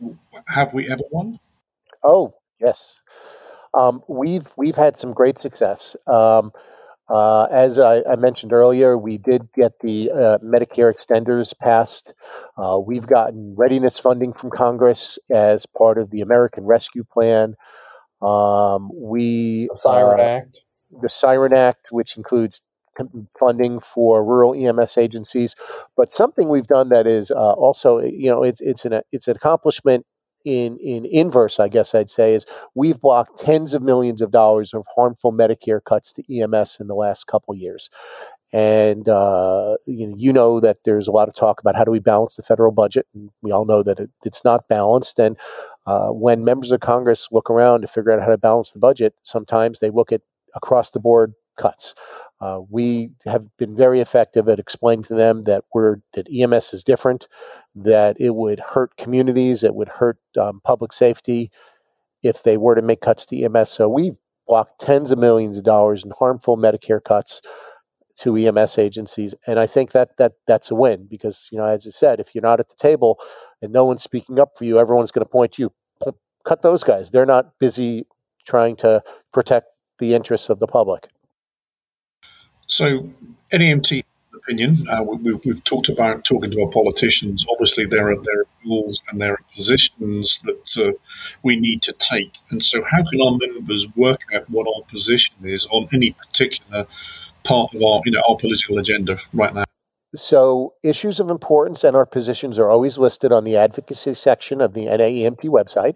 Have 0.48 0.74
we 0.74 0.90
ever 0.90 1.04
won? 1.12 1.40
Oh, 2.04 2.34
yes. 2.60 3.02
Um, 3.74 4.04
we've 4.08 4.48
we've 4.58 4.76
had 4.76 4.98
some 4.98 5.14
great 5.14 5.38
success. 5.38 5.96
Um, 6.08 6.54
uh, 7.08 7.44
as 7.52 7.78
I, 7.78 8.02
I, 8.02 8.16
mentioned 8.16 8.52
earlier, 8.52 8.98
we 8.98 9.18
did 9.18 9.52
get 9.54 9.74
the 9.80 10.12
uh, 10.12 10.38
Medicare 10.40 10.92
extenders 10.92 11.58
passed. 11.58 12.14
Uh, 12.58 12.80
we've 12.84 13.06
gotten 13.06 13.56
readiness 13.56 14.00
funding 14.00 14.34
from 14.34 14.50
Congress 14.50 15.20
as 15.30 15.68
part 15.68 16.00
of 16.00 16.10
the 16.10 16.22
American 16.22 16.66
Rescue 16.66 17.04
Plan. 17.04 17.56
Um, 18.22 18.90
we 18.92 19.68
the 19.68 19.76
Siren 19.76 20.20
uh, 20.20 20.24
Act, 20.24 20.64
the 21.00 21.10
Siren 21.10 21.54
Act, 21.54 21.88
which 21.92 22.18
includes 22.18 22.62
funding 23.38 23.82
for 23.82 24.24
rural 24.24 24.54
EMS 24.56 24.98
agencies. 24.98 25.56
But 25.96 26.14
something 26.14 26.48
we've 26.48 26.68
done 26.68 26.90
that 26.90 27.08
is 27.08 27.30
uh, 27.30 27.36
also, 27.36 28.00
you 28.00 28.30
know, 28.30 28.44
it's 28.44 28.62
it's 28.62 28.86
an 28.86 29.02
it's 29.12 29.28
an 29.28 29.36
accomplishment 29.36 30.06
in 30.46 30.78
in 30.80 31.06
inverse, 31.06 31.60
I 31.60 31.70
guess 31.70 31.96
I'd 31.96 32.10
say, 32.12 32.36
is 32.36 32.46
we've 32.76 33.02
blocked 33.02 33.40
tens 33.40 33.74
of 33.76 33.84
millions 33.84 34.22
of 34.24 34.32
dollars 34.32 34.74
of 34.76 34.86
harmful 34.96 35.34
Medicare 35.34 35.84
cuts 35.84 36.14
to 36.14 36.24
EMS 36.42 36.80
in 36.82 36.88
the 36.88 36.96
last 36.96 37.26
couple 37.28 37.56
years. 37.56 37.90
And 38.54 39.10
uh, 39.10 39.78
you 39.86 40.08
know, 40.08 40.16
you 40.18 40.34
know 40.34 40.60
that 40.62 40.78
there's 40.86 41.10
a 41.10 41.12
lot 41.14 41.28
of 41.28 41.36
talk 41.36 41.62
about 41.62 41.76
how 41.76 41.84
do 41.86 41.92
we 41.92 42.00
balance 42.00 42.36
the 42.36 42.44
federal 42.44 42.72
budget, 42.72 43.08
and 43.16 43.32
we 43.42 43.52
all 43.52 43.66
know 43.66 43.84
that 43.84 44.00
it, 44.00 44.12
it's 44.26 44.46
not 44.46 44.70
balanced. 44.70 45.20
And 45.20 45.38
uh, 45.88 46.10
when 46.10 46.46
members 46.46 46.72
of 46.72 46.80
Congress 46.80 47.30
look 47.32 47.50
around 47.50 47.82
to 47.82 47.88
figure 47.88 48.12
out 48.14 48.22
how 48.22 48.30
to 48.30 48.38
balance 48.38 48.72
the 48.72 48.80
budget, 48.80 49.16
sometimes 49.24 49.80
they 49.80 49.90
look 49.90 50.14
at 50.14 50.22
across 50.56 50.92
the 50.92 51.02
board 51.02 51.34
cuts. 51.56 51.96
Uh, 52.42 52.62
we 52.70 53.12
have 53.26 53.46
been 53.58 53.76
very 53.76 54.02
effective 54.02 54.50
at 54.50 54.60
explaining 54.60 55.04
to 55.04 55.16
them 55.16 55.44
that 55.44 55.64
we're 55.74 55.98
that 56.14 56.28
EMS 56.32 56.74
is 56.74 56.84
different, 56.84 57.28
that 57.76 58.18
it 58.20 58.34
would 58.34 58.60
hurt 58.60 58.96
communities, 58.98 59.64
it 59.64 59.74
would 59.76 59.90
hurt 59.90 60.18
um, 60.40 60.62
public 60.64 60.94
safety 60.94 61.52
if 62.24 62.44
they 62.44 62.58
were 62.58 62.76
to 62.76 62.82
make 62.82 63.02
cuts 63.02 63.28
to 63.28 63.44
EMS. 63.44 63.70
So 63.72 63.90
we've 63.90 64.18
blocked 64.48 64.82
tens 64.82 65.12
of 65.12 65.20
millions 65.20 65.58
of 65.58 65.64
dollars 65.64 66.06
in 66.06 66.12
harmful 66.12 66.58
Medicare 66.58 67.04
cuts 67.04 67.42
to 68.20 68.36
EMS 68.38 68.78
agencies, 68.78 69.36
and 69.46 69.60
I 69.60 69.68
think 69.68 69.92
that 69.92 70.18
that 70.18 70.34
that's 70.48 70.72
a 70.72 70.76
win 70.76 71.08
because 71.10 71.50
you 71.52 71.58
know, 71.58 71.68
as 71.68 71.86
I 71.88 71.92
said, 71.92 72.20
if 72.20 72.34
you're 72.36 72.42
not 72.44 72.60
at 72.62 72.70
the 72.70 72.76
table 72.78 73.20
and 73.62 73.74
no 73.74 73.86
one's 73.86 74.04
speaking 74.04 74.40
up 74.40 74.52
for 74.58 74.66
you, 74.66 74.80
everyone's 74.80 75.12
going 75.12 75.26
to 75.26 75.32
point 75.32 75.54
to 75.54 75.64
you. 75.64 75.74
Cut 76.46 76.62
those 76.62 76.84
guys. 76.84 77.10
They're 77.10 77.26
not 77.26 77.58
busy 77.60 78.06
trying 78.46 78.76
to 78.78 79.02
protect 79.34 79.68
the 80.00 80.14
interests 80.14 80.50
of 80.50 80.60
the 80.60 80.68
public. 80.68 81.08
So, 82.68 83.10
NAEMT 83.52 84.04
opinion, 84.36 84.86
uh, 84.90 85.04
we, 85.04 85.32
have 85.32 85.42
we've 85.46 85.64
talked 85.64 85.90
about 85.90 86.24
talking 86.24 86.52
to 86.52 86.62
our 86.62 86.70
politicians. 86.70 87.46
Obviously, 87.52 87.86
there 87.86 88.10
are 88.10 88.18
there 88.18 88.42
are 88.42 88.48
rules 88.66 89.02
and 89.10 89.22
there 89.22 89.34
are 89.34 89.40
positions 89.54 90.40
that 90.44 90.78
uh, 90.78 90.92
we 91.44 91.56
need 91.56 91.82
to 91.84 91.94
take. 91.94 92.34
And 92.50 92.64
so, 92.64 92.84
how 92.84 93.04
can 93.04 93.22
our 93.22 93.38
members 93.38 93.88
work 93.96 94.22
out 94.34 94.50
what 94.50 94.68
our 94.68 94.84
position 94.90 95.36
is 95.44 95.66
on 95.72 95.88
any 95.94 96.12
particular 96.12 96.88
part 97.44 97.74
of 97.74 97.82
our 97.84 98.02
you 98.06 98.12
know 98.12 98.24
our 98.28 98.38
political 98.38 98.78
agenda 98.78 99.20
right 99.34 99.54
now? 99.54 99.64
So, 100.16 100.74
issues 100.84 101.20
of 101.20 101.30
importance 101.30 101.84
and 101.84 101.96
our 101.96 102.06
positions 102.06 102.60
are 102.60 102.70
always 102.70 102.98
listed 102.98 103.32
on 103.32 103.44
the 103.44 103.58
advocacy 103.58 104.14
section 104.14 104.62
of 104.62 104.74
the 104.74 104.86
NAEMT 104.86 105.44
website. 105.46 105.96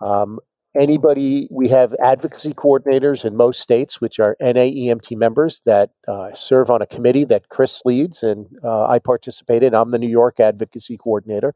Um, 0.00 0.40
anybody, 0.76 1.48
we 1.50 1.68
have 1.68 1.94
advocacy 1.94 2.54
coordinators 2.54 3.24
in 3.24 3.36
most 3.36 3.60
states, 3.60 4.00
which 4.00 4.20
are 4.20 4.36
NAEMT 4.40 5.16
members 5.16 5.60
that 5.66 5.90
uh, 6.08 6.32
serve 6.34 6.70
on 6.70 6.82
a 6.82 6.86
committee 6.86 7.24
that 7.24 7.48
Chris 7.48 7.82
leads, 7.84 8.22
and 8.22 8.46
uh, 8.62 8.86
I 8.86 9.00
participate 9.00 9.62
in. 9.62 9.74
I'm 9.74 9.90
the 9.90 9.98
New 9.98 10.08
York 10.08 10.40
advocacy 10.40 10.98
coordinator, 10.98 11.54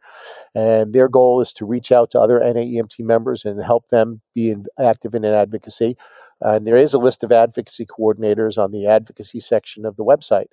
and 0.54 0.92
their 0.92 1.08
goal 1.08 1.40
is 1.42 1.54
to 1.54 1.66
reach 1.66 1.92
out 1.92 2.10
to 2.12 2.20
other 2.20 2.40
NAEMT 2.40 3.00
members 3.00 3.44
and 3.44 3.62
help 3.62 3.88
them 3.88 4.20
be 4.34 4.50
in, 4.50 4.64
active 4.78 5.14
in 5.14 5.24
advocacy. 5.24 5.96
and 6.40 6.66
there 6.66 6.78
is 6.78 6.94
a 6.94 6.98
list 6.98 7.24
of 7.24 7.32
advocacy 7.32 7.86
coordinators 7.86 8.58
on 8.62 8.72
the 8.72 8.88
advocacy 8.88 9.40
section 9.40 9.86
of 9.86 9.96
the 9.96 10.04
website. 10.04 10.48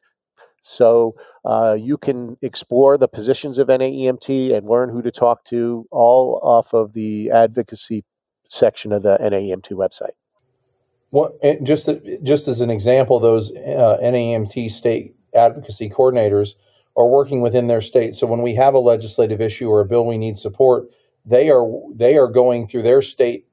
So 0.61 1.15
uh, 1.45 1.77
you 1.79 1.97
can 1.97 2.37
explore 2.41 2.97
the 2.97 3.07
positions 3.07 3.57
of 3.57 3.69
NAEMT 3.69 4.55
and 4.55 4.67
learn 4.67 4.89
who 4.89 5.01
to 5.03 5.11
talk 5.11 5.43
to 5.45 5.87
all 5.91 6.39
off 6.43 6.73
of 6.73 6.93
the 6.93 7.31
advocacy 7.31 8.03
section 8.49 8.91
of 8.91 9.03
the 9.03 9.17
NAEMT 9.21 9.71
website. 9.71 10.15
Well, 11.11 11.37
just 11.63 11.89
just 12.23 12.47
as 12.47 12.61
an 12.61 12.69
example, 12.69 13.19
those 13.19 13.55
uh, 13.55 13.97
NAEMT 14.01 14.69
state 14.69 15.15
advocacy 15.33 15.89
coordinators 15.89 16.55
are 16.95 17.07
working 17.07 17.41
within 17.41 17.67
their 17.67 17.81
state. 17.81 18.15
So 18.15 18.27
when 18.27 18.41
we 18.41 18.55
have 18.55 18.73
a 18.73 18.79
legislative 18.79 19.39
issue 19.39 19.69
or 19.69 19.79
a 19.79 19.85
bill 19.85 20.05
we 20.05 20.17
need 20.17 20.37
support, 20.37 20.89
they 21.25 21.49
are 21.49 21.65
they 21.93 22.17
are 22.17 22.27
going 22.27 22.67
through 22.67 22.83
their 22.83 23.01
state 23.01 23.45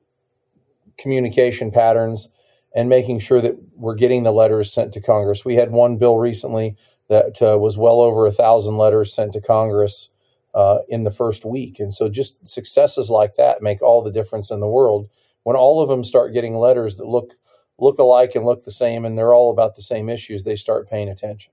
communication 0.96 1.70
patterns 1.70 2.30
and 2.74 2.88
making 2.88 3.20
sure 3.20 3.40
that 3.40 3.56
we're 3.76 3.94
getting 3.94 4.24
the 4.24 4.32
letters 4.32 4.72
sent 4.72 4.92
to 4.94 5.00
Congress. 5.00 5.44
We 5.44 5.54
had 5.54 5.70
one 5.70 5.96
bill 5.96 6.18
recently 6.18 6.76
that 7.08 7.40
uh, 7.40 7.58
was 7.58 7.78
well 7.78 8.00
over 8.00 8.26
a 8.26 8.32
thousand 8.32 8.78
letters 8.78 9.12
sent 9.12 9.32
to 9.34 9.40
Congress 9.40 10.08
uh, 10.54 10.78
in 10.88 11.04
the 11.04 11.10
first 11.10 11.44
week. 11.44 11.80
And 11.80 11.92
so 11.92 12.08
just 12.08 12.46
successes 12.46 13.10
like 13.10 13.36
that 13.36 13.62
make 13.62 13.82
all 13.82 14.02
the 14.02 14.12
difference 14.12 14.50
in 14.50 14.60
the 14.60 14.68
world. 14.68 15.08
When 15.42 15.56
all 15.56 15.82
of 15.82 15.88
them 15.88 16.04
start 16.04 16.32
getting 16.32 16.54
letters 16.56 16.96
that 16.96 17.06
look 17.06 17.34
look 17.78 17.98
alike 17.98 18.36
and 18.36 18.44
look 18.44 18.64
the 18.64 18.70
same 18.70 19.04
and 19.04 19.18
they're 19.18 19.34
all 19.34 19.50
about 19.50 19.74
the 19.74 19.82
same 19.82 20.08
issues, 20.08 20.44
they 20.44 20.56
start 20.56 20.88
paying 20.88 21.08
attention. 21.08 21.52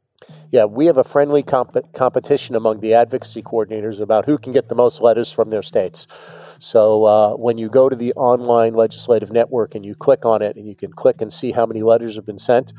Yeah, 0.51 0.65
we 0.65 0.85
have 0.85 0.97
a 0.97 1.03
friendly 1.03 1.41
comp- 1.41 1.93
competition 1.93 2.55
among 2.55 2.79
the 2.79 2.93
advocacy 2.93 3.41
coordinators 3.41 4.01
about 4.01 4.25
who 4.25 4.37
can 4.37 4.53
get 4.53 4.69
the 4.69 4.75
most 4.75 5.01
letters 5.01 5.33
from 5.33 5.49
their 5.49 5.63
states. 5.63 6.05
So 6.59 7.05
uh, 7.05 7.31
when 7.31 7.57
you 7.57 7.69
go 7.69 7.89
to 7.89 7.95
the 7.95 8.13
online 8.13 8.75
legislative 8.75 9.31
network 9.31 9.73
and 9.73 9.83
you 9.83 9.95
click 9.95 10.25
on 10.25 10.43
it 10.43 10.57
and 10.57 10.67
you 10.67 10.75
can 10.75 10.93
click 10.93 11.21
and 11.21 11.33
see 11.33 11.51
how 11.51 11.65
many 11.65 11.81
letters 11.81 12.17
have 12.17 12.25
been 12.25 12.37
sent, 12.37 12.71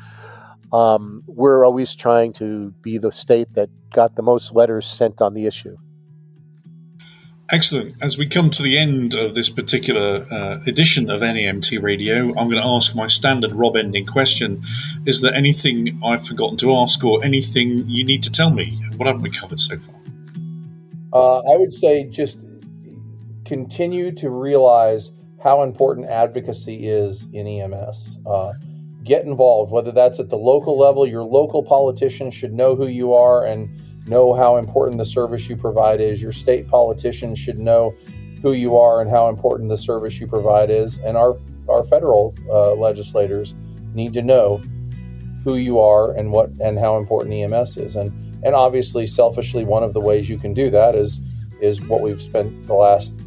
um, 0.71 1.23
we're 1.27 1.65
always 1.65 1.95
trying 1.95 2.31
to 2.33 2.71
be 2.71 2.97
the 2.97 3.11
state 3.11 3.53
that 3.55 3.69
got 3.91 4.15
the 4.15 4.23
most 4.23 4.53
letters 4.53 4.87
sent 4.87 5.21
on 5.21 5.33
the 5.33 5.45
issue. 5.45 5.75
Excellent. 7.53 7.95
As 8.01 8.17
we 8.17 8.27
come 8.27 8.49
to 8.49 8.63
the 8.63 8.79
end 8.79 9.13
of 9.13 9.35
this 9.35 9.47
particular 9.47 10.25
uh, 10.31 10.59
edition 10.65 11.11
of 11.11 11.21
NAEMT 11.21 11.83
Radio, 11.83 12.29
I'm 12.29 12.49
going 12.49 12.59
to 12.59 12.67
ask 12.67 12.95
my 12.95 13.05
standard 13.05 13.51
Rob 13.51 13.77
ending 13.77 14.07
question. 14.07 14.63
Is 15.05 15.21
there 15.21 15.35
anything 15.35 16.01
I've 16.03 16.25
forgotten 16.25 16.57
to 16.57 16.75
ask 16.75 17.03
or 17.03 17.23
anything 17.23 17.87
you 17.87 18.03
need 18.03 18.23
to 18.23 18.31
tell 18.31 18.49
me? 18.49 18.81
What 18.97 19.05
haven't 19.05 19.21
we 19.21 19.29
covered 19.29 19.59
so 19.59 19.77
far? 19.77 19.93
Uh, 21.13 21.53
I 21.53 21.57
would 21.57 21.71
say 21.71 22.09
just 22.09 22.43
continue 23.45 24.11
to 24.13 24.31
realize 24.31 25.11
how 25.43 25.61
important 25.61 26.07
advocacy 26.07 26.87
is 26.87 27.29
in 27.33 27.45
EMS. 27.45 28.17
Uh, 28.25 28.53
get 29.03 29.25
involved, 29.25 29.71
whether 29.71 29.91
that's 29.91 30.19
at 30.19 30.29
the 30.29 30.37
local 30.37 30.75
level, 30.75 31.05
your 31.05 31.23
local 31.23 31.61
politician 31.61 32.31
should 32.31 32.51
know 32.55 32.75
who 32.75 32.87
you 32.87 33.13
are 33.13 33.45
and 33.45 33.69
know 34.07 34.33
how 34.33 34.57
important 34.57 34.97
the 34.97 35.05
service 35.05 35.49
you 35.49 35.55
provide 35.55 36.01
is. 36.01 36.21
Your 36.21 36.31
state 36.31 36.67
politicians 36.67 37.39
should 37.39 37.57
know 37.57 37.95
who 38.41 38.53
you 38.53 38.77
are 38.77 39.01
and 39.01 39.09
how 39.09 39.29
important 39.29 39.69
the 39.69 39.77
service 39.77 40.19
you 40.19 40.27
provide 40.27 40.69
is. 40.69 40.97
And 40.99 41.15
our, 41.15 41.35
our 41.69 41.83
federal 41.83 42.35
uh, 42.49 42.73
legislators 42.73 43.55
need 43.93 44.13
to 44.13 44.21
know 44.21 44.61
who 45.43 45.55
you 45.55 45.79
are 45.79 46.15
and 46.15 46.31
what 46.31 46.49
and 46.61 46.79
how 46.79 46.97
important 46.97 47.33
EMS 47.33 47.77
is. 47.77 47.95
And 47.95 48.11
and 48.45 48.55
obviously, 48.55 49.05
selfishly, 49.05 49.63
one 49.63 49.83
of 49.83 49.93
the 49.93 50.01
ways 50.01 50.29
you 50.29 50.37
can 50.37 50.53
do 50.53 50.69
that 50.69 50.95
is 50.95 51.21
is 51.61 51.85
what 51.85 52.01
we've 52.01 52.21
spent 52.21 52.65
the 52.65 52.73
last 52.73 53.21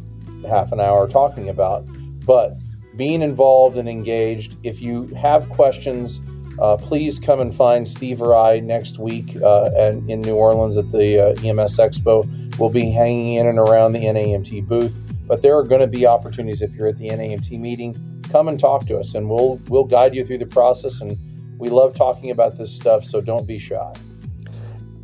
half 0.47 0.71
an 0.71 0.79
hour 0.79 1.07
talking 1.07 1.49
about. 1.49 1.87
But 2.25 2.53
being 2.97 3.21
involved 3.21 3.77
and 3.77 3.87
engaged. 3.87 4.57
If 4.63 4.81
you 4.81 5.07
have 5.15 5.47
questions, 5.49 6.19
uh, 6.59 6.77
please 6.77 7.19
come 7.19 7.39
and 7.39 7.53
find 7.53 7.87
Steve 7.87 8.21
or 8.21 8.35
I 8.35 8.59
next 8.59 8.99
week 8.99 9.35
uh, 9.41 9.69
and 9.75 10.09
in 10.09 10.21
New 10.21 10.35
Orleans 10.35 10.77
at 10.77 10.91
the 10.91 11.19
uh, 11.19 11.47
EMS 11.47 11.77
Expo. 11.77 12.27
We'll 12.59 12.69
be 12.69 12.91
hanging 12.91 13.35
in 13.35 13.47
and 13.47 13.59
around 13.59 13.93
the 13.93 14.03
NAEMT 14.03 14.67
booth, 14.67 14.99
but 15.27 15.41
there 15.41 15.57
are 15.57 15.63
going 15.63 15.81
to 15.81 15.87
be 15.87 16.05
opportunities 16.05 16.61
if 16.61 16.73
you're 16.75 16.87
at 16.87 16.97
the 16.97 17.09
NAEMT 17.09 17.59
meeting. 17.59 17.95
Come 18.31 18.47
and 18.47 18.59
talk 18.59 18.85
to 18.87 18.97
us, 18.97 19.13
and 19.13 19.29
we'll 19.29 19.59
we'll 19.69 19.85
guide 19.85 20.15
you 20.15 20.25
through 20.25 20.39
the 20.39 20.47
process. 20.47 21.01
And 21.01 21.17
we 21.59 21.69
love 21.69 21.95
talking 21.95 22.31
about 22.31 22.57
this 22.57 22.75
stuff, 22.75 23.03
so 23.03 23.21
don't 23.21 23.47
be 23.47 23.59
shy. 23.59 23.93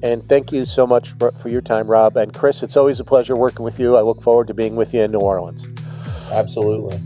And 0.02 0.28
thank 0.28 0.52
you 0.52 0.66
so 0.66 0.86
much 0.86 1.14
for, 1.14 1.32
for 1.32 1.48
your 1.48 1.62
time, 1.62 1.88
Rob. 1.88 2.18
And 2.18 2.34
Chris, 2.34 2.62
it's 2.62 2.76
always 2.76 3.00
a 3.00 3.06
pleasure 3.06 3.38
working 3.38 3.64
with 3.64 3.80
you. 3.80 3.96
I 3.96 4.02
look 4.02 4.22
forward 4.22 4.48
to 4.48 4.54
being 4.54 4.76
with 4.76 4.94
you 4.94 5.02
in 5.02 5.12
New 5.12 5.20
Orleans. 5.20 5.66
Absolutely. 6.30 7.00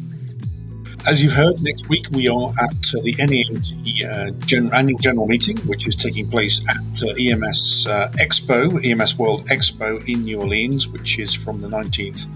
As 1.08 1.24
you've 1.24 1.32
heard, 1.32 1.62
next 1.62 1.88
week 1.88 2.06
we 2.12 2.28
are 2.28 2.52
at 2.60 2.70
uh, 2.70 3.02
the 3.02 3.14
NAEMT 3.14 4.04
uh, 4.04 4.32
Gen- 4.46 4.74
annual 4.74 5.00
general 5.00 5.26
meeting, 5.26 5.56
which 5.60 5.88
is 5.88 5.96
taking 5.96 6.30
place 6.30 6.62
at 6.68 7.02
uh, 7.02 7.14
EMS 7.18 7.88
uh, 7.88 8.12
Expo, 8.20 8.84
EMS 8.86 9.18
World 9.18 9.46
Expo 9.46 10.06
in 10.06 10.26
New 10.26 10.42
Orleans, 10.42 10.90
which 10.90 11.18
is 11.18 11.34
from 11.34 11.62
the 11.62 11.70
19th 11.70 12.28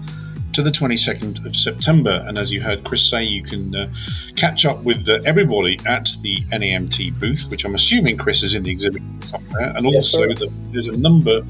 to 0.54 0.62
the 0.62 0.70
22nd 0.70 1.44
of 1.44 1.54
September. 1.54 2.24
And 2.26 2.38
as 2.38 2.50
you 2.50 2.62
heard 2.62 2.82
Chris 2.82 3.02
say, 3.02 3.22
you 3.22 3.42
can 3.42 3.76
uh, 3.76 3.92
catch 4.36 4.64
up 4.64 4.82
with 4.84 5.06
uh, 5.06 5.18
everybody 5.26 5.76
at 5.86 6.08
the 6.22 6.36
NAEMT 6.50 7.20
booth, 7.20 7.50
which 7.50 7.66
I'm 7.66 7.74
assuming 7.74 8.16
Chris 8.16 8.42
is 8.42 8.54
in 8.54 8.62
the 8.62 8.70
exhibit 8.70 9.02
somewhere. 9.20 9.74
And 9.76 9.84
Yes, 9.84 10.14
also, 10.14 10.28
the, 10.28 10.50
there's 10.70 10.88
a 10.88 10.98
number 10.98 11.42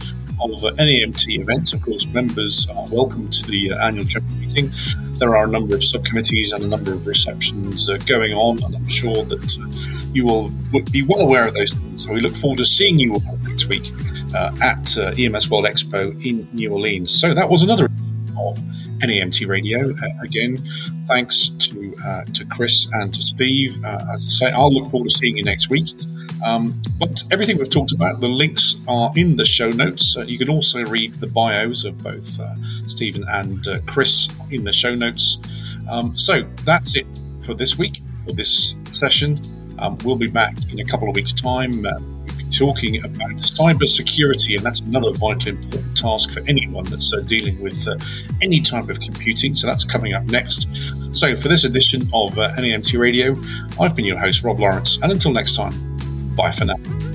of 0.45 0.77
NAEMT 0.77 1.29
events. 1.29 1.73
Of 1.73 1.83
course, 1.83 2.07
members 2.07 2.69
are 2.71 2.85
welcome 2.91 3.31
to 3.31 3.47
the 3.51 3.73
uh, 3.73 3.87
annual 3.87 4.05
general 4.05 4.35
meeting. 4.35 4.73
There 5.19 5.37
are 5.37 5.45
a 5.45 5.49
number 5.49 5.75
of 5.75 5.85
subcommittees 5.85 6.53
and 6.53 6.63
a 6.65 6.69
number 6.69 6.93
of 6.93 7.07
receptions 7.07 7.89
uh, 7.89 7.99
going 8.07 8.35
on, 8.35 8.63
and 8.65 8.75
I'm 8.75 8.89
sure 8.89 9.25
that 9.25 9.59
uh, 9.59 10.11
you 10.13 10.25
will 10.25 10.51
be 10.91 11.03
well 11.03 11.21
aware 11.21 11.47
of 11.47 11.55
those. 11.55 11.75
So 11.97 12.13
we 12.13 12.21
look 12.21 12.35
forward 12.35 12.59
to 12.59 12.67
seeing 12.67 12.99
you 12.99 13.15
all 13.15 13.39
next 13.49 13.67
week 13.67 13.91
at 14.35 14.97
EMS 14.97 15.51
World 15.51 15.67
Expo 15.67 16.13
in 16.25 16.49
New 16.53 16.73
Orleans. 16.73 17.11
So 17.11 17.35
that 17.35 17.49
was 17.49 17.63
another 17.63 17.91
of 18.39 18.59
NAEMT 19.03 19.47
Radio. 19.49 19.91
Uh, 19.91 20.23
again, 20.23 20.59
thanks 21.07 21.49
to 21.49 21.95
uh, 22.05 22.25
to 22.35 22.45
Chris 22.47 22.89
and 22.93 23.15
to 23.15 23.23
Steve. 23.23 23.77
Uh, 23.85 23.99
as 24.13 24.25
I 24.25 24.47
say, 24.47 24.53
I'll 24.53 24.73
look 24.73 24.91
forward 24.91 25.11
to 25.11 25.15
seeing 25.17 25.37
you 25.37 25.45
next 25.45 25.71
week. 25.71 25.89
Um, 26.45 26.81
but 26.99 27.23
everything 27.31 27.59
we've 27.59 27.71
talked 27.71 27.93
about, 27.93 28.21
the 28.21 28.29
links 28.29 28.77
are 28.89 29.11
in 29.17 29.37
the 29.37 29.45
show 29.45 29.71
notes. 29.71 30.17
Uh, 30.17 30.23
you 30.23 30.39
can 30.39 30.49
also 30.49 30.85
read 30.87 31.15
the 31.15 31.27
bios 31.27 31.85
of 31.85 32.03
both 32.03 32.39
uh, 32.41 32.55
Steven 32.87 33.25
and 33.29 33.67
uh, 33.69 33.79
Chris 33.87 34.37
in 34.51 34.65
the 34.65 34.73
show 34.73 34.95
notes. 34.95 35.39
Um, 35.91 36.17
so 36.17 36.43
that's 36.65 36.97
it 36.97 37.07
for 37.45 37.55
this 37.55 37.79
week, 37.79 38.01
for 38.27 38.33
this 38.33 38.77
session. 38.91 39.41
Um, 39.79 39.99
we'll 40.05 40.17
be 40.17 40.29
back 40.29 40.55
in 40.71 40.81
a 40.81 40.85
couple 40.85 41.09
of 41.09 41.15
weeks' 41.15 41.33
time. 41.33 41.85
Uh, 41.85 41.93
we'll 42.01 42.37
be 42.37 42.45
talking 42.51 43.05
about 43.05 43.33
cyber 43.37 43.89
security, 43.89 44.55
and 44.55 44.65
that's 44.65 44.81
another 44.81 45.13
vital, 45.13 45.51
important 45.51 45.97
task 45.97 46.31
for 46.31 46.41
anyone 46.49 46.85
that's 46.85 47.13
uh, 47.13 47.21
dealing 47.21 47.61
with 47.61 47.87
uh, 47.89 47.97
any 48.43 48.61
type 48.61 48.89
of 48.89 49.01
computing. 49.01 49.55
So 49.55 49.67
that's 49.67 49.85
coming 49.85 50.13
up 50.13 50.25
next. 50.25 50.69
So 51.15 51.35
for 51.37 51.49
this 51.49 51.65
edition 51.65 52.03
of 52.15 52.35
NAEMT 52.35 52.99
Radio, 52.99 53.35
I've 53.81 53.97
been 53.97 54.07
your 54.07 54.19
host, 54.19 54.45
Rob 54.45 54.61
Lawrence, 54.61 54.99
and 55.03 55.11
until 55.11 55.33
next 55.33 55.57
time, 55.57 55.92
bye 56.37 56.51
for 56.51 56.65
now. 56.65 57.12